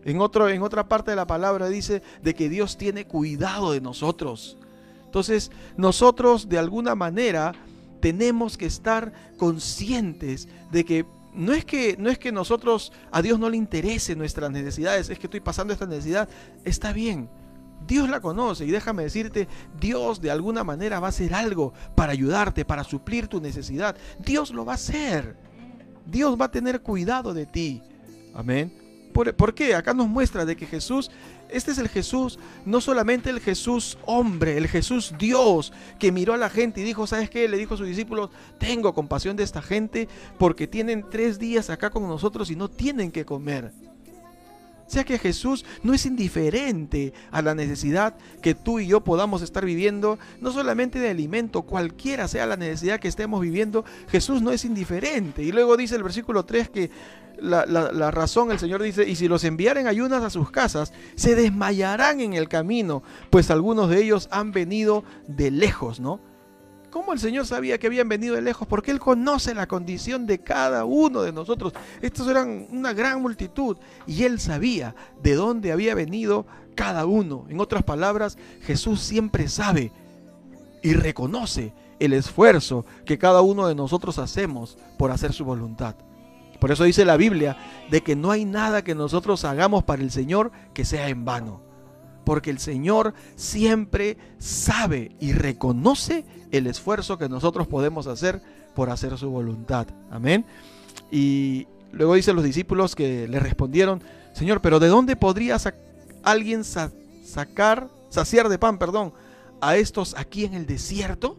En, 0.08 0.16
en 0.16 0.64
otra 0.64 0.88
parte 0.88 1.12
de 1.12 1.18
la 1.18 1.28
palabra 1.28 1.68
dice 1.68 2.02
de 2.24 2.34
que 2.34 2.48
Dios 2.48 2.78
tiene 2.78 3.06
cuidado 3.06 3.74
de 3.74 3.82
nosotros. 3.82 4.58
Entonces, 5.04 5.52
nosotros 5.76 6.48
de 6.48 6.58
alguna 6.58 6.96
manera 6.96 7.52
tenemos 8.00 8.58
que 8.58 8.68
estar 8.68 9.12
conscientes 9.36 10.48
de 10.72 10.86
que 10.86 11.06
no 11.34 11.52
es 11.52 11.66
que 11.66 11.98
no 11.98 12.10
es 12.10 12.18
que 12.18 12.32
nosotros 12.32 12.94
a 13.12 13.22
Dios 13.22 13.38
no 13.38 13.50
le 13.50 13.58
interese 13.58 14.16
nuestras 14.16 14.50
necesidades, 14.50 15.10
es 15.10 15.20
que 15.20 15.28
estoy 15.28 15.42
pasando 15.42 15.74
esta 15.74 15.86
necesidad, 15.86 16.30
está 16.64 16.94
bien. 16.94 17.30
Dios 17.86 18.10
la 18.10 18.22
conoce 18.22 18.66
y 18.66 18.72
déjame 18.72 19.04
decirte, 19.04 19.50
Dios 19.78 20.22
de 20.22 20.32
alguna 20.32 20.64
manera 20.64 21.02
va 21.02 21.08
a 21.08 21.10
hacer 21.10 21.34
algo 21.34 21.74
para 21.96 22.14
ayudarte, 22.14 22.64
para 22.64 22.86
suplir 22.86 23.28
tu 23.28 23.42
necesidad. 23.42 23.98
Dios 24.20 24.52
lo 24.52 24.64
va 24.64 24.72
a 24.72 24.76
hacer. 24.76 25.36
Dios 26.06 26.40
va 26.40 26.46
a 26.46 26.52
tener 26.52 26.82
cuidado 26.82 27.34
de 27.34 27.46
ti. 27.46 27.82
Amén. 28.34 28.87
¿Por, 29.24 29.56
qué? 29.56 29.74
Acá 29.74 29.96
nos 29.96 30.08
muestra 30.08 30.46
de 30.46 30.56
que 30.56 30.68
Jesús, 30.68 31.10
este 31.50 31.72
es 31.72 31.80
el 31.80 31.90
Jesús, 31.90 32.38
no 32.66 32.82
solamente 32.82 33.32
el 33.32 33.40
Jesús 33.40 33.98
hombre, 34.06 34.58
el 34.58 34.68
Jesús 34.68 35.16
Dios, 35.18 35.74
que 35.98 36.12
miró 36.12 36.36
a 36.36 36.38
la 36.38 36.52
gente 36.52 36.82
y 36.82 36.84
dijo, 36.84 37.08
¿sabes 37.08 37.28
qué? 37.28 37.48
Le 37.48 37.58
dijo 37.58 37.74
a 37.74 37.78
sus 37.78 37.88
discípulos, 37.88 38.30
tengo 38.60 38.94
compasión 38.94 39.36
de 39.36 39.44
esta 39.44 39.64
gente 39.64 40.08
porque 40.38 40.68
tienen 40.68 41.04
tres 41.10 41.40
días 41.40 41.72
acá 41.72 41.90
con 41.90 42.08
nosotros 42.08 42.52
y 42.52 42.56
no 42.56 42.70
tienen 42.70 43.12
que 43.12 43.26
comer. 43.26 43.72
Sea 44.88 45.04
que 45.04 45.20
Jesús 45.20 45.66
no 45.84 45.94
es 45.94 46.06
indiferente 46.06 47.14
a 47.32 47.42
la 47.42 47.54
necesidad 47.54 48.16
que 48.42 48.56
tú 48.56 48.80
y 48.80 48.88
yo 48.88 49.02
podamos 49.02 49.42
estar 49.42 49.66
viviendo, 49.66 50.18
no 50.42 50.52
solamente 50.52 51.00
de 51.00 51.10
alimento, 51.10 51.64
cualquiera 51.64 52.28
sea 52.28 52.46
la 52.46 52.58
necesidad 52.58 53.00
que 53.00 53.08
estemos 53.08 53.42
viviendo, 53.42 53.84
Jesús 54.10 54.42
no 54.42 54.52
es 54.52 54.66
indiferente. 54.66 55.44
Y 55.44 55.52
luego 55.52 55.78
dice 55.78 55.96
el 55.96 56.04
versículo 56.04 56.46
3 56.46 56.70
que 56.70 56.90
la, 57.40 58.12
razón, 58.12 58.52
el 58.52 58.60
Señor 58.60 58.82
dice, 58.82 59.08
y 59.08 59.16
si 59.16 59.28
los 59.28 59.44
enviaren 59.44 59.88
ayunas 59.88 60.24
a 60.24 60.30
sus 60.30 60.52
casas, 60.52 60.94
se 61.16 61.36
desmayarán 61.36 62.20
en 62.22 62.34
el 62.34 62.48
camino, 62.48 63.04
pues 63.30 63.52
algunos 63.52 63.90
de 63.90 64.02
ellos 64.02 64.28
han 64.32 64.52
venido 64.52 65.04
de 65.28 65.52
lejos, 65.52 66.00
¿no? 66.00 66.20
¿Cómo 66.90 67.12
el 67.12 67.20
Señor 67.20 67.46
sabía 67.46 67.78
que 67.78 67.88
habían 67.88 68.08
venido 68.08 68.36
de 68.36 68.42
lejos? 68.42 68.68
Porque 68.68 68.92
Él 68.92 69.00
conoce 69.00 69.54
la 69.54 69.68
condición 69.68 70.26
de 70.26 70.40
cada 70.40 70.86
uno 70.86 71.22
de 71.22 71.34
nosotros. 71.34 71.74
Estos 72.02 72.28
eran 72.28 72.68
una 72.72 72.94
gran 72.94 73.22
multitud 73.22 73.78
y 74.06 74.24
Él 74.24 74.40
sabía 74.40 74.96
de 75.22 75.36
dónde 75.36 75.72
había 75.72 75.96
venido 75.96 76.46
cada 76.76 77.06
uno. 77.06 77.46
En 77.50 77.60
otras 77.60 77.84
palabras, 77.84 78.38
Jesús 78.62 79.02
siempre 79.02 79.50
sabe 79.50 79.92
y 80.82 80.94
reconoce 80.94 81.74
el 82.00 82.14
esfuerzo 82.14 82.86
que 83.06 83.18
cada 83.18 83.42
uno 83.42 83.68
de 83.68 83.76
nosotros 83.76 84.18
hacemos 84.20 84.78
por 84.98 85.12
hacer 85.12 85.34
su 85.34 85.44
voluntad. 85.44 85.96
Por 86.60 86.72
eso 86.72 86.86
dice 86.86 87.06
la 87.06 87.18
Biblia 87.18 87.58
de 87.92 88.02
que 88.02 88.16
no 88.16 88.32
hay 88.32 88.46
nada 88.46 88.84
que 88.84 88.96
nosotros 88.96 89.44
hagamos 89.44 89.84
para 89.84 90.02
el 90.02 90.12
Señor 90.12 90.52
que 90.74 90.86
sea 90.86 91.10
en 91.10 91.26
vano. 91.26 91.67
Porque 92.28 92.50
el 92.50 92.60
Señor 92.60 93.14
siempre 93.38 94.18
sabe 94.38 95.16
y 95.18 95.32
reconoce 95.32 96.26
el 96.52 96.68
esfuerzo 96.68 97.18
que 97.18 97.30
nosotros 97.30 97.68
podemos 97.68 98.06
hacer 98.06 98.42
por 98.76 98.90
hacer 98.90 99.18
su 99.18 99.30
voluntad. 99.30 99.88
Amén. 100.12 100.44
Y 101.10 101.68
luego 101.94 102.16
dicen 102.16 102.36
los 102.36 102.44
discípulos 102.44 102.98
que 102.98 103.30
le 103.30 103.40
respondieron, 103.40 104.04
Señor, 104.34 104.60
pero 104.60 104.82
¿de 104.82 104.90
dónde 104.90 105.16
podría 105.16 105.56
alguien 106.22 106.66
sacar, 106.66 107.88
saciar 108.10 108.50
de 108.50 108.60
pan, 108.60 108.78
perdón, 108.78 109.14
a 109.62 109.78
estos 109.78 110.14
aquí 110.18 110.44
en 110.44 110.54
el 110.54 110.66
desierto? 110.66 111.38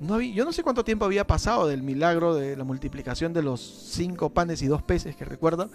Yo 0.00 0.44
no 0.44 0.50
sé 0.52 0.64
cuánto 0.64 0.82
tiempo 0.82 1.04
había 1.04 1.28
pasado 1.28 1.68
del 1.68 1.84
milagro 1.84 2.34
de 2.34 2.56
la 2.56 2.64
multiplicación 2.64 3.32
de 3.32 3.44
los 3.44 3.60
cinco 3.60 4.30
panes 4.30 4.62
y 4.62 4.66
dos 4.66 4.82
peces 4.82 5.14
que 5.14 5.24
recuerda. 5.24 5.68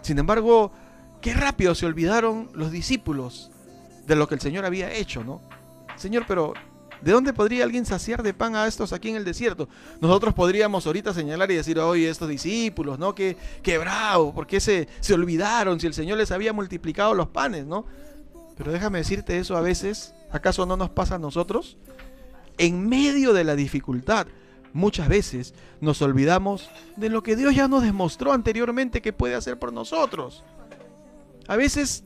Sin 0.00 0.18
embargo, 0.18 0.72
qué 1.26 1.34
rápido 1.34 1.74
se 1.74 1.86
olvidaron 1.86 2.50
los 2.54 2.70
discípulos 2.70 3.50
de 4.06 4.14
lo 4.14 4.28
que 4.28 4.36
el 4.36 4.40
Señor 4.40 4.64
había 4.64 4.92
hecho, 4.92 5.24
¿no? 5.24 5.40
Señor, 5.96 6.24
pero 6.28 6.54
¿de 7.02 7.10
dónde 7.10 7.32
podría 7.32 7.64
alguien 7.64 7.84
saciar 7.84 8.22
de 8.22 8.32
pan 8.32 8.54
a 8.54 8.64
estos 8.68 8.92
aquí 8.92 9.08
en 9.08 9.16
el 9.16 9.24
desierto? 9.24 9.68
Nosotros 10.00 10.34
podríamos 10.34 10.86
ahorita 10.86 11.12
señalar 11.12 11.50
y 11.50 11.56
decir, 11.56 11.80
oye, 11.80 12.08
estos 12.08 12.28
discípulos, 12.28 13.00
¿no? 13.00 13.12
Qué, 13.12 13.36
qué 13.64 13.76
bravo, 13.76 14.32
¿por 14.32 14.46
qué 14.46 14.60
se, 14.60 14.86
se 15.00 15.14
olvidaron 15.14 15.80
si 15.80 15.88
el 15.88 15.94
Señor 15.94 16.18
les 16.18 16.30
había 16.30 16.52
multiplicado 16.52 17.12
los 17.12 17.26
panes, 17.26 17.66
¿no? 17.66 17.86
Pero 18.56 18.70
déjame 18.70 18.98
decirte 18.98 19.36
eso 19.36 19.56
a 19.56 19.60
veces, 19.62 20.14
¿acaso 20.30 20.64
no 20.64 20.76
nos 20.76 20.90
pasa 20.90 21.16
a 21.16 21.18
nosotros? 21.18 21.76
en 22.58 22.88
medio 22.88 23.32
de 23.32 23.42
la 23.42 23.56
dificultad, 23.56 24.28
muchas 24.72 25.08
veces 25.08 25.54
nos 25.80 26.00
olvidamos 26.02 26.70
de 26.94 27.10
lo 27.10 27.24
que 27.24 27.34
Dios 27.34 27.52
ya 27.52 27.66
nos 27.66 27.82
demostró 27.82 28.32
anteriormente 28.32 29.02
que 29.02 29.12
puede 29.12 29.34
hacer 29.34 29.58
por 29.58 29.72
nosotros. 29.72 30.44
A 31.48 31.56
veces 31.56 32.04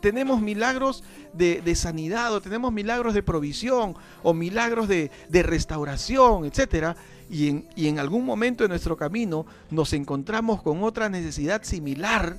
tenemos 0.00 0.42
milagros 0.42 1.02
de, 1.32 1.74
sanidad 1.74 2.34
o 2.34 2.40
tenemos 2.40 2.72
milagros 2.72 3.14
de 3.14 3.22
provisión 3.22 3.96
o 4.22 4.34
milagros 4.34 4.86
de, 4.86 5.10
restauración, 5.30 6.44
etc. 6.44 6.96
Y 7.30 7.48
en, 7.48 7.68
y 7.74 7.88
en 7.88 7.98
algún 7.98 8.24
momento 8.24 8.64
de 8.64 8.68
nuestro 8.68 8.96
camino 8.96 9.46
nos 9.70 9.92
encontramos 9.92 10.62
con 10.62 10.82
otra 10.82 11.08
necesidad 11.08 11.62
similar, 11.62 12.36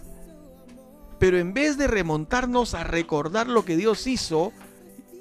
pero 1.17 1.39
en 1.39 1.53
vez 1.53 1.77
de 1.77 1.87
remontarnos 1.87 2.75
a 2.75 2.83
recordar 2.83 3.47
lo 3.47 3.65
que 3.65 3.77
Dios 3.77 4.05
hizo, 4.05 4.53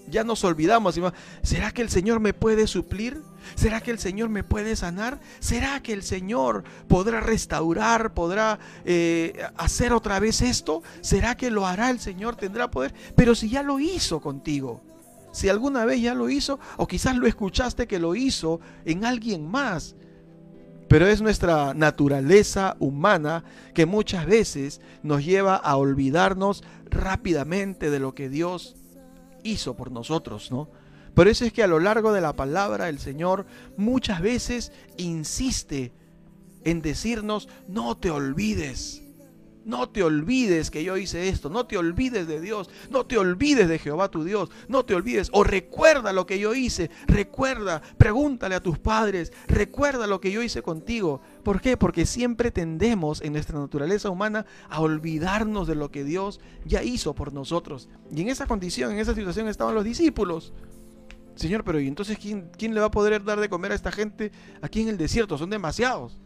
ya 0.09 0.25
nos 0.25 0.45
olvidamos. 0.45 0.99
¿Será 1.43 1.73
que 1.73 1.83
el 1.83 1.91
Señor 1.91 2.21
me 2.21 2.35
puede 2.35 2.67
suplir? 2.67 3.23
¿Será 3.55 3.81
que 3.81 3.91
el 3.91 3.99
Señor 3.99 4.29
me 4.29 4.45
puede 4.45 4.77
sanar? 4.77 5.21
¿Será 5.41 5.83
que 5.83 5.93
el 5.93 6.03
Señor 6.03 6.65
podrá 6.89 7.21
restaurar, 7.21 8.15
podrá 8.15 8.59
eh, 8.85 9.35
hacer 9.57 9.93
otra 9.93 10.19
vez 10.21 10.43
esto? 10.43 10.83
¿Será 11.01 11.37
que 11.37 11.51
lo 11.51 11.67
hará 11.67 11.91
el 11.91 12.01
Señor? 12.01 12.37
¿Tendrá 12.37 12.71
poder? 12.71 12.95
Pero 13.15 13.35
si 13.35 13.49
ya 13.49 13.63
lo 13.63 13.81
hizo 13.81 14.21
contigo, 14.21 14.83
si 15.33 15.49
alguna 15.49 15.85
vez 15.85 16.01
ya 16.01 16.15
lo 16.15 16.31
hizo, 16.31 16.61
o 16.77 16.87
quizás 16.87 17.17
lo 17.17 17.27
escuchaste 17.27 17.87
que 17.87 17.99
lo 17.99 18.15
hizo 18.15 18.61
en 18.85 19.05
alguien 19.05 19.51
más. 19.51 19.97
Pero 20.89 21.07
es 21.07 21.21
nuestra 21.21 21.75
naturaleza 21.75 22.77
humana 22.79 23.43
que 23.75 23.85
muchas 23.85 24.27
veces 24.27 24.81
nos 25.03 25.25
lleva 25.25 25.57
a 25.57 25.77
olvidarnos 25.77 26.63
rápidamente 26.89 27.91
de 27.91 27.99
lo 27.99 28.15
que 28.15 28.29
Dios 28.29 28.77
hizo 29.45 29.77
por 29.77 29.93
nosotros, 29.93 30.51
¿no? 30.51 30.69
Por 31.15 31.29
eso 31.29 31.45
es 31.45 31.53
que 31.53 31.63
a 31.63 31.69
lo 31.69 31.79
largo 31.79 32.13
de 32.13 32.21
la 32.21 32.35
palabra 32.35 32.89
el 32.89 32.99
Señor 32.99 33.47
muchas 33.77 34.21
veces 34.21 34.73
insiste 34.97 35.93
en 36.65 36.83
decirnos, 36.83 37.49
no 37.69 37.97
te 37.97 38.11
olvides, 38.11 39.04
no 39.65 39.89
te 39.89 40.03
olvides 40.03 40.71
que 40.71 40.85
yo 40.85 40.97
hice 40.97 41.29
esto, 41.29 41.51
no 41.51 41.67
te 41.67 41.77
olvides 41.77 42.27
de 42.27 42.41
Dios, 42.41 42.71
no 42.91 43.07
te 43.07 43.19
olvides 43.19 43.69
de 43.69 43.79
Jehová 43.79 44.11
tu 44.11 44.25
Dios, 44.25 44.51
no 44.69 44.85
te 44.85 44.95
olvides, 44.95 45.31
o 45.33 45.45
recuerda 45.45 46.13
lo 46.13 46.27
que 46.27 46.39
yo 46.39 46.55
hice, 46.55 46.91
recuerda, 47.07 47.83
pregúntale 47.97 48.55
a 48.55 48.63
tus 48.63 48.79
padres, 48.79 49.33
recuerda 49.47 50.07
lo 50.07 50.21
que 50.21 50.33
yo 50.33 50.43
hice 50.43 50.63
contigo. 50.63 51.21
¿Por 51.43 51.61
qué? 51.61 51.77
Porque 51.77 52.07
siempre 52.07 52.51
tendemos 52.51 53.21
en 53.23 53.33
nuestra 53.33 53.59
naturaleza 53.59 54.11
humana 54.11 54.47
a 54.69 54.81
olvidarnos 54.81 55.67
de 55.67 55.75
lo 55.75 55.91
que 55.91 56.05
Dios 56.05 56.41
ya 56.65 56.83
hizo 56.83 57.15
por 57.15 57.33
nosotros. 57.33 57.89
Y 58.15 58.23
en 58.23 58.29
esa 58.29 58.47
condición, 58.47 58.93
en 58.93 58.99
esa 58.99 59.15
situación 59.15 59.49
estaban 59.49 59.75
los 59.75 59.85
discípulos. 59.85 60.53
Señor, 61.37 61.65
pero 61.65 61.81
¿y 61.81 61.89
entonces 61.89 62.19
quién, 62.19 62.51
quién 62.57 62.75
le 62.75 62.81
va 62.81 62.87
a 62.87 62.91
poder 62.91 63.25
dar 63.25 63.41
de 63.41 63.49
comer 63.49 63.73
a 63.73 63.75
esta 63.75 63.91
gente 63.91 64.31
aquí 64.63 64.83
en 64.83 64.89
el 64.89 64.99
desierto? 64.99 65.37
Son 65.37 65.51
demasiados. 65.51 66.17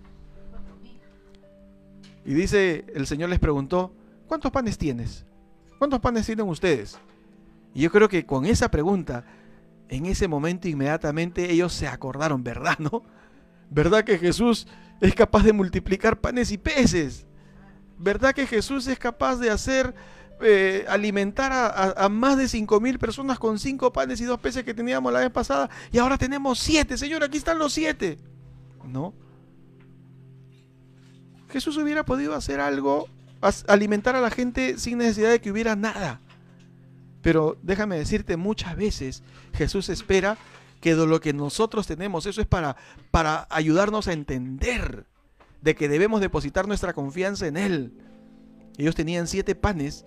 Y 2.28 2.34
dice, 2.34 2.84
el 2.94 3.06
Señor 3.06 3.30
les 3.30 3.38
preguntó, 3.38 3.90
¿cuántos 4.26 4.52
panes 4.52 4.76
tienes? 4.76 5.24
¿Cuántos 5.78 5.98
panes 5.98 6.26
tienen 6.26 6.46
ustedes? 6.46 6.98
Y 7.72 7.80
yo 7.80 7.90
creo 7.90 8.06
que 8.06 8.26
con 8.26 8.44
esa 8.44 8.70
pregunta, 8.70 9.24
en 9.88 10.04
ese 10.04 10.28
momento 10.28 10.68
inmediatamente 10.68 11.50
ellos 11.50 11.72
se 11.72 11.88
acordaron, 11.88 12.44
¿verdad? 12.44 12.78
¿No? 12.80 13.02
¿Verdad 13.70 14.04
que 14.04 14.18
Jesús 14.18 14.66
es 15.00 15.14
capaz 15.14 15.42
de 15.42 15.54
multiplicar 15.54 16.20
panes 16.20 16.52
y 16.52 16.58
peces? 16.58 17.26
¿Verdad 17.96 18.34
que 18.34 18.46
Jesús 18.46 18.86
es 18.88 18.98
capaz 18.98 19.36
de 19.36 19.48
hacer 19.48 19.94
eh, 20.42 20.84
alimentar 20.86 21.50
a, 21.50 21.92
a, 21.92 22.10
más 22.10 22.36
de 22.36 22.46
cinco 22.46 22.78
mil 22.78 22.98
personas 22.98 23.38
con 23.38 23.58
cinco 23.58 23.90
panes 23.90 24.20
y 24.20 24.24
dos 24.24 24.38
peces 24.38 24.64
que 24.64 24.74
teníamos 24.74 25.10
la 25.14 25.20
vez 25.20 25.30
pasada 25.30 25.70
y 25.90 25.96
ahora 25.96 26.18
tenemos 26.18 26.58
siete? 26.58 26.98
Señor, 26.98 27.24
aquí 27.24 27.38
están 27.38 27.58
los 27.58 27.72
siete. 27.72 28.18
¿No? 28.84 29.14
Jesús 31.50 31.76
hubiera 31.78 32.04
podido 32.04 32.34
hacer 32.34 32.60
algo, 32.60 33.08
alimentar 33.66 34.16
a 34.16 34.20
la 34.20 34.30
gente 34.30 34.78
sin 34.78 34.98
necesidad 34.98 35.30
de 35.30 35.40
que 35.40 35.50
hubiera 35.50 35.76
nada. 35.76 36.20
Pero 37.22 37.56
déjame 37.62 37.96
decirte, 37.96 38.36
muchas 38.36 38.76
veces 38.76 39.22
Jesús 39.54 39.88
espera 39.88 40.38
que 40.80 40.94
de 40.94 41.06
lo 41.06 41.20
que 41.20 41.32
nosotros 41.32 41.86
tenemos, 41.86 42.26
eso 42.26 42.40
es 42.40 42.46
para, 42.46 42.76
para 43.10 43.46
ayudarnos 43.50 44.08
a 44.08 44.12
entender 44.12 45.06
de 45.60 45.74
que 45.74 45.88
debemos 45.88 46.20
depositar 46.20 46.68
nuestra 46.68 46.92
confianza 46.92 47.46
en 47.46 47.56
Él. 47.56 47.92
Ellos 48.76 48.94
tenían 48.94 49.26
siete 49.26 49.56
panes, 49.56 50.04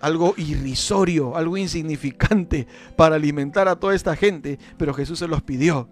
algo 0.00 0.34
irrisorio, 0.36 1.36
algo 1.36 1.56
insignificante 1.56 2.68
para 2.96 3.16
alimentar 3.16 3.66
a 3.66 3.76
toda 3.76 3.94
esta 3.94 4.14
gente, 4.14 4.58
pero 4.76 4.94
Jesús 4.94 5.18
se 5.18 5.26
los 5.26 5.42
pidió, 5.42 5.88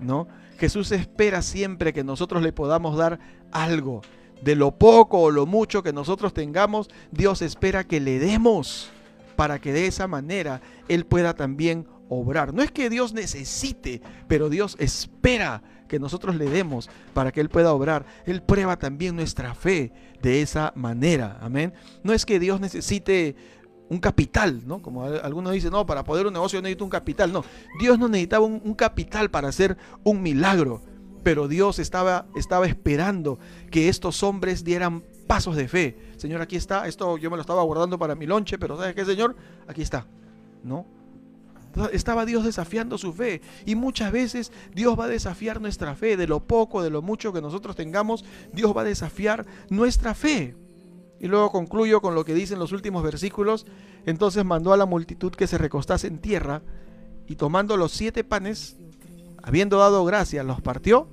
¿no? 0.00 0.26
Jesús 0.58 0.92
espera 0.92 1.42
siempre 1.42 1.92
que 1.92 2.04
nosotros 2.04 2.42
le 2.42 2.52
podamos 2.52 2.96
dar 2.96 3.18
algo. 3.50 4.02
De 4.42 4.54
lo 4.54 4.72
poco 4.72 5.20
o 5.20 5.30
lo 5.30 5.46
mucho 5.46 5.82
que 5.82 5.92
nosotros 5.92 6.34
tengamos, 6.34 6.90
Dios 7.10 7.40
espera 7.40 7.84
que 7.84 8.00
le 8.00 8.18
demos 8.18 8.90
para 9.36 9.58
que 9.58 9.72
de 9.72 9.86
esa 9.86 10.06
manera 10.06 10.60
Él 10.88 11.06
pueda 11.06 11.34
también 11.34 11.86
obrar. 12.08 12.52
No 12.52 12.62
es 12.62 12.70
que 12.70 12.90
Dios 12.90 13.14
necesite, 13.14 14.02
pero 14.28 14.50
Dios 14.50 14.76
espera 14.78 15.62
que 15.88 15.98
nosotros 15.98 16.36
le 16.36 16.48
demos 16.48 16.90
para 17.12 17.32
que 17.32 17.40
Él 17.40 17.48
pueda 17.48 17.72
obrar. 17.72 18.04
Él 18.26 18.42
prueba 18.42 18.78
también 18.78 19.16
nuestra 19.16 19.54
fe 19.54 19.92
de 20.22 20.42
esa 20.42 20.72
manera. 20.74 21.38
Amén. 21.40 21.72
No 22.02 22.12
es 22.12 22.26
que 22.26 22.38
Dios 22.38 22.60
necesite 22.60 23.36
un 23.94 24.00
capital, 24.00 24.62
¿no? 24.66 24.82
Como 24.82 25.04
algunos 25.04 25.52
dicen, 25.52 25.70
no, 25.70 25.86
para 25.86 26.04
poder 26.04 26.26
un 26.26 26.32
negocio 26.32 26.60
necesito 26.60 26.84
un 26.84 26.90
capital. 26.90 27.32
No, 27.32 27.44
Dios 27.78 27.98
no 27.98 28.08
necesitaba 28.08 28.44
un, 28.44 28.74
capital 28.74 29.30
para 29.30 29.48
hacer 29.48 29.76
un 30.02 30.20
milagro, 30.20 30.82
pero 31.22 31.48
Dios 31.48 31.78
estaba, 31.78 32.26
estaba 32.34 32.66
esperando 32.66 33.38
que 33.70 33.88
estos 33.88 34.22
hombres 34.22 34.64
dieran 34.64 35.04
pasos 35.26 35.56
de 35.56 35.68
fe. 35.68 35.96
Señor, 36.16 36.42
aquí 36.42 36.56
está, 36.56 36.86
esto 36.88 37.16
yo 37.16 37.30
me 37.30 37.36
lo 37.36 37.40
estaba 37.40 37.62
guardando 37.62 37.98
para 37.98 38.14
mi 38.14 38.26
lonche, 38.26 38.58
pero 38.58 38.76
¿sabes 38.76 38.94
qué, 38.94 39.04
Señor? 39.04 39.36
Aquí 39.68 39.82
está, 39.82 40.06
¿no? 40.62 40.86
Estaba 41.92 42.24
Dios 42.24 42.44
desafiando 42.44 42.98
su 42.98 43.12
fe 43.12 43.40
y 43.66 43.74
muchas 43.74 44.12
veces 44.12 44.52
Dios 44.74 44.98
va 44.98 45.06
a 45.06 45.08
desafiar 45.08 45.60
nuestra 45.60 45.96
fe, 45.96 46.16
de 46.16 46.28
lo 46.28 46.40
poco, 46.40 46.82
de 46.82 46.90
lo 46.90 47.02
mucho 47.02 47.32
que 47.32 47.40
nosotros 47.40 47.74
tengamos, 47.74 48.24
Dios 48.52 48.76
va 48.76 48.82
a 48.82 48.84
desafiar 48.84 49.46
nuestra 49.70 50.14
fe. 50.14 50.54
Y 51.20 51.28
luego 51.28 51.50
concluyo 51.50 52.00
con 52.00 52.14
lo 52.14 52.24
que 52.24 52.34
dicen 52.34 52.58
los 52.58 52.72
últimos 52.72 53.02
versículos. 53.02 53.66
Entonces 54.06 54.44
mandó 54.44 54.72
a 54.72 54.76
la 54.76 54.86
multitud 54.86 55.32
que 55.32 55.46
se 55.46 55.58
recostase 55.58 56.06
en 56.06 56.18
tierra 56.18 56.62
y 57.26 57.36
tomando 57.36 57.76
los 57.76 57.92
siete 57.92 58.24
panes, 58.24 58.76
habiendo 59.42 59.78
dado 59.78 60.04
gracia, 60.04 60.42
los 60.42 60.60
partió 60.60 61.08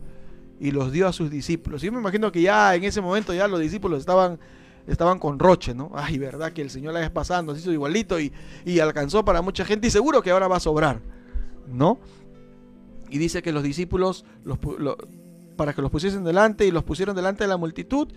y 0.59 0.71
los 0.71 0.91
dio 0.91 1.07
a 1.07 1.13
sus 1.13 1.31
discípulos. 1.31 1.81
Yo 1.81 1.91
me 1.91 1.99
imagino 1.99 2.31
que 2.31 2.41
ya 2.41 2.75
en 2.75 2.83
ese 2.83 3.01
momento 3.01 3.33
ya 3.33 3.47
los 3.47 3.59
discípulos 3.59 3.99
estaban, 3.99 4.39
estaban 4.87 5.17
con 5.17 5.39
roche, 5.39 5.73
¿no? 5.73 5.91
Ay, 5.95 6.17
verdad 6.17 6.51
que 6.51 6.61
el 6.61 6.69
Señor 6.69 6.93
la 6.93 6.99
vez 6.99 7.09
pasando, 7.09 7.53
se 7.53 7.61
hizo 7.61 7.71
igualito 7.71 8.19
y, 8.19 8.31
y 8.65 8.79
alcanzó 8.79 9.25
para 9.25 9.41
mucha 9.41 9.65
gente 9.65 9.87
y 9.87 9.91
seguro 9.91 10.21
que 10.21 10.31
ahora 10.31 10.47
va 10.47 10.57
a 10.57 10.59
sobrar, 10.59 11.01
¿no? 11.67 11.99
Y 13.09 13.17
dice 13.17 13.41
que 13.41 13.51
los 13.51 13.63
discípulos, 13.63 14.23
los, 14.43 14.59
para 15.55 15.73
que 15.73 15.81
los 15.81 15.91
pusiesen 15.91 16.23
delante 16.23 16.65
y 16.65 16.71
los 16.71 16.83
pusieron 16.83 17.15
delante 17.15 17.43
de 17.43 17.47
la 17.47 17.57
multitud, 17.57 18.07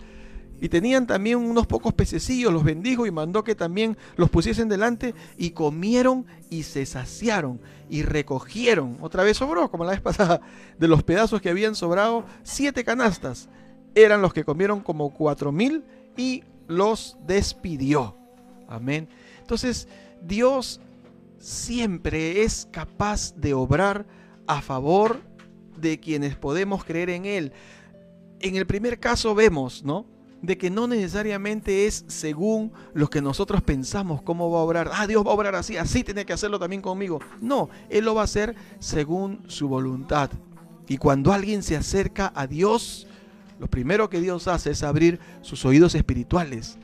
y 0.59 0.69
tenían 0.69 1.05
también 1.07 1.37
unos 1.37 1.67
pocos 1.67 1.93
pececillos, 1.93 2.53
los 2.53 2.63
bendijo 2.63 3.05
y 3.05 3.11
mandó 3.11 3.43
que 3.43 3.55
también 3.55 3.97
los 4.15 4.29
pusiesen 4.29 4.69
delante 4.69 5.13
y 5.37 5.51
comieron 5.51 6.25
y 6.49 6.63
se 6.63 6.85
saciaron 6.85 7.59
y 7.89 8.03
recogieron. 8.03 8.97
Otra 9.01 9.23
vez 9.23 9.37
sobró, 9.37 9.69
como 9.69 9.83
la 9.83 9.91
vez 9.91 10.01
pasada, 10.01 10.41
de 10.79 10.87
los 10.87 11.03
pedazos 11.03 11.41
que 11.41 11.49
habían 11.49 11.75
sobrado, 11.75 12.25
siete 12.43 12.83
canastas. 12.83 13.49
Eran 13.95 14.21
los 14.21 14.33
que 14.33 14.43
comieron 14.43 14.81
como 14.81 15.13
cuatro 15.13 15.51
mil 15.51 15.83
y 16.17 16.43
los 16.67 17.17
despidió. 17.25 18.15
Amén. 18.67 19.07
Entonces, 19.39 19.87
Dios 20.21 20.81
siempre 21.37 22.43
es 22.43 22.67
capaz 22.71 23.35
de 23.35 23.53
obrar 23.53 24.05
a 24.47 24.61
favor 24.61 25.21
de 25.77 25.99
quienes 25.99 26.35
podemos 26.35 26.83
creer 26.83 27.09
en 27.09 27.25
Él. 27.25 27.53
En 28.39 28.55
el 28.55 28.65
primer 28.65 28.99
caso 28.99 29.35
vemos, 29.35 29.83
¿no? 29.83 30.05
De 30.41 30.57
que 30.57 30.69
no 30.69 30.87
necesariamente 30.87 31.87
es 31.87 32.05
según 32.07 32.71
lo 32.93 33.09
que 33.09 33.21
nosotros 33.21 33.61
pensamos 33.61 34.21
cómo 34.21 34.51
va 34.51 34.59
a 34.59 34.63
obrar. 34.63 34.91
Ah, 34.93 35.07
Dios 35.07 35.25
va 35.25 35.31
a 35.31 35.33
obrar 35.33 35.55
así, 35.55 35.77
así 35.77 36.03
tiene 36.03 36.25
que 36.25 36.33
hacerlo 36.33 36.59
también 36.59 36.81
conmigo. 36.81 37.19
No, 37.41 37.69
Él 37.89 38.05
lo 38.05 38.15
va 38.15 38.21
a 38.21 38.25
hacer 38.25 38.55
según 38.79 39.43
su 39.47 39.67
voluntad. 39.67 40.29
Y 40.87 40.97
cuando 40.97 41.33
alguien 41.33 41.63
se 41.63 41.75
acerca 41.75 42.31
a 42.35 42.45
Dios, 42.45 43.07
lo 43.59 43.67
primero 43.67 44.09
que 44.09 44.21
Dios 44.21 44.47
hace 44.47 44.71
es 44.71 44.83
abrir 44.83 45.19
sus 45.41 45.65
oídos 45.65 45.95
espirituales 45.95 46.77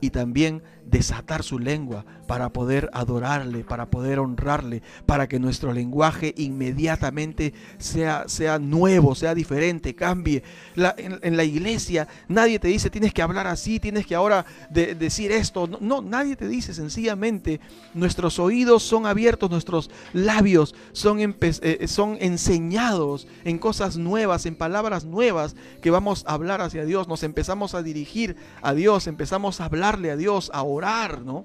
y 0.00 0.10
también 0.10 0.62
desatar 0.90 1.42
su 1.42 1.58
lengua 1.58 2.04
para 2.26 2.50
poder 2.50 2.90
adorarle, 2.92 3.64
para 3.64 3.86
poder 3.86 4.18
honrarle, 4.18 4.82
para 5.06 5.28
que 5.28 5.38
nuestro 5.38 5.72
lenguaje 5.72 6.34
inmediatamente 6.36 7.54
sea, 7.78 8.24
sea 8.28 8.58
nuevo, 8.58 9.14
sea 9.14 9.34
diferente, 9.34 9.94
cambie. 9.94 10.42
en, 10.76 11.36
la 11.36 11.44
iglesia 11.44 12.08
nadie 12.28 12.58
te 12.58 12.68
dice 12.68 12.90
tienes 12.90 13.12
que 13.12 13.22
hablar 13.22 13.46
así, 13.46 13.80
tienes 13.80 14.06
que 14.06 14.14
ahora 14.14 14.44
decir 14.70 15.32
esto. 15.32 15.66
No, 15.66 16.02
nadie 16.02 16.36
te 16.36 16.48
dice, 16.48 16.74
sencillamente 16.74 17.60
nuestros 17.94 18.38
oídos 18.38 18.82
son 18.82 19.06
abiertos, 19.06 19.50
nuestros 19.50 19.90
labios 20.12 20.74
son, 20.92 21.18
eh, 21.20 21.86
son 21.88 22.16
enseñados 22.20 23.26
en 23.44 23.58
cosas 23.58 23.96
nuevas, 23.96 24.46
en 24.46 24.54
palabras 24.54 25.04
nuevas 25.04 25.56
que 25.80 25.90
vamos 25.90 26.24
a 26.26 26.34
hablar 26.34 26.60
hacia 26.60 26.84
Dios. 26.84 27.08
Nos 27.08 27.22
empezamos 27.22 27.74
a 27.74 27.82
dirigir 27.82 28.36
a 28.62 28.74
Dios, 28.74 29.06
empezamos 29.06 29.60
a 29.60 29.66
hablarle 29.66 30.10
a 30.10 30.16
Dios, 30.16 30.50
a 30.54 30.62
orar, 30.62 30.79
¿no? 31.24 31.44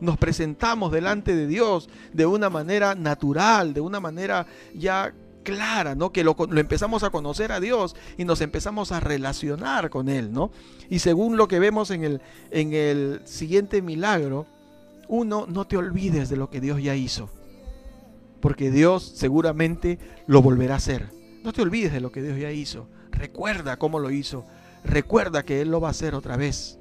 Nos 0.00 0.18
presentamos 0.18 0.92
delante 0.92 1.34
de 1.34 1.46
Dios 1.46 1.88
de 2.12 2.26
una 2.26 2.50
manera 2.50 2.94
natural, 2.94 3.72
de 3.72 3.80
una 3.80 4.00
manera 4.00 4.46
ya 4.74 5.14
clara, 5.42 5.94
¿no? 5.94 6.12
Que 6.12 6.24
lo, 6.24 6.36
empezamos 6.56 7.02
a 7.04 7.10
conocer 7.10 7.52
a 7.52 7.60
Dios 7.60 7.96
y 8.18 8.24
nos 8.24 8.40
empezamos 8.40 8.92
a 8.92 9.00
relacionar 9.00 9.90
con 9.90 10.08
Él, 10.08 10.32
¿no? 10.32 10.50
Y 10.90 10.98
según 10.98 11.36
lo 11.36 11.48
que 11.48 11.60
vemos 11.60 11.90
en 11.90 12.04
el, 12.04 12.20
en 12.50 12.74
el 12.74 13.22
siguiente 13.24 13.80
milagro, 13.80 14.46
uno, 15.08 15.46
no 15.48 15.66
te 15.66 15.76
olvides 15.76 16.28
de 16.28 16.36
lo 16.36 16.50
que 16.50 16.60
Dios 16.60 16.82
ya 16.82 16.96
hizo, 16.96 17.30
porque 18.40 18.70
Dios 18.70 19.12
seguramente 19.14 19.98
lo 20.26 20.42
volverá 20.42 20.74
a 20.74 20.78
hacer. 20.78 21.06
No 21.44 21.52
te 21.52 21.62
olvides 21.62 21.92
de 21.92 22.00
lo 22.00 22.10
que 22.10 22.22
Dios 22.22 22.38
ya 22.38 22.50
hizo. 22.50 22.88
Recuerda 23.12 23.78
cómo 23.78 24.00
lo 24.00 24.10
hizo. 24.10 24.44
Recuerda 24.84 25.44
que 25.44 25.60
Él 25.62 25.70
lo 25.70 25.80
va 25.80 25.88
a 25.88 25.92
hacer 25.92 26.16
otra 26.16 26.36
vez. 26.36 26.78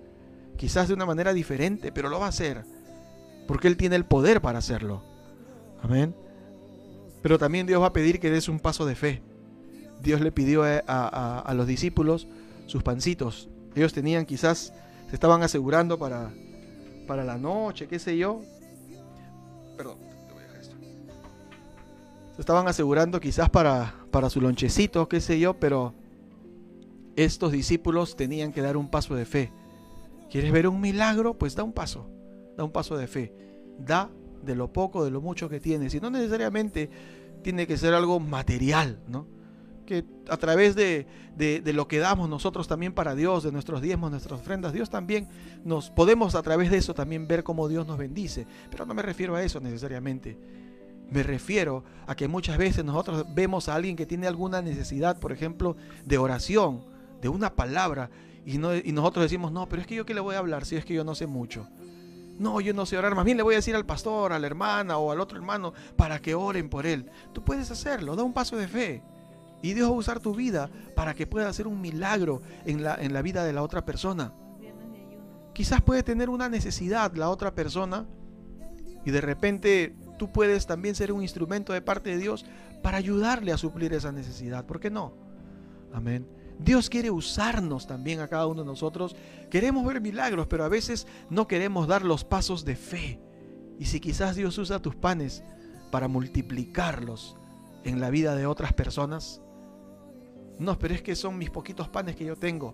Quizás 0.57 0.87
de 0.87 0.93
una 0.93 1.05
manera 1.05 1.33
diferente, 1.33 1.91
pero 1.91 2.09
lo 2.09 2.19
va 2.19 2.27
a 2.27 2.29
hacer. 2.29 2.63
Porque 3.47 3.67
Él 3.67 3.77
tiene 3.77 3.95
el 3.95 4.05
poder 4.05 4.41
para 4.41 4.59
hacerlo. 4.59 5.03
Amén. 5.81 6.15
Pero 7.21 7.37
también 7.37 7.67
Dios 7.67 7.81
va 7.81 7.87
a 7.87 7.93
pedir 7.93 8.19
que 8.19 8.29
des 8.29 8.47
un 8.47 8.59
paso 8.59 8.85
de 8.85 8.95
fe. 8.95 9.21
Dios 10.01 10.21
le 10.21 10.31
pidió 10.31 10.63
a, 10.63 11.53
los 11.55 11.67
discípulos 11.67 12.27
sus 12.67 12.83
pancitos. 12.83 13.49
Ellos 13.75 13.93
tenían 13.93 14.25
quizás, 14.25 14.73
se 15.09 15.15
estaban 15.15 15.41
asegurando 15.43 15.97
para, 15.97 16.31
para 17.07 17.23
la 17.23 17.37
noche, 17.37 17.87
qué 17.87 17.99
sé 17.99 18.17
yo. 18.17 18.41
Perdón, 19.75 19.97
voy 20.31 20.43
a 20.43 20.47
dejar 20.47 20.61
esto. 20.61 20.75
Se 22.35 22.41
estaban 22.41 22.67
asegurando 22.67 23.19
quizás 23.19 23.49
para, 23.49 23.95
para 24.11 24.29
su 24.29 24.39
lonchecito, 24.39 25.09
qué 25.09 25.19
sé 25.19 25.39
yo, 25.39 25.55
pero 25.55 25.93
estos 27.15 27.51
discípulos 27.51 28.15
tenían 28.15 28.51
que 28.51 28.61
dar 28.61 28.77
un 28.77 28.89
paso 28.89 29.15
de 29.15 29.25
fe. 29.25 29.51
¿Quieres 30.29 30.51
ver 30.51 30.67
un 30.67 30.81
milagro? 30.81 31.37
Pues 31.37 31.55
da 31.55 31.63
un 31.63 31.73
paso, 31.73 32.09
da 32.57 32.63
un 32.63 32.71
paso 32.71 32.97
de 32.97 33.07
fe. 33.07 33.33
Da 33.77 34.09
de 34.43 34.55
lo 34.55 34.71
poco, 34.71 35.03
de 35.03 35.11
lo 35.11 35.21
mucho 35.21 35.49
que 35.49 35.59
tienes. 35.59 35.93
Y 35.93 35.99
no 35.99 36.09
necesariamente 36.09 36.89
tiene 37.41 37.67
que 37.67 37.77
ser 37.77 37.93
algo 37.93 38.19
material, 38.19 38.99
¿no? 39.07 39.27
Que 39.85 40.03
a 40.29 40.37
través 40.37 40.75
de, 40.75 41.05
lo 41.73 41.87
que 41.87 41.99
damos 41.99 42.27
nosotros 42.27 42.67
también 42.67 42.93
para 42.93 43.13
Dios, 43.13 43.43
de 43.43 43.51
nuestros 43.51 43.81
diezmos, 43.81 44.09
nuestras 44.09 44.39
ofrendas, 44.39 44.73
Dios 44.73 44.89
también 44.89 45.27
nos 45.63 45.91
podemos 45.91 46.33
a 46.33 46.41
través 46.41 46.71
de 46.71 46.77
eso 46.77 46.95
también 46.95 47.27
ver 47.27 47.43
cómo 47.43 47.67
Dios 47.67 47.85
nos 47.85 47.97
bendice. 47.97 48.47
Pero 48.71 48.85
no 48.85 48.93
me 48.93 49.03
refiero 49.03 49.35
a 49.35 49.43
eso 49.43 49.59
necesariamente. 49.59 50.37
Me 51.11 51.21
refiero 51.21 51.83
a 52.07 52.15
que 52.15 52.27
muchas 52.27 52.57
veces 52.57 52.83
nosotros 52.83 53.27
vemos 53.35 53.69
a 53.69 53.75
alguien 53.75 53.95
que 53.95 54.07
tiene 54.07 54.25
alguna 54.25 54.63
necesidad, 54.63 55.19
por 55.19 55.31
ejemplo, 55.31 55.77
de 56.03 56.17
oración, 56.17 56.83
de 57.21 57.29
una 57.29 57.53
palabra, 57.53 58.09
y, 58.45 58.59
nosotros 58.59 59.23
decimos, 59.23 59.51
no, 59.51 59.67
pero 59.67 59.81
es 59.81 59.87
que 59.87 59.95
yo 59.95 60.05
qué 60.05 60.13
le 60.13 60.19
voy 60.19 60.35
a 60.35 60.39
hablar 60.39 60.65
si 60.65 60.75
es 60.75 60.85
que 60.85 60.93
yo 60.93 61.03
no 61.03 61.15
sé 61.15 61.25
mucho. 61.25 61.67
No, 62.37 62.61
yo 62.61 62.73
no 62.73 62.85
sé 62.85 62.97
orar. 62.97 63.15
Más 63.15 63.25
bien 63.25 63.37
le 63.37 63.43
voy 63.43 63.55
a 63.55 63.57
decir 63.57 63.75
al 63.75 63.85
pastor, 63.85 64.33
a 64.33 64.39
la 64.39 64.45
hermana 64.45 64.97
o 64.97 65.11
al 65.11 65.19
otro 65.19 65.37
hermano 65.37 65.73
para 65.95 66.19
que 66.21 66.35
oren 66.35 66.69
por 66.69 66.85
él. 66.85 67.09
Tú 67.33 67.43
puedes 67.43 67.71
hacerlo, 67.71 68.15
da 68.15 68.23
un 68.23 68.33
paso 68.33 68.55
de 68.55 68.67
fe. 68.67 69.01
Y 69.63 69.73
Dios 69.73 69.89
va 69.89 69.95
a 69.95 69.97
usar 69.97 70.19
tu 70.19 70.35
vida 70.35 70.69
para 70.95 71.15
que 71.15 71.25
pueda 71.25 71.49
hacer 71.49 71.65
un 71.65 71.81
milagro 71.81 72.41
en 72.65 72.83
la, 72.83 72.95
en 72.95 73.13
la 73.13 73.23
vida 73.23 73.43
de 73.43 73.53
la 73.53 73.63
otra 73.63 73.83
persona. 73.83 74.31
Quizás 75.53 75.81
puede 75.81 76.03
tener 76.03 76.29
una 76.29 76.49
necesidad 76.49 77.13
la 77.15 77.29
otra 77.29 77.55
persona 77.55 78.05
y 79.05 79.11
de 79.11 79.21
repente 79.21 79.95
tú 80.19 80.31
puedes 80.31 80.67
también 80.67 80.93
ser 80.93 81.11
un 81.11 81.21
instrumento 81.21 81.73
de 81.73 81.81
parte 81.81 82.11
de 82.11 82.17
Dios 82.17 82.45
para 82.83 82.97
ayudarle 82.97 83.53
a 83.53 83.57
suplir 83.57 83.93
esa 83.93 84.11
necesidad. 84.11 84.65
¿Por 84.65 84.79
qué 84.79 84.91
no? 84.91 85.13
Amén. 85.93 86.27
Dios 86.59 86.89
quiere 86.89 87.11
usarnos 87.11 87.87
también 87.87 88.19
a 88.19 88.27
cada 88.27 88.47
uno 88.47 88.61
de 88.61 88.67
nosotros. 88.67 89.15
Queremos 89.49 89.85
ver 89.85 90.01
milagros, 90.01 90.47
pero 90.47 90.63
a 90.63 90.69
veces 90.69 91.07
no 91.29 91.47
queremos 91.47 91.87
dar 91.87 92.03
los 92.03 92.23
pasos 92.23 92.65
de 92.65 92.75
fe. 92.75 93.19
Y 93.79 93.85
si 93.85 93.99
quizás 93.99 94.35
Dios 94.35 94.57
usa 94.57 94.81
tus 94.81 94.95
panes 94.95 95.43
para 95.91 96.07
multiplicarlos 96.07 97.35
en 97.83 97.99
la 97.99 98.09
vida 98.09 98.35
de 98.35 98.45
otras 98.45 98.73
personas, 98.73 99.41
no, 100.57 100.79
pero 100.79 100.93
es 100.93 101.01
que 101.01 101.15
son 101.15 101.37
mis 101.37 101.49
poquitos 101.49 101.89
panes 101.89 102.15
que 102.15 102.25
yo 102.25 102.35
tengo. 102.37 102.73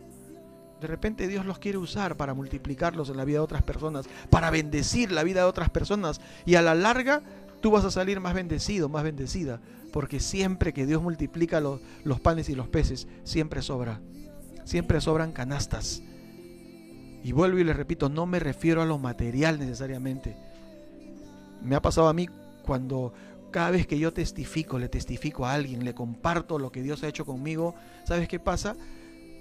De 0.80 0.88
repente 0.88 1.28
Dios 1.28 1.46
los 1.46 1.60
quiere 1.60 1.78
usar 1.78 2.18
para 2.18 2.34
multiplicarlos 2.34 3.10
en 3.10 3.18
la 3.18 3.26
vida 3.26 3.38
de 3.38 3.44
otras 3.44 3.62
personas, 3.62 4.08
para 4.32 4.50
bendecir 4.50 5.12
la 5.12 5.24
vida 5.24 5.42
de 5.42 5.48
otras 5.48 5.70
personas. 5.70 6.22
Y 6.44 6.56
a 6.56 6.64
la 6.64 6.74
larga 6.74 7.22
tú 7.62 7.72
vas 7.72 7.86
a 7.86 7.92
salir 7.92 8.20
más 8.20 8.34
bendecido, 8.34 8.90
más 8.90 9.04
bendecida, 9.04 9.62
porque 9.94 10.20
siempre 10.20 10.74
que 10.74 10.86
Dios 10.86 11.02
multiplica 11.02 11.60
los, 11.60 11.82
los 12.04 12.20
panes 12.20 12.50
y 12.50 12.56
los 12.56 12.68
peces, 12.68 13.08
siempre 13.24 13.62
sobra. 13.62 14.02
Siempre 14.66 15.02
sobran 15.02 15.32
canastas. 15.32 16.02
Y 17.24 17.32
vuelvo 17.34 17.60
y 17.60 17.64
le 17.64 17.74
repito, 17.74 18.10
no 18.10 18.26
me 18.26 18.40
refiero 18.40 18.82
a 18.82 18.86
lo 18.86 18.98
material 18.98 19.60
necesariamente. 19.60 20.36
Me 21.62 21.76
ha 21.76 21.82
pasado 21.82 22.08
a 22.08 22.14
mí 22.14 22.28
cuando 22.66 23.14
cada 23.52 23.72
vez 23.72 23.86
que 23.86 24.00
yo 24.00 24.14
testifico, 24.14 24.80
le 24.80 24.90
testifico 24.90 25.46
a 25.46 25.54
alguien, 25.54 25.86
le 25.86 25.94
comparto 25.94 26.58
lo 26.58 26.72
que 26.72 26.82
Dios 26.82 27.04
ha 27.04 27.08
hecho 27.08 27.26
conmigo, 27.26 27.76
¿sabes 28.06 28.28
qué 28.28 28.40
pasa? 28.40 28.76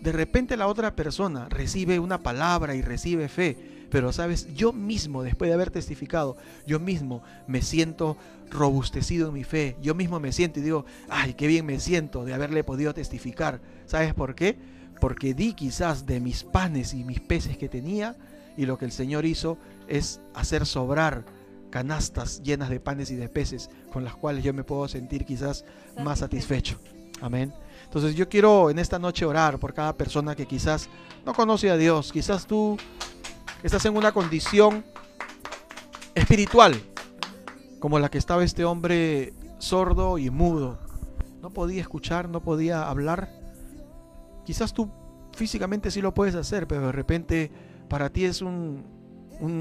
De 0.03 0.12
repente 0.12 0.57
la 0.57 0.66
otra 0.66 0.95
persona 0.95 1.49
recibe 1.49 1.99
una 1.99 2.18
palabra 2.23 2.75
y 2.75 2.83
recibe 2.83 3.29
fe, 3.29 3.80
pero 3.91 4.12
sabes, 4.12 4.53
yo 4.55 4.72
mismo, 4.72 5.22
después 5.22 5.49
de 5.49 5.55
haber 5.55 5.70
testificado, 5.70 6.36
yo 6.66 6.78
mismo 6.78 7.22
me 7.47 7.62
siento 7.62 8.16
robustecido 8.51 9.28
en 9.28 9.34
mi 9.34 9.45
fe. 9.45 9.76
Yo 9.82 9.95
mismo 9.95 10.20
me 10.20 10.32
siento 10.32 10.61
y 10.61 10.62
digo, 10.62 10.84
ay, 11.09 11.34
qué 11.34 11.47
bien 11.47 11.66
me 11.66 11.80
siento 11.80 12.24
de 12.24 12.34
haberle 12.34 12.64
podido 12.64 12.95
testificar. 12.95 13.61
¿Sabes 13.86 14.14
por 14.14 14.34
qué? 14.34 14.57
Porque 15.01 15.34
di 15.34 15.55
quizás 15.55 16.07
de 16.07 16.20
mis 16.20 16.45
panes 16.45 16.95
y 16.95 17.05
mis 17.05 17.20
peces 17.20 17.57
que 17.57 17.68
tenía 17.68 18.16
y 18.57 18.66
lo 18.66 18.78
que 18.78 18.84
el 18.84 18.93
Señor 18.93 19.24
hizo 19.24 19.59
es 19.88 20.20
hacer 20.34 20.66
sobrar 20.66 21.24
canastas 21.70 22.43
llenas 22.43 22.68
de 22.68 22.80
panes 22.80 23.11
y 23.11 23.16
de 23.16 23.28
peces 23.28 23.70
con 23.93 24.05
las 24.05 24.16
cuales 24.16 24.45
yo 24.45 24.53
me 24.53 24.64
puedo 24.64 24.88
sentir 24.88 25.24
quizás 25.24 25.64
más 26.03 26.18
satisfecho. 26.18 26.78
Amén. 27.20 27.53
Entonces 27.84 28.14
yo 28.14 28.28
quiero 28.28 28.70
en 28.70 28.78
esta 28.78 28.99
noche 28.99 29.24
orar 29.24 29.59
por 29.59 29.74
cada 29.74 29.97
persona 29.97 30.34
que 30.34 30.47
quizás 30.47 30.88
no 31.24 31.32
conoce 31.32 31.70
a 31.70 31.76
Dios. 31.76 32.12
Quizás 32.12 32.47
tú 32.47 32.76
estás 33.63 33.85
en 33.85 33.97
una 33.97 34.13
condición 34.13 34.85
espiritual, 36.15 36.81
como 37.79 37.99
la 37.99 38.11
que 38.11 38.19
estaba 38.19 38.45
este 38.45 38.65
hombre 38.65 39.33
sordo 39.59 40.19
y 40.19 40.31
mudo. 40.31 40.79
No 41.43 41.51
podía 41.51 41.81
escuchar, 41.81 42.29
no 42.29 42.43
podía 42.43 42.89
hablar. 42.89 43.31
Quizás 44.45 44.73
tú 44.73 44.91
físicamente 45.33 45.91
sí 45.91 46.01
lo 46.01 46.15
puedes 46.15 46.35
hacer, 46.35 46.67
pero 46.67 46.87
de 46.87 46.93
repente 46.93 47.51
para 47.89 48.11
ti 48.11 48.25
es 48.25 48.43
un, 48.43 48.85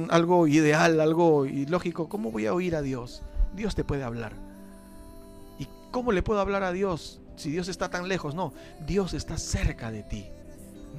algo 0.09 0.47
ideal, 0.47 0.99
algo 0.99 1.45
ilógico. 1.45 2.09
¿Cómo 2.09 2.31
voy 2.31 2.45
a 2.45 2.53
oír 2.53 2.75
a 2.75 2.81
Dios? 2.81 3.23
Dios 3.55 3.75
te 3.75 3.83
puede 3.83 4.03
hablar. 4.03 4.33
¿Y 5.57 5.67
cómo 5.91 6.11
le 6.11 6.23
puedo 6.23 6.39
hablar 6.39 6.63
a 6.63 6.71
Dios 6.71 7.21
si 7.35 7.51
Dios 7.51 7.67
está 7.67 7.89
tan 7.89 8.07
lejos? 8.07 8.35
No, 8.35 8.53
Dios 8.85 9.13
está 9.13 9.37
cerca 9.37 9.91
de 9.91 10.03
ti, 10.03 10.25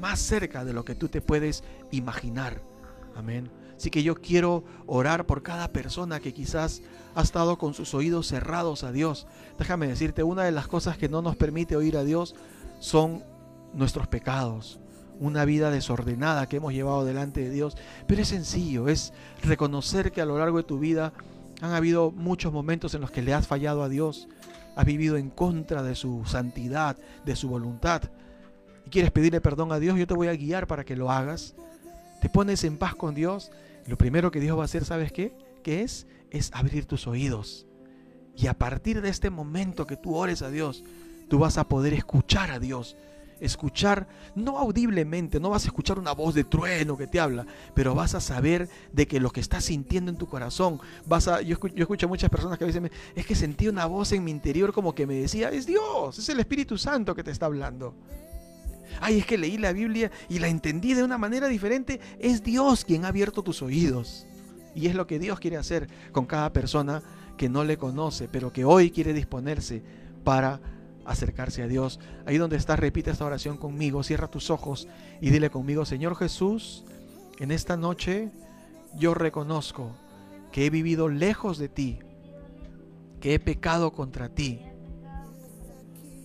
más 0.00 0.18
cerca 0.18 0.64
de 0.64 0.72
lo 0.72 0.84
que 0.84 0.94
tú 0.94 1.08
te 1.08 1.20
puedes 1.20 1.64
imaginar. 1.90 2.69
Amén. 3.16 3.50
Así 3.76 3.90
que 3.90 4.02
yo 4.02 4.14
quiero 4.14 4.64
orar 4.86 5.26
por 5.26 5.42
cada 5.42 5.68
persona 5.68 6.20
que 6.20 6.34
quizás 6.34 6.82
ha 7.14 7.22
estado 7.22 7.58
con 7.58 7.74
sus 7.74 7.94
oídos 7.94 8.26
cerrados 8.26 8.84
a 8.84 8.92
Dios. 8.92 9.26
Déjame 9.58 9.88
decirte, 9.88 10.22
una 10.22 10.44
de 10.44 10.52
las 10.52 10.68
cosas 10.68 10.98
que 10.98 11.08
no 11.08 11.22
nos 11.22 11.36
permite 11.36 11.76
oír 11.76 11.96
a 11.96 12.04
Dios 12.04 12.34
son 12.78 13.24
nuestros 13.72 14.06
pecados. 14.06 14.80
una 15.20 15.44
vida 15.44 15.70
desordenada 15.70 16.48
que 16.48 16.56
hemos 16.56 16.72
llevado 16.72 17.04
delante 17.04 17.42
de 17.42 17.50
Dios, 17.50 17.76
pero 18.06 18.22
es 18.22 18.28
sencillo, 18.28 18.88
es 18.88 19.12
reconocer 19.42 20.12
que 20.12 20.22
a 20.22 20.24
lo 20.24 20.38
largo 20.38 20.56
de 20.56 20.64
tu 20.64 20.78
vida 20.78 21.12
han 21.60 21.72
habido 21.72 22.10
muchos 22.10 22.52
momentos 22.52 22.94
en 22.94 23.02
los 23.02 23.10
que 23.10 23.20
le 23.20 23.34
has 23.34 23.46
fallado 23.46 23.82
a 23.82 23.90
Dios, 23.90 24.28
has 24.76 24.86
vivido 24.86 25.18
en 25.18 25.28
contra 25.28 25.82
de 25.82 25.94
su 25.94 26.24
santidad, 26.24 26.96
de 27.26 27.36
su 27.36 27.50
voluntad, 27.50 28.02
y 28.86 28.90
quieres 28.90 29.10
pedirle 29.10 29.42
perdón 29.42 29.72
a 29.72 29.78
Dios, 29.78 29.98
yo 29.98 30.06
te 30.06 30.14
voy 30.14 30.28
a 30.28 30.34
guiar 30.34 30.66
para 30.66 30.84
que 30.84 30.96
lo 30.96 31.10
hagas. 31.10 31.54
Te 32.20 32.28
pones 32.28 32.64
en 32.64 32.76
paz 32.76 32.94
con 32.94 33.14
Dios, 33.14 33.50
lo 33.86 33.96
primero 33.96 34.30
que 34.30 34.40
Dios 34.40 34.56
va 34.56 34.62
a 34.62 34.64
hacer, 34.66 34.84
¿sabes 34.84 35.12
qué? 35.12 35.32
¿Qué 35.62 35.82
es? 35.82 36.06
Es 36.30 36.50
abrir 36.52 36.86
tus 36.86 37.06
oídos. 37.06 37.66
Y 38.36 38.46
a 38.46 38.54
partir 38.54 39.00
de 39.00 39.08
este 39.08 39.30
momento 39.30 39.86
que 39.86 39.96
tú 39.96 40.14
ores 40.16 40.42
a 40.42 40.50
Dios, 40.50 40.84
tú 41.28 41.38
vas 41.38 41.58
a 41.58 41.68
poder 41.68 41.92
escuchar 41.94 42.50
a 42.50 42.58
Dios 42.58 42.96
escuchar, 43.40 44.06
no 44.34 44.58
audiblemente, 44.58 45.40
no 45.40 45.50
vas 45.50 45.64
a 45.64 45.68
escuchar 45.68 45.98
una 45.98 46.12
voz 46.12 46.34
de 46.34 46.44
trueno 46.44 46.96
que 46.96 47.06
te 47.06 47.18
habla, 47.18 47.46
pero 47.74 47.94
vas 47.94 48.14
a 48.14 48.20
saber 48.20 48.68
de 48.92 49.06
que 49.06 49.18
lo 49.18 49.30
que 49.30 49.40
estás 49.40 49.64
sintiendo 49.64 50.10
en 50.10 50.18
tu 50.18 50.28
corazón, 50.28 50.78
vas 51.06 51.26
a, 51.26 51.40
yo, 51.40 51.54
escucho, 51.54 51.74
yo 51.74 51.82
escucho 51.82 52.06
a 52.06 52.08
muchas 52.08 52.30
personas 52.30 52.58
que 52.58 52.66
dicen, 52.66 52.90
es 53.14 53.26
que 53.26 53.34
sentí 53.34 53.68
una 53.68 53.86
voz 53.86 54.12
en 54.12 54.22
mi 54.22 54.30
interior 54.30 54.72
como 54.72 54.94
que 54.94 55.06
me 55.06 55.14
decía, 55.14 55.50
es 55.50 55.66
Dios, 55.66 56.18
es 56.18 56.28
el 56.28 56.40
Espíritu 56.40 56.78
Santo 56.78 57.14
que 57.14 57.24
te 57.24 57.30
está 57.30 57.46
hablando. 57.46 57.94
Ay, 59.00 59.18
es 59.18 59.26
que 59.26 59.38
leí 59.38 59.58
la 59.58 59.72
Biblia 59.72 60.10
y 60.28 60.38
la 60.38 60.48
entendí 60.48 60.94
de 60.94 61.04
una 61.04 61.18
manera 61.18 61.48
diferente. 61.48 62.00
Es 62.18 62.42
Dios 62.42 62.84
quien 62.84 63.04
ha 63.04 63.08
abierto 63.08 63.42
tus 63.42 63.62
oídos. 63.62 64.26
Y 64.74 64.86
es 64.86 64.94
lo 64.94 65.06
que 65.06 65.18
Dios 65.18 65.40
quiere 65.40 65.56
hacer 65.56 65.88
con 66.12 66.26
cada 66.26 66.52
persona 66.52 67.02
que 67.36 67.48
no 67.48 67.64
le 67.64 67.76
conoce, 67.76 68.28
pero 68.28 68.52
que 68.52 68.64
hoy 68.64 68.90
quiere 68.90 69.12
disponerse 69.12 69.82
para 70.24 70.60
acercarse 71.04 71.62
a 71.62 71.66
Dios. 71.66 71.98
Ahí 72.26 72.38
donde 72.38 72.56
estás, 72.56 72.78
repite 72.78 73.10
esta 73.10 73.24
oración 73.24 73.56
conmigo, 73.56 74.02
cierra 74.02 74.28
tus 74.28 74.50
ojos 74.50 74.88
y 75.20 75.30
dile 75.30 75.50
conmigo, 75.50 75.84
Señor 75.84 76.16
Jesús, 76.16 76.84
en 77.38 77.50
esta 77.50 77.76
noche 77.76 78.30
yo 78.96 79.14
reconozco 79.14 79.96
que 80.52 80.66
he 80.66 80.70
vivido 80.70 81.08
lejos 81.08 81.58
de 81.58 81.68
ti, 81.68 81.98
que 83.20 83.34
he 83.34 83.38
pecado 83.38 83.92
contra 83.92 84.28
ti, 84.28 84.60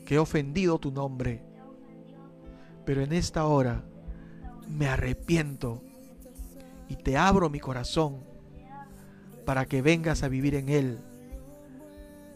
que 0.06 0.16
he 0.16 0.20
ofendido 0.20 0.80
tu 0.80 0.92
nombre, 0.92 1.42
pero 2.86 3.02
en 3.02 3.14
esta 3.14 3.46
hora 3.46 3.84
me 4.68 4.88
arrepiento 4.88 5.82
y 6.88 6.96
te 6.96 7.18
abro 7.18 7.50
mi 7.50 7.60
corazón 7.60 8.24
para 9.46 9.66
que 9.66 9.82
vengas 9.82 10.24
a 10.24 10.28
vivir 10.28 10.56
en 10.56 10.70
él. 10.70 11.00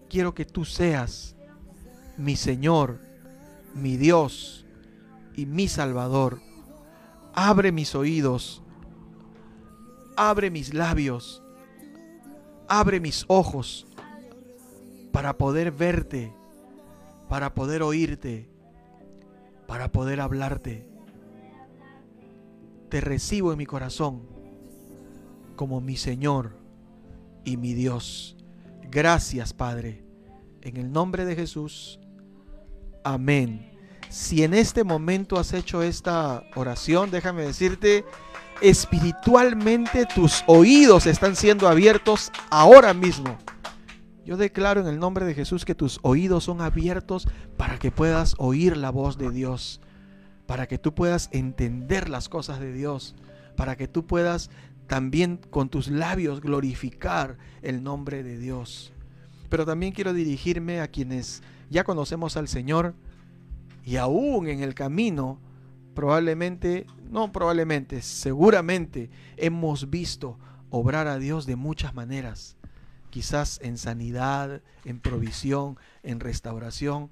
Quiero 0.09 0.33
que 0.33 0.45
tú 0.45 0.65
seas 0.65 1.35
mi 2.17 2.35
Señor, 2.35 2.99
mi 3.73 3.97
Dios 3.97 4.65
y 5.35 5.45
mi 5.45 5.67
Salvador. 5.67 6.41
Abre 7.33 7.71
mis 7.71 7.95
oídos, 7.95 8.63
abre 10.17 10.49
mis 10.49 10.73
labios, 10.73 11.43
abre 12.67 12.99
mis 12.99 13.23
ojos 13.27 13.87
para 15.11 15.37
poder 15.37 15.71
verte, 15.71 16.33
para 17.27 17.53
poder 17.53 17.83
oírte, 17.83 18.49
para 19.69 19.91
poder 19.91 20.19
hablarte. 20.19 20.89
Te 22.89 23.01
recibo 23.01 23.51
en 23.51 23.59
mi 23.59 23.67
corazón 23.67 24.27
como 25.55 25.79
mi 25.79 25.95
Señor 25.95 26.57
y 27.45 27.55
mi 27.57 27.75
Dios. 27.75 28.35
Gracias, 28.89 29.53
Padre. 29.53 30.03
En 30.61 30.75
el 30.75 30.91
nombre 30.91 31.23
de 31.23 31.35
Jesús. 31.35 31.99
Amén. 33.03 33.77
Si 34.09 34.43
en 34.43 34.55
este 34.55 34.83
momento 34.83 35.37
has 35.37 35.53
hecho 35.53 35.83
esta 35.83 36.43
oración, 36.55 37.11
déjame 37.11 37.43
decirte, 37.43 38.05
espiritualmente 38.61 40.07
tus 40.07 40.43
oídos 40.47 41.05
están 41.05 41.35
siendo 41.35 41.67
abiertos 41.67 42.31
ahora 42.49 42.95
mismo. 42.95 43.37
Yo 44.29 44.37
declaro 44.37 44.79
en 44.79 44.85
el 44.85 44.99
nombre 44.99 45.25
de 45.25 45.33
Jesús 45.33 45.65
que 45.65 45.73
tus 45.73 45.97
oídos 46.03 46.43
son 46.43 46.61
abiertos 46.61 47.27
para 47.57 47.79
que 47.79 47.89
puedas 47.89 48.35
oír 48.37 48.77
la 48.77 48.91
voz 48.91 49.17
de 49.17 49.31
Dios, 49.31 49.81
para 50.45 50.67
que 50.67 50.77
tú 50.77 50.93
puedas 50.93 51.29
entender 51.31 52.09
las 52.09 52.29
cosas 52.29 52.59
de 52.59 52.71
Dios, 52.71 53.15
para 53.55 53.75
que 53.75 53.87
tú 53.87 54.05
puedas 54.05 54.51
también 54.85 55.37
con 55.49 55.69
tus 55.69 55.87
labios 55.87 56.41
glorificar 56.41 57.39
el 57.63 57.81
nombre 57.81 58.21
de 58.21 58.37
Dios. 58.37 58.93
Pero 59.49 59.65
también 59.65 59.93
quiero 59.93 60.13
dirigirme 60.13 60.79
a 60.79 60.89
quienes 60.89 61.41
ya 61.71 61.83
conocemos 61.83 62.37
al 62.37 62.47
Señor 62.47 62.93
y 63.83 63.95
aún 63.95 64.47
en 64.47 64.61
el 64.61 64.75
camino, 64.75 65.39
probablemente, 65.95 66.85
no 67.09 67.31
probablemente, 67.31 68.03
seguramente 68.03 69.09
hemos 69.37 69.89
visto 69.89 70.37
obrar 70.69 71.07
a 71.07 71.17
Dios 71.17 71.47
de 71.47 71.55
muchas 71.55 71.95
maneras. 71.95 72.58
Quizás 73.09 73.59
en 73.63 73.77
sanidad, 73.77 74.61
en 74.85 74.99
provisión, 74.99 75.77
en 76.03 76.19
restauración, 76.19 77.09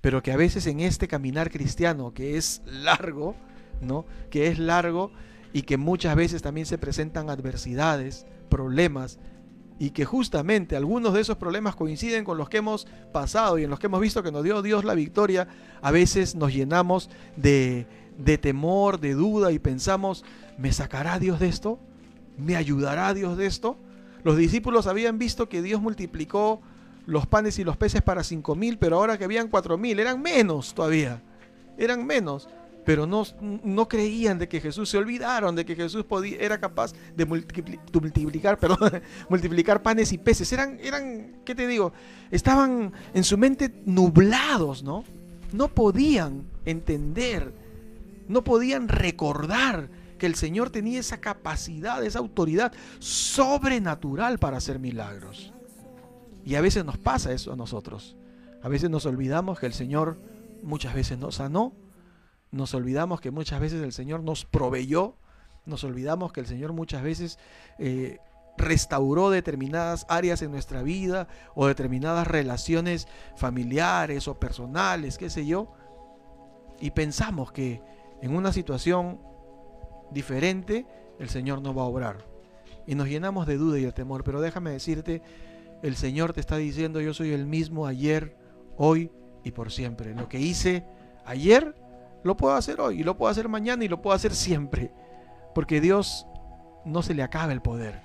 pero 0.00 0.22
que 0.22 0.32
a 0.32 0.36
veces 0.36 0.66
en 0.66 0.80
este 0.80 1.08
caminar 1.08 1.50
cristiano 1.50 2.12
que 2.12 2.36
es 2.36 2.62
largo, 2.66 3.36
¿no? 3.80 4.04
Que 4.30 4.48
es 4.48 4.58
largo 4.58 5.12
y 5.52 5.62
que 5.62 5.76
muchas 5.76 6.16
veces 6.16 6.42
también 6.42 6.66
se 6.66 6.78
presentan 6.78 7.30
adversidades, 7.30 8.26
problemas, 8.48 9.18
y 9.78 9.90
que 9.90 10.04
justamente 10.04 10.76
algunos 10.76 11.14
de 11.14 11.20
esos 11.20 11.36
problemas 11.36 11.74
coinciden 11.74 12.24
con 12.24 12.38
los 12.38 12.48
que 12.48 12.58
hemos 12.58 12.86
pasado 13.12 13.58
y 13.58 13.64
en 13.64 13.70
los 13.70 13.80
que 13.80 13.86
hemos 13.86 14.00
visto 14.00 14.22
que 14.22 14.30
nos 14.30 14.44
dio 14.44 14.62
Dios 14.62 14.84
la 14.84 14.94
victoria, 14.94 15.48
a 15.80 15.90
veces 15.90 16.34
nos 16.34 16.52
llenamos 16.52 17.10
de, 17.36 17.86
de 18.16 18.38
temor, 18.38 19.00
de 19.00 19.14
duda 19.14 19.50
y 19.50 19.58
pensamos, 19.58 20.24
¿me 20.56 20.72
sacará 20.72 21.18
Dios 21.18 21.40
de 21.40 21.48
esto? 21.48 21.80
¿Me 22.38 22.56
ayudará 22.56 23.12
Dios 23.14 23.36
de 23.36 23.46
esto? 23.46 23.76
Los 24.24 24.36
discípulos 24.36 24.86
habían 24.86 25.18
visto 25.18 25.48
que 25.48 25.62
Dios 25.62 25.80
multiplicó 25.80 26.60
los 27.06 27.26
panes 27.26 27.58
y 27.58 27.64
los 27.64 27.76
peces 27.76 28.02
para 28.02 28.22
cinco 28.22 28.54
mil, 28.54 28.78
pero 28.78 28.96
ahora 28.96 29.18
que 29.18 29.24
habían 29.24 29.48
cuatro 29.48 29.76
mil, 29.76 29.98
eran 29.98 30.22
menos 30.22 30.74
todavía, 30.74 31.22
eran 31.76 32.06
menos 32.06 32.48
pero 32.84 33.06
no, 33.06 33.24
no 33.40 33.88
creían 33.88 34.38
de 34.38 34.48
que 34.48 34.60
Jesús, 34.60 34.88
se 34.88 34.98
olvidaron 34.98 35.54
de 35.54 35.64
que 35.64 35.76
Jesús 35.76 36.04
podía, 36.04 36.38
era 36.38 36.58
capaz 36.58 36.92
de 37.16 37.24
multiplicar, 37.24 38.58
multiplicar 39.28 39.82
panes 39.82 40.12
y 40.12 40.18
peces. 40.18 40.52
Eran, 40.52 40.78
eran, 40.82 41.42
¿qué 41.44 41.54
te 41.54 41.66
digo? 41.66 41.92
Estaban 42.30 42.92
en 43.14 43.24
su 43.24 43.38
mente 43.38 43.72
nublados, 43.84 44.82
¿no? 44.82 45.04
No 45.52 45.68
podían 45.68 46.44
entender, 46.64 47.52
no 48.28 48.42
podían 48.42 48.88
recordar 48.88 49.88
que 50.22 50.26
el 50.26 50.36
Señor 50.36 50.70
tenía 50.70 51.00
esa 51.00 51.20
capacidad, 51.20 52.04
esa 52.04 52.20
autoridad 52.20 52.72
sobrenatural 53.00 54.38
para 54.38 54.58
hacer 54.58 54.78
milagros. 54.78 55.52
Y 56.44 56.54
a 56.54 56.60
veces 56.60 56.84
nos 56.84 56.96
pasa 56.96 57.32
eso 57.32 57.52
a 57.52 57.56
nosotros. 57.56 58.16
A 58.62 58.68
veces 58.68 58.88
nos 58.88 59.04
olvidamos 59.04 59.58
que 59.58 59.66
el 59.66 59.72
Señor 59.72 60.16
muchas 60.62 60.94
veces 60.94 61.18
nos 61.18 61.34
sanó 61.34 61.72
nos 62.52 62.74
olvidamos 62.74 63.20
que 63.20 63.30
muchas 63.30 63.60
veces 63.60 63.82
el 63.82 63.92
Señor 63.92 64.22
nos 64.22 64.44
proveyó, 64.44 65.16
nos 65.64 65.82
olvidamos 65.84 66.32
que 66.32 66.40
el 66.40 66.46
Señor 66.46 66.74
muchas 66.74 67.02
veces 67.02 67.38
eh, 67.78 68.18
restauró 68.58 69.30
determinadas 69.30 70.04
áreas 70.08 70.42
en 70.42 70.52
nuestra 70.52 70.82
vida 70.82 71.28
o 71.54 71.66
determinadas 71.66 72.26
relaciones 72.26 73.08
familiares 73.36 74.28
o 74.28 74.38
personales, 74.38 75.16
qué 75.16 75.30
sé 75.30 75.46
yo, 75.46 75.72
y 76.78 76.90
pensamos 76.90 77.52
que 77.52 77.80
en 78.20 78.36
una 78.36 78.52
situación 78.52 79.31
diferente 80.12 80.86
el 81.18 81.28
Señor 81.28 81.62
no 81.62 81.74
va 81.74 81.82
a 81.82 81.86
obrar. 81.86 82.18
Y 82.86 82.94
nos 82.94 83.08
llenamos 83.08 83.46
de 83.46 83.56
duda 83.56 83.78
y 83.78 83.84
de 83.84 83.92
temor, 83.92 84.24
pero 84.24 84.40
déjame 84.40 84.70
decirte, 84.70 85.22
el 85.82 85.96
Señor 85.96 86.32
te 86.32 86.40
está 86.40 86.56
diciendo, 86.56 87.00
yo 87.00 87.14
soy 87.14 87.32
el 87.32 87.46
mismo 87.46 87.86
ayer, 87.86 88.36
hoy 88.76 89.10
y 89.44 89.52
por 89.52 89.70
siempre. 89.70 90.14
Lo 90.14 90.28
que 90.28 90.40
hice 90.40 90.84
ayer, 91.24 91.76
lo 92.24 92.36
puedo 92.36 92.54
hacer 92.54 92.80
hoy, 92.80 93.00
y 93.00 93.04
lo 93.04 93.16
puedo 93.16 93.30
hacer 93.30 93.48
mañana 93.48 93.84
y 93.84 93.88
lo 93.88 94.02
puedo 94.02 94.14
hacer 94.14 94.34
siempre. 94.34 94.92
Porque 95.54 95.80
Dios 95.80 96.26
no 96.84 97.02
se 97.02 97.14
le 97.14 97.22
acaba 97.22 97.52
el 97.52 97.62
poder. 97.62 98.00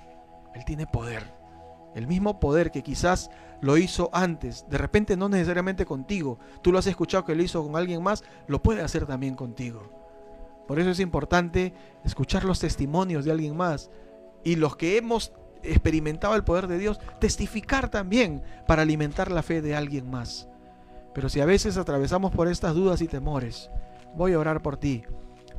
Él 0.54 0.64
tiene 0.64 0.86
poder. 0.86 1.24
El 1.94 2.06
mismo 2.06 2.38
poder 2.38 2.70
que 2.70 2.82
quizás 2.82 3.30
lo 3.60 3.76
hizo 3.76 4.10
antes, 4.12 4.66
de 4.68 4.78
repente 4.78 5.16
no 5.16 5.28
necesariamente 5.28 5.84
contigo, 5.84 6.38
tú 6.62 6.70
lo 6.70 6.78
has 6.78 6.86
escuchado 6.86 7.24
que 7.24 7.34
lo 7.34 7.42
hizo 7.42 7.64
con 7.64 7.74
alguien 7.74 8.02
más, 8.02 8.22
lo 8.46 8.62
puede 8.62 8.82
hacer 8.82 9.06
también 9.06 9.34
contigo. 9.34 9.97
Por 10.68 10.78
eso 10.78 10.90
es 10.90 11.00
importante 11.00 11.72
escuchar 12.04 12.44
los 12.44 12.60
testimonios 12.60 13.24
de 13.24 13.32
alguien 13.32 13.56
más 13.56 13.90
y 14.44 14.56
los 14.56 14.76
que 14.76 14.98
hemos 14.98 15.32
experimentado 15.62 16.36
el 16.36 16.44
poder 16.44 16.68
de 16.68 16.78
Dios, 16.78 17.00
testificar 17.20 17.88
también 17.90 18.42
para 18.66 18.82
alimentar 18.82 19.32
la 19.32 19.42
fe 19.42 19.62
de 19.62 19.74
alguien 19.74 20.10
más. 20.10 20.46
Pero 21.14 21.30
si 21.30 21.40
a 21.40 21.46
veces 21.46 21.78
atravesamos 21.78 22.32
por 22.32 22.48
estas 22.48 22.74
dudas 22.74 23.00
y 23.00 23.08
temores, 23.08 23.70
voy 24.14 24.34
a 24.34 24.38
orar 24.38 24.62
por 24.62 24.76
ti, 24.76 25.04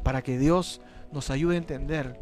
para 0.03 0.21
que 0.21 0.37
Dios 0.37 0.79
nos 1.11 1.31
ayude 1.31 1.55
a 1.55 1.57
entender 1.57 2.19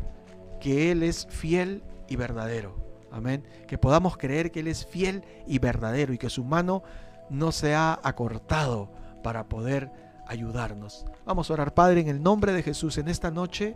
que 0.62 0.90
Él 0.90 1.04
es 1.04 1.28
fiel 1.30 1.84
y 2.08 2.16
verdadero. 2.16 2.88
Amén. 3.12 3.44
Que 3.68 3.78
podamos 3.78 4.18
creer 4.18 4.50
que 4.50 4.62
Él 4.62 4.68
es 4.68 4.86
fiel 4.86 5.24
y 5.46 5.60
verdadero 5.60 6.14
y 6.14 6.18
que 6.18 6.30
su 6.30 6.46
mano 6.46 6.84
no 7.30 7.52
se 7.52 7.76
ha 7.76 8.00
acortado 8.02 8.90
para 9.24 9.50
poder 9.50 9.92
ayudarnos. 10.28 11.06
Vamos 11.26 11.50
a 11.50 11.54
orar, 11.54 11.74
Padre, 11.74 12.02
en 12.02 12.08
el 12.08 12.22
nombre 12.22 12.54
de 12.54 12.64
Jesús, 12.64 12.98
en 12.98 13.08
esta 13.08 13.32
noche 13.32 13.76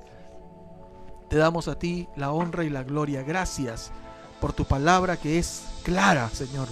te 1.31 1.37
damos 1.37 1.69
a 1.69 1.79
ti 1.79 2.09
la 2.17 2.33
honra 2.33 2.65
y 2.65 2.69
la 2.69 2.83
gloria. 2.83 3.23
Gracias 3.23 3.91
por 4.41 4.51
tu 4.51 4.65
palabra 4.65 5.15
que 5.15 5.39
es 5.39 5.63
clara, 5.83 6.29
Señor, 6.29 6.67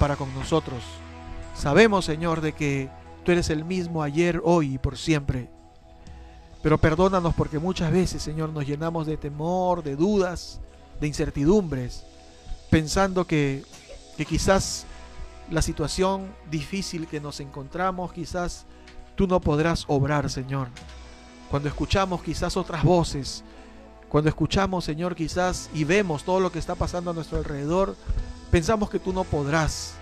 para 0.00 0.16
con 0.16 0.34
nosotros. 0.34 0.82
Sabemos, 1.54 2.06
Señor, 2.06 2.40
de 2.40 2.52
que 2.52 2.90
tú 3.24 3.30
eres 3.30 3.50
el 3.50 3.64
mismo 3.64 4.02
ayer, 4.02 4.40
hoy 4.42 4.74
y 4.74 4.78
por 4.78 4.98
siempre. 4.98 5.48
Pero 6.60 6.78
perdónanos 6.78 7.34
porque 7.34 7.60
muchas 7.60 7.92
veces, 7.92 8.20
Señor, 8.20 8.50
nos 8.50 8.66
llenamos 8.66 9.06
de 9.06 9.16
temor, 9.16 9.84
de 9.84 9.94
dudas, 9.94 10.60
de 11.00 11.06
incertidumbres, 11.06 12.04
pensando 12.68 13.26
que, 13.26 13.62
que 14.16 14.26
quizás 14.26 14.86
la 15.50 15.62
situación 15.62 16.34
difícil 16.50 17.06
que 17.06 17.20
nos 17.20 17.38
encontramos, 17.38 18.12
quizás 18.12 18.66
tú 19.20 19.26
no 19.26 19.38
podrás 19.38 19.84
obrar, 19.86 20.30
Señor. 20.30 20.68
Cuando 21.50 21.68
escuchamos 21.68 22.22
quizás 22.22 22.56
otras 22.56 22.82
voces, 22.82 23.44
cuando 24.08 24.30
escuchamos, 24.30 24.82
Señor, 24.82 25.14
quizás 25.14 25.68
y 25.74 25.84
vemos 25.84 26.24
todo 26.24 26.40
lo 26.40 26.50
que 26.50 26.58
está 26.58 26.74
pasando 26.74 27.10
a 27.10 27.12
nuestro 27.12 27.36
alrededor, 27.36 27.96
pensamos 28.50 28.88
que 28.88 28.98
tú 28.98 29.12
no 29.12 29.24
podrás, 29.24 29.92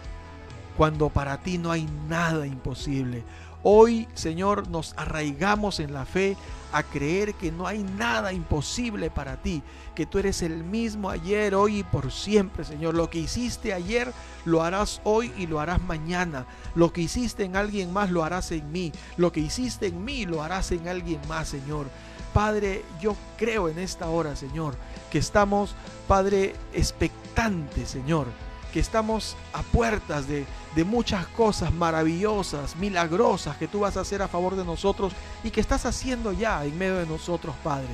cuando 0.77 1.09
para 1.09 1.39
ti 1.39 1.59
no 1.59 1.73
hay 1.73 1.89
nada 2.09 2.47
imposible. 2.47 3.25
Hoy, 3.63 4.07
Señor, 4.15 4.69
nos 4.69 4.95
arraigamos 4.97 5.81
en 5.81 5.93
la 5.93 6.05
fe 6.05 6.37
a 6.73 6.83
creer 6.83 7.35
que 7.35 7.51
no 7.51 7.67
hay 7.67 7.83
nada 7.83 8.33
imposible 8.33 9.11
para 9.11 9.37
ti, 9.37 9.63
que 9.95 10.07
tú 10.07 10.19
eres 10.19 10.43
el 10.43 10.63
mismo 10.65 11.11
ayer, 11.11 11.55
hoy 11.55 11.79
y 11.79 11.83
por 11.83 12.13
siempre, 12.13 12.65
Señor. 12.65 12.95
Lo 12.95 13.11
que 13.11 13.19
hiciste 13.19 13.73
ayer 13.73 14.13
lo 14.45 14.63
harás 14.63 15.01
hoy 15.05 15.33
y 15.37 15.47
lo 15.47 15.61
harás 15.61 15.83
mañana. 15.83 16.47
Lo 16.75 16.93
que 16.93 17.01
hiciste 17.01 17.45
en 17.45 17.57
alguien 17.57 17.93
más 17.93 18.11
lo 18.11 18.23
harás 18.23 18.53
en 18.53 18.71
mí. 18.71 18.93
Lo 19.17 19.33
que 19.33 19.41
hiciste 19.41 19.87
en 19.87 20.05
mí 20.05 20.25
lo 20.25 20.43
harás 20.43 20.71
en 20.71 20.87
alguien 20.87 21.21
más, 21.29 21.49
Señor. 21.49 21.87
Padre, 22.33 22.85
yo 23.01 23.17
creo 23.37 23.69
en 23.69 23.79
esta 23.79 24.09
hora, 24.09 24.37
Señor, 24.37 24.77
que 25.11 25.19
estamos, 25.19 25.75
Padre, 26.07 26.55
expectantes, 26.73 27.89
Señor, 27.89 28.27
que 28.73 28.81
estamos 28.81 29.37
a 29.53 29.63
puertas 29.63 30.29
de, 30.29 30.47
de, 30.75 30.85
muchas 30.85 31.27
cosas 31.29 31.73
maravillosas, 31.73 32.77
milagrosas 32.77 33.57
que 33.57 33.69
tú 33.69 33.81
vas 33.81 33.97
a 33.97 34.01
hacer 34.01 34.23
a 34.23 34.29
favor 34.29 34.57
de 34.57 34.65
nosotros 34.65 35.13
y 35.43 35.51
que 35.51 35.61
estás 35.61 35.87
haciendo 35.87 36.33
ya 36.33 36.65
en 36.65 36.77
medio 36.77 36.97
de 36.97 37.07
nosotros, 37.07 37.55
Padre. 37.65 37.89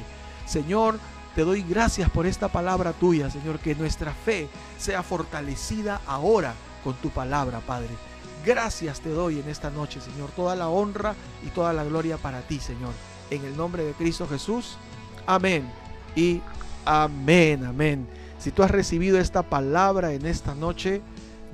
Señor, 0.46 0.98
te 1.34 1.42
doy 1.42 1.62
gracias 1.62 2.10
por 2.10 2.26
esta 2.26 2.48
palabra 2.48 2.92
tuya, 2.92 3.30
Señor, 3.30 3.58
que 3.58 3.74
nuestra 3.74 4.12
fe 4.12 4.48
sea 4.78 5.02
fortalecida 5.02 6.00
ahora 6.06 6.54
con 6.82 6.94
tu 6.94 7.10
palabra, 7.10 7.60
Padre. 7.60 7.90
Gracias 8.44 9.00
te 9.00 9.08
doy 9.08 9.40
en 9.40 9.48
esta 9.48 9.70
noche, 9.70 10.00
Señor. 10.00 10.30
Toda 10.30 10.54
la 10.54 10.68
honra 10.68 11.14
y 11.46 11.48
toda 11.48 11.72
la 11.72 11.84
gloria 11.84 12.18
para 12.18 12.42
ti, 12.42 12.60
Señor 12.60 12.92
en 13.30 13.44
el 13.44 13.56
nombre 13.56 13.84
de 13.84 13.92
Cristo 13.92 14.26
Jesús. 14.26 14.76
Amén 15.26 15.70
y 16.14 16.40
amén, 16.84 17.64
amén. 17.64 18.06
Si 18.44 18.50
tú 18.50 18.62
has 18.62 18.70
recibido 18.70 19.18
esta 19.18 19.42
palabra 19.42 20.12
en 20.12 20.26
esta 20.26 20.54
noche, 20.54 21.00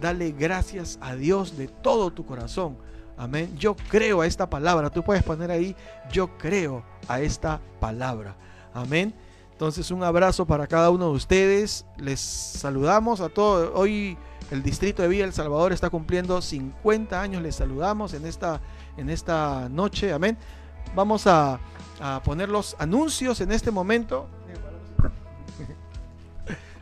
dale 0.01 0.33
gracias 0.33 0.99
a 1.01 1.15
Dios 1.15 1.57
de 1.57 1.69
todo 1.69 2.11
tu 2.11 2.27
corazón. 2.27 2.77
Amén. 3.17 3.57
Yo 3.57 3.77
creo 3.77 4.23
a 4.23 4.27
esta 4.27 4.51
palabra. 4.51 4.91
Tú 4.91 5.05
puedes 5.05 5.23
poner 5.23 5.53
ahí, 5.53 5.77
yo 6.11 6.37
creo 6.37 6.83
a 7.07 7.21
esta 7.21 7.61
palabra. 7.79 8.35
Amén. 8.75 9.15
Entonces 9.53 9.93
un 9.93 10.03
abrazo 10.03 10.47
para 10.47 10.67
cada 10.67 10.91
uno 10.91 11.11
de 11.11 11.13
ustedes. 11.13 11.87
Les 11.97 12.19
saludamos 12.19 13.21
a 13.21 13.29
todos. 13.29 13.71
Hoy 13.73 14.19
el 14.51 14.61
distrito 14.65 15.01
de 15.01 15.07
Villa 15.07 15.27
El 15.27 15.33
Salvador 15.33 15.73
está 15.73 15.91
cumpliendo 15.91 16.43
50 16.43 17.23
años. 17.23 17.41
Les 17.41 17.55
saludamos 17.55 18.15
en 18.15 18.27
esta, 18.27 18.61
en 18.97 19.11
esta 19.11 19.69
noche. 19.69 20.13
Amén. 20.13 20.37
Vamos 20.97 21.29
a, 21.29 21.61
poner 22.25 22.49
los 22.49 22.75
anuncios 22.81 23.41
en 23.43 23.53
este 23.53 23.71
momento. 23.71 24.27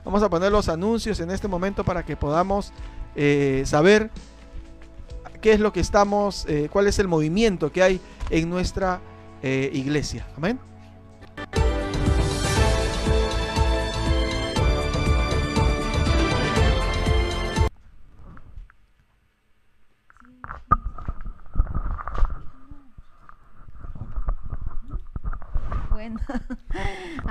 Vamos 0.09 0.23
a 0.23 0.31
poner 0.31 0.51
los 0.51 0.71
anuncios 0.71 1.21
en 1.21 1.31
este 1.31 1.49
momento 1.49 1.85
para 1.85 2.03
que 2.03 2.17
podamos 2.17 2.73
eh, 3.15 3.63
saber 3.67 4.11
qué 5.43 5.53
es 5.53 5.61
lo 5.61 5.71
que 5.71 5.81
estamos, 5.81 6.47
eh, 6.49 6.71
cuál 6.73 6.87
es 6.87 6.99
el 6.99 7.09
movimiento 7.09 7.71
que 7.71 7.83
hay 7.83 8.01
en 8.31 8.49
nuestra 8.49 9.03
eh, 9.43 9.69
iglesia. 9.71 10.27
Amén. 10.35 10.59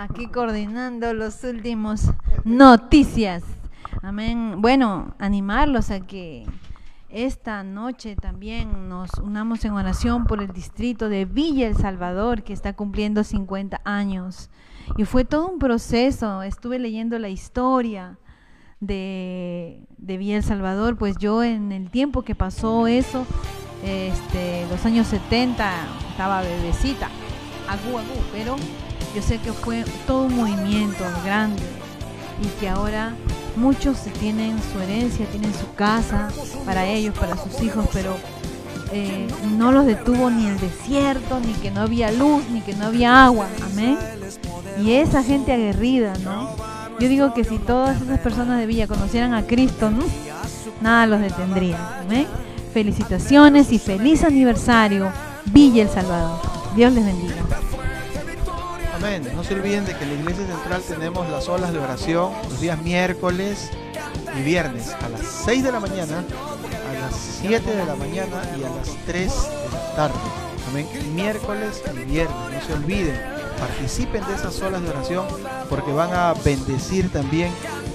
Aquí 0.10 0.28
coordinando 0.28 1.14
los 1.14 1.44
últimos 1.44 2.02
noticias. 2.44 3.44
Amén. 4.02 4.62
Bueno, 4.62 5.16
animarlos 5.20 5.92
a 5.92 6.00
que 6.00 6.46
esta 7.10 7.64
noche 7.64 8.16
también 8.16 8.90
nos 8.90 9.14
unamos 9.16 9.66
en 9.66 9.74
oración 9.74 10.26
por 10.26 10.42
el 10.42 10.52
distrito 10.54 11.10
de 11.10 11.26
Villa 11.26 11.68
El 11.68 11.76
Salvador, 11.76 12.44
que 12.44 12.54
está 12.54 12.74
cumpliendo 12.74 13.24
50 13.24 13.82
años. 13.84 14.50
Y 14.98 15.04
fue 15.04 15.26
todo 15.26 15.48
un 15.50 15.60
proceso. 15.60 16.42
Estuve 16.42 16.80
leyendo 16.80 17.20
la 17.20 17.30
historia 17.30 18.18
de, 18.80 19.82
Villa 19.98 20.38
El 20.38 20.44
Salvador, 20.44 20.98
pues 20.98 21.18
yo 21.18 21.44
en 21.44 21.72
el 21.72 21.90
tiempo 21.90 22.22
que 22.22 22.36
pasó 22.36 22.88
eso, 22.88 23.26
este, 23.84 24.66
los 24.70 24.86
años 24.86 25.08
70, 25.08 25.70
estaba 26.12 26.42
bebecita, 26.42 27.10
agú, 27.68 27.98
agú, 27.98 28.22
pero 28.32 28.56
yo 29.16 29.22
sé 29.22 29.40
que 29.40 29.52
fue 29.54 29.84
todo 30.06 30.24
un 30.26 30.36
movimiento 30.36 31.04
grande 31.24 31.62
y 32.42 32.48
que 32.60 32.70
ahora 32.70 33.14
muchos 33.56 33.98
tienen 34.20 34.58
su 34.72 34.80
herencia, 34.80 35.26
tienen 35.28 35.54
su 35.54 35.74
casa 35.74 36.30
para 36.66 36.86
ellos, 36.86 37.18
para 37.18 37.36
sus 37.36 37.62
hijos, 37.62 37.88
pero 37.92 38.16
eh, 38.92 39.28
no 39.58 39.72
los 39.72 39.86
detuvo 39.86 40.30
ni 40.30 40.46
el 40.48 40.60
desierto, 40.60 41.40
ni 41.40 41.54
que 41.54 41.72
no 41.72 41.82
había 41.82 42.12
luz, 42.12 42.44
ni 42.52 42.62
que 42.62 42.74
no 42.76 42.86
había 42.86 43.26
agua. 43.26 43.48
Amén. 43.72 43.98
Y 44.82 44.94
esa 44.94 45.24
gente 45.24 45.52
aguerrida, 45.52 46.14
¿no? 46.24 46.50
Yo 47.00 47.08
digo 47.10 47.34
que 47.34 47.44
si 47.44 47.58
todas 47.60 48.02
esas 48.02 48.20
personas 48.20 48.60
de 48.60 48.66
Villa 48.66 48.88
conocieran 48.88 49.34
a 49.34 49.44
Cristo, 49.44 49.92
nada 50.82 51.06
los 51.06 51.20
detendría. 51.20 52.00
Amén. 52.02 52.28
Felicitaciones 52.74 53.72
y 53.72 53.80
feliz 53.80 54.24
aniversario, 54.24 55.12
Villa 55.46 55.84
El 55.84 55.90
Salvador. 55.90 56.40
Dios 56.76 56.94
les 56.94 57.06
bendiga. 57.06 57.36
Amén. 58.98 59.30
No 59.36 59.44
se 59.44 59.54
olviden 59.54 59.86
de 59.86 59.96
que 59.96 60.04
en 60.06 60.16
la 60.16 60.20
iglesia 60.22 60.48
central 60.48 60.82
tenemos 60.82 61.30
las 61.30 61.48
olas 61.48 61.72
de 61.72 61.78
oración 61.78 62.32
los 62.50 62.60
días 62.60 62.82
miércoles 62.82 63.70
y 64.36 64.42
viernes 64.42 64.90
a 64.90 65.10
las 65.10 65.22
6 65.46 65.64
de 65.66 65.72
la 65.72 65.80
mañana, 65.80 66.24
a 66.90 66.94
las 67.02 67.16
7 67.16 67.76
de 67.76 67.86
la 67.86 67.96
mañana 67.96 68.42
y 68.60 68.64
a 68.64 68.70
las 68.70 68.98
3 69.06 69.32
de 69.32 69.78
la 69.78 69.96
tarde. 69.96 70.16
Amén. 70.70 70.88
Miércoles 71.14 71.84
y 71.94 72.12
viernes. 72.12 72.36
No 72.52 72.66
se 72.66 72.74
olviden. 72.74 73.22
Participen 73.60 74.26
de 74.26 74.34
esas 74.34 74.60
olas 74.62 74.82
de 74.82 74.90
oración 74.90 75.28
porque 75.70 75.92
van 75.92 76.12
a 76.14 76.34
bendecir 76.34 77.12
también 77.12 77.52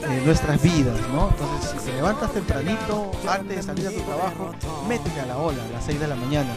eh, 0.08 0.22
nuestras 0.24 0.62
vidas, 0.62 1.00
¿no? 1.12 1.30
Entonces, 1.30 1.70
si 1.70 1.86
te 1.86 1.96
levantas 1.96 2.32
tempranito, 2.32 3.10
antes 3.28 3.56
de 3.56 3.62
salir 3.64 3.88
a 3.88 3.90
tu 3.90 4.00
trabajo, 4.02 4.52
métete 4.88 5.18
a 5.18 5.26
la 5.26 5.36
ola 5.36 5.64
a 5.64 5.68
las 5.68 5.84
6 5.84 5.98
de 5.98 6.06
la 6.06 6.14
mañana 6.14 6.54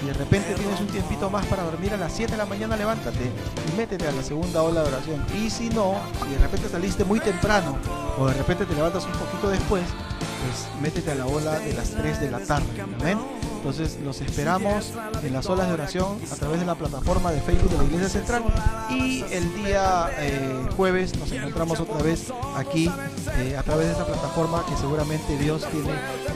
si 0.00 0.06
de 0.06 0.12
repente 0.12 0.54
tienes 0.54 0.80
un 0.80 0.86
tiempito 0.88 1.30
más 1.30 1.46
para 1.46 1.62
dormir 1.64 1.92
a 1.94 1.96
las 1.96 2.12
7 2.12 2.32
de 2.32 2.38
la 2.38 2.46
mañana, 2.46 2.76
levántate 2.76 3.30
y 3.68 3.76
métete 3.76 4.06
a 4.06 4.12
la 4.12 4.22
segunda 4.22 4.62
ola 4.62 4.82
de 4.82 4.88
oración. 4.88 5.24
Y 5.34 5.50
si 5.50 5.68
no, 5.68 5.94
si 6.22 6.30
de 6.30 6.38
repente 6.38 6.68
saliste 6.68 7.04
muy 7.04 7.20
temprano 7.20 7.76
o 8.18 8.26
de 8.26 8.34
repente 8.34 8.66
te 8.66 8.74
levantas 8.74 9.04
un 9.04 9.12
poquito 9.12 9.48
después, 9.48 9.84
pues 9.84 10.68
métete 10.80 11.10
a 11.12 11.14
la 11.14 11.26
ola 11.26 11.58
de 11.58 11.72
las 11.72 11.90
3 11.90 12.20
de 12.20 12.30
la 12.30 12.40
tarde. 12.40 12.66
Amén. 13.00 13.18
Entonces 13.56 13.98
los 14.04 14.20
esperamos 14.20 14.92
en 15.22 15.32
las 15.32 15.46
olas 15.46 15.66
de 15.66 15.74
oración 15.74 16.18
a 16.30 16.36
través 16.36 16.60
de 16.60 16.66
la 16.66 16.74
plataforma 16.74 17.32
de 17.32 17.40
Facebook 17.40 17.70
de 17.70 17.78
la 17.78 17.84
Iglesia 17.84 18.08
Central 18.08 18.44
y 18.90 19.24
el 19.32 19.64
día 19.64 20.08
eh, 20.18 20.68
jueves 20.76 21.18
nos 21.18 21.32
encontramos 21.32 21.80
otra 21.80 22.02
vez 22.02 22.32
aquí 22.56 22.90
eh, 23.38 23.56
a 23.58 23.62
través 23.62 23.86
de 23.86 23.92
esta 23.92 24.06
plataforma 24.06 24.64
que 24.68 24.76
seguramente 24.76 25.36
Dios 25.38 25.66
tiene 25.70 25.90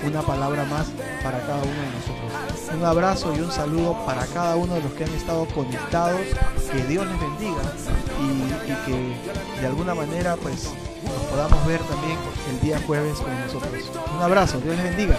una 0.04 0.22
palabra 0.22 0.64
más 0.64 0.88
para 1.22 1.40
cada 1.40 1.58
uno 1.58 1.66
de 1.66 1.90
nosotros. 1.98 2.74
Un 2.74 2.84
abrazo 2.84 3.34
y 3.36 3.40
un 3.40 3.50
saludo 3.50 3.96
para 4.06 4.26
cada 4.26 4.56
uno 4.56 4.74
de 4.74 4.82
los 4.82 4.92
que 4.92 5.04
han 5.04 5.14
estado 5.14 5.46
conectados. 5.46 6.20
Que 6.72 6.84
Dios 6.86 7.06
les 7.06 7.20
bendiga 7.20 7.62
y, 8.20 8.86
que 8.86 9.60
de 9.60 9.66
alguna 9.66 9.94
manera 9.94 10.36
pues 10.36 10.70
nos 11.04 11.22
podamos 11.30 11.66
ver 11.66 11.80
también 11.80 12.16
el 12.50 12.60
día 12.60 12.80
jueves 12.86 13.18
con 13.18 13.38
nosotros. 13.40 13.90
Un 14.16 14.22
abrazo, 14.22 14.60
Dios 14.60 14.76
les 14.76 14.84
bendiga. 14.84 15.18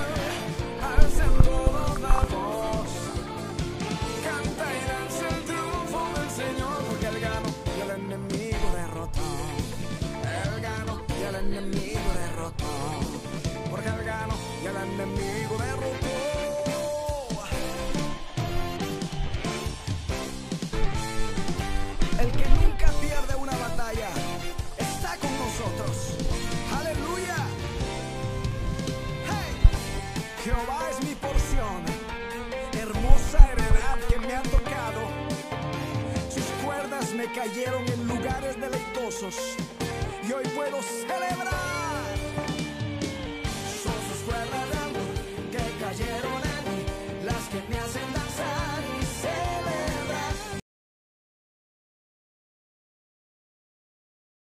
Cayeron 37.33 37.85
en 37.87 38.07
lugares 38.07 38.59
deleitosos. 38.59 39.55
Y 40.27 40.31
hoy 40.33 40.45
puedo 40.55 40.81
celebrar 40.81 41.70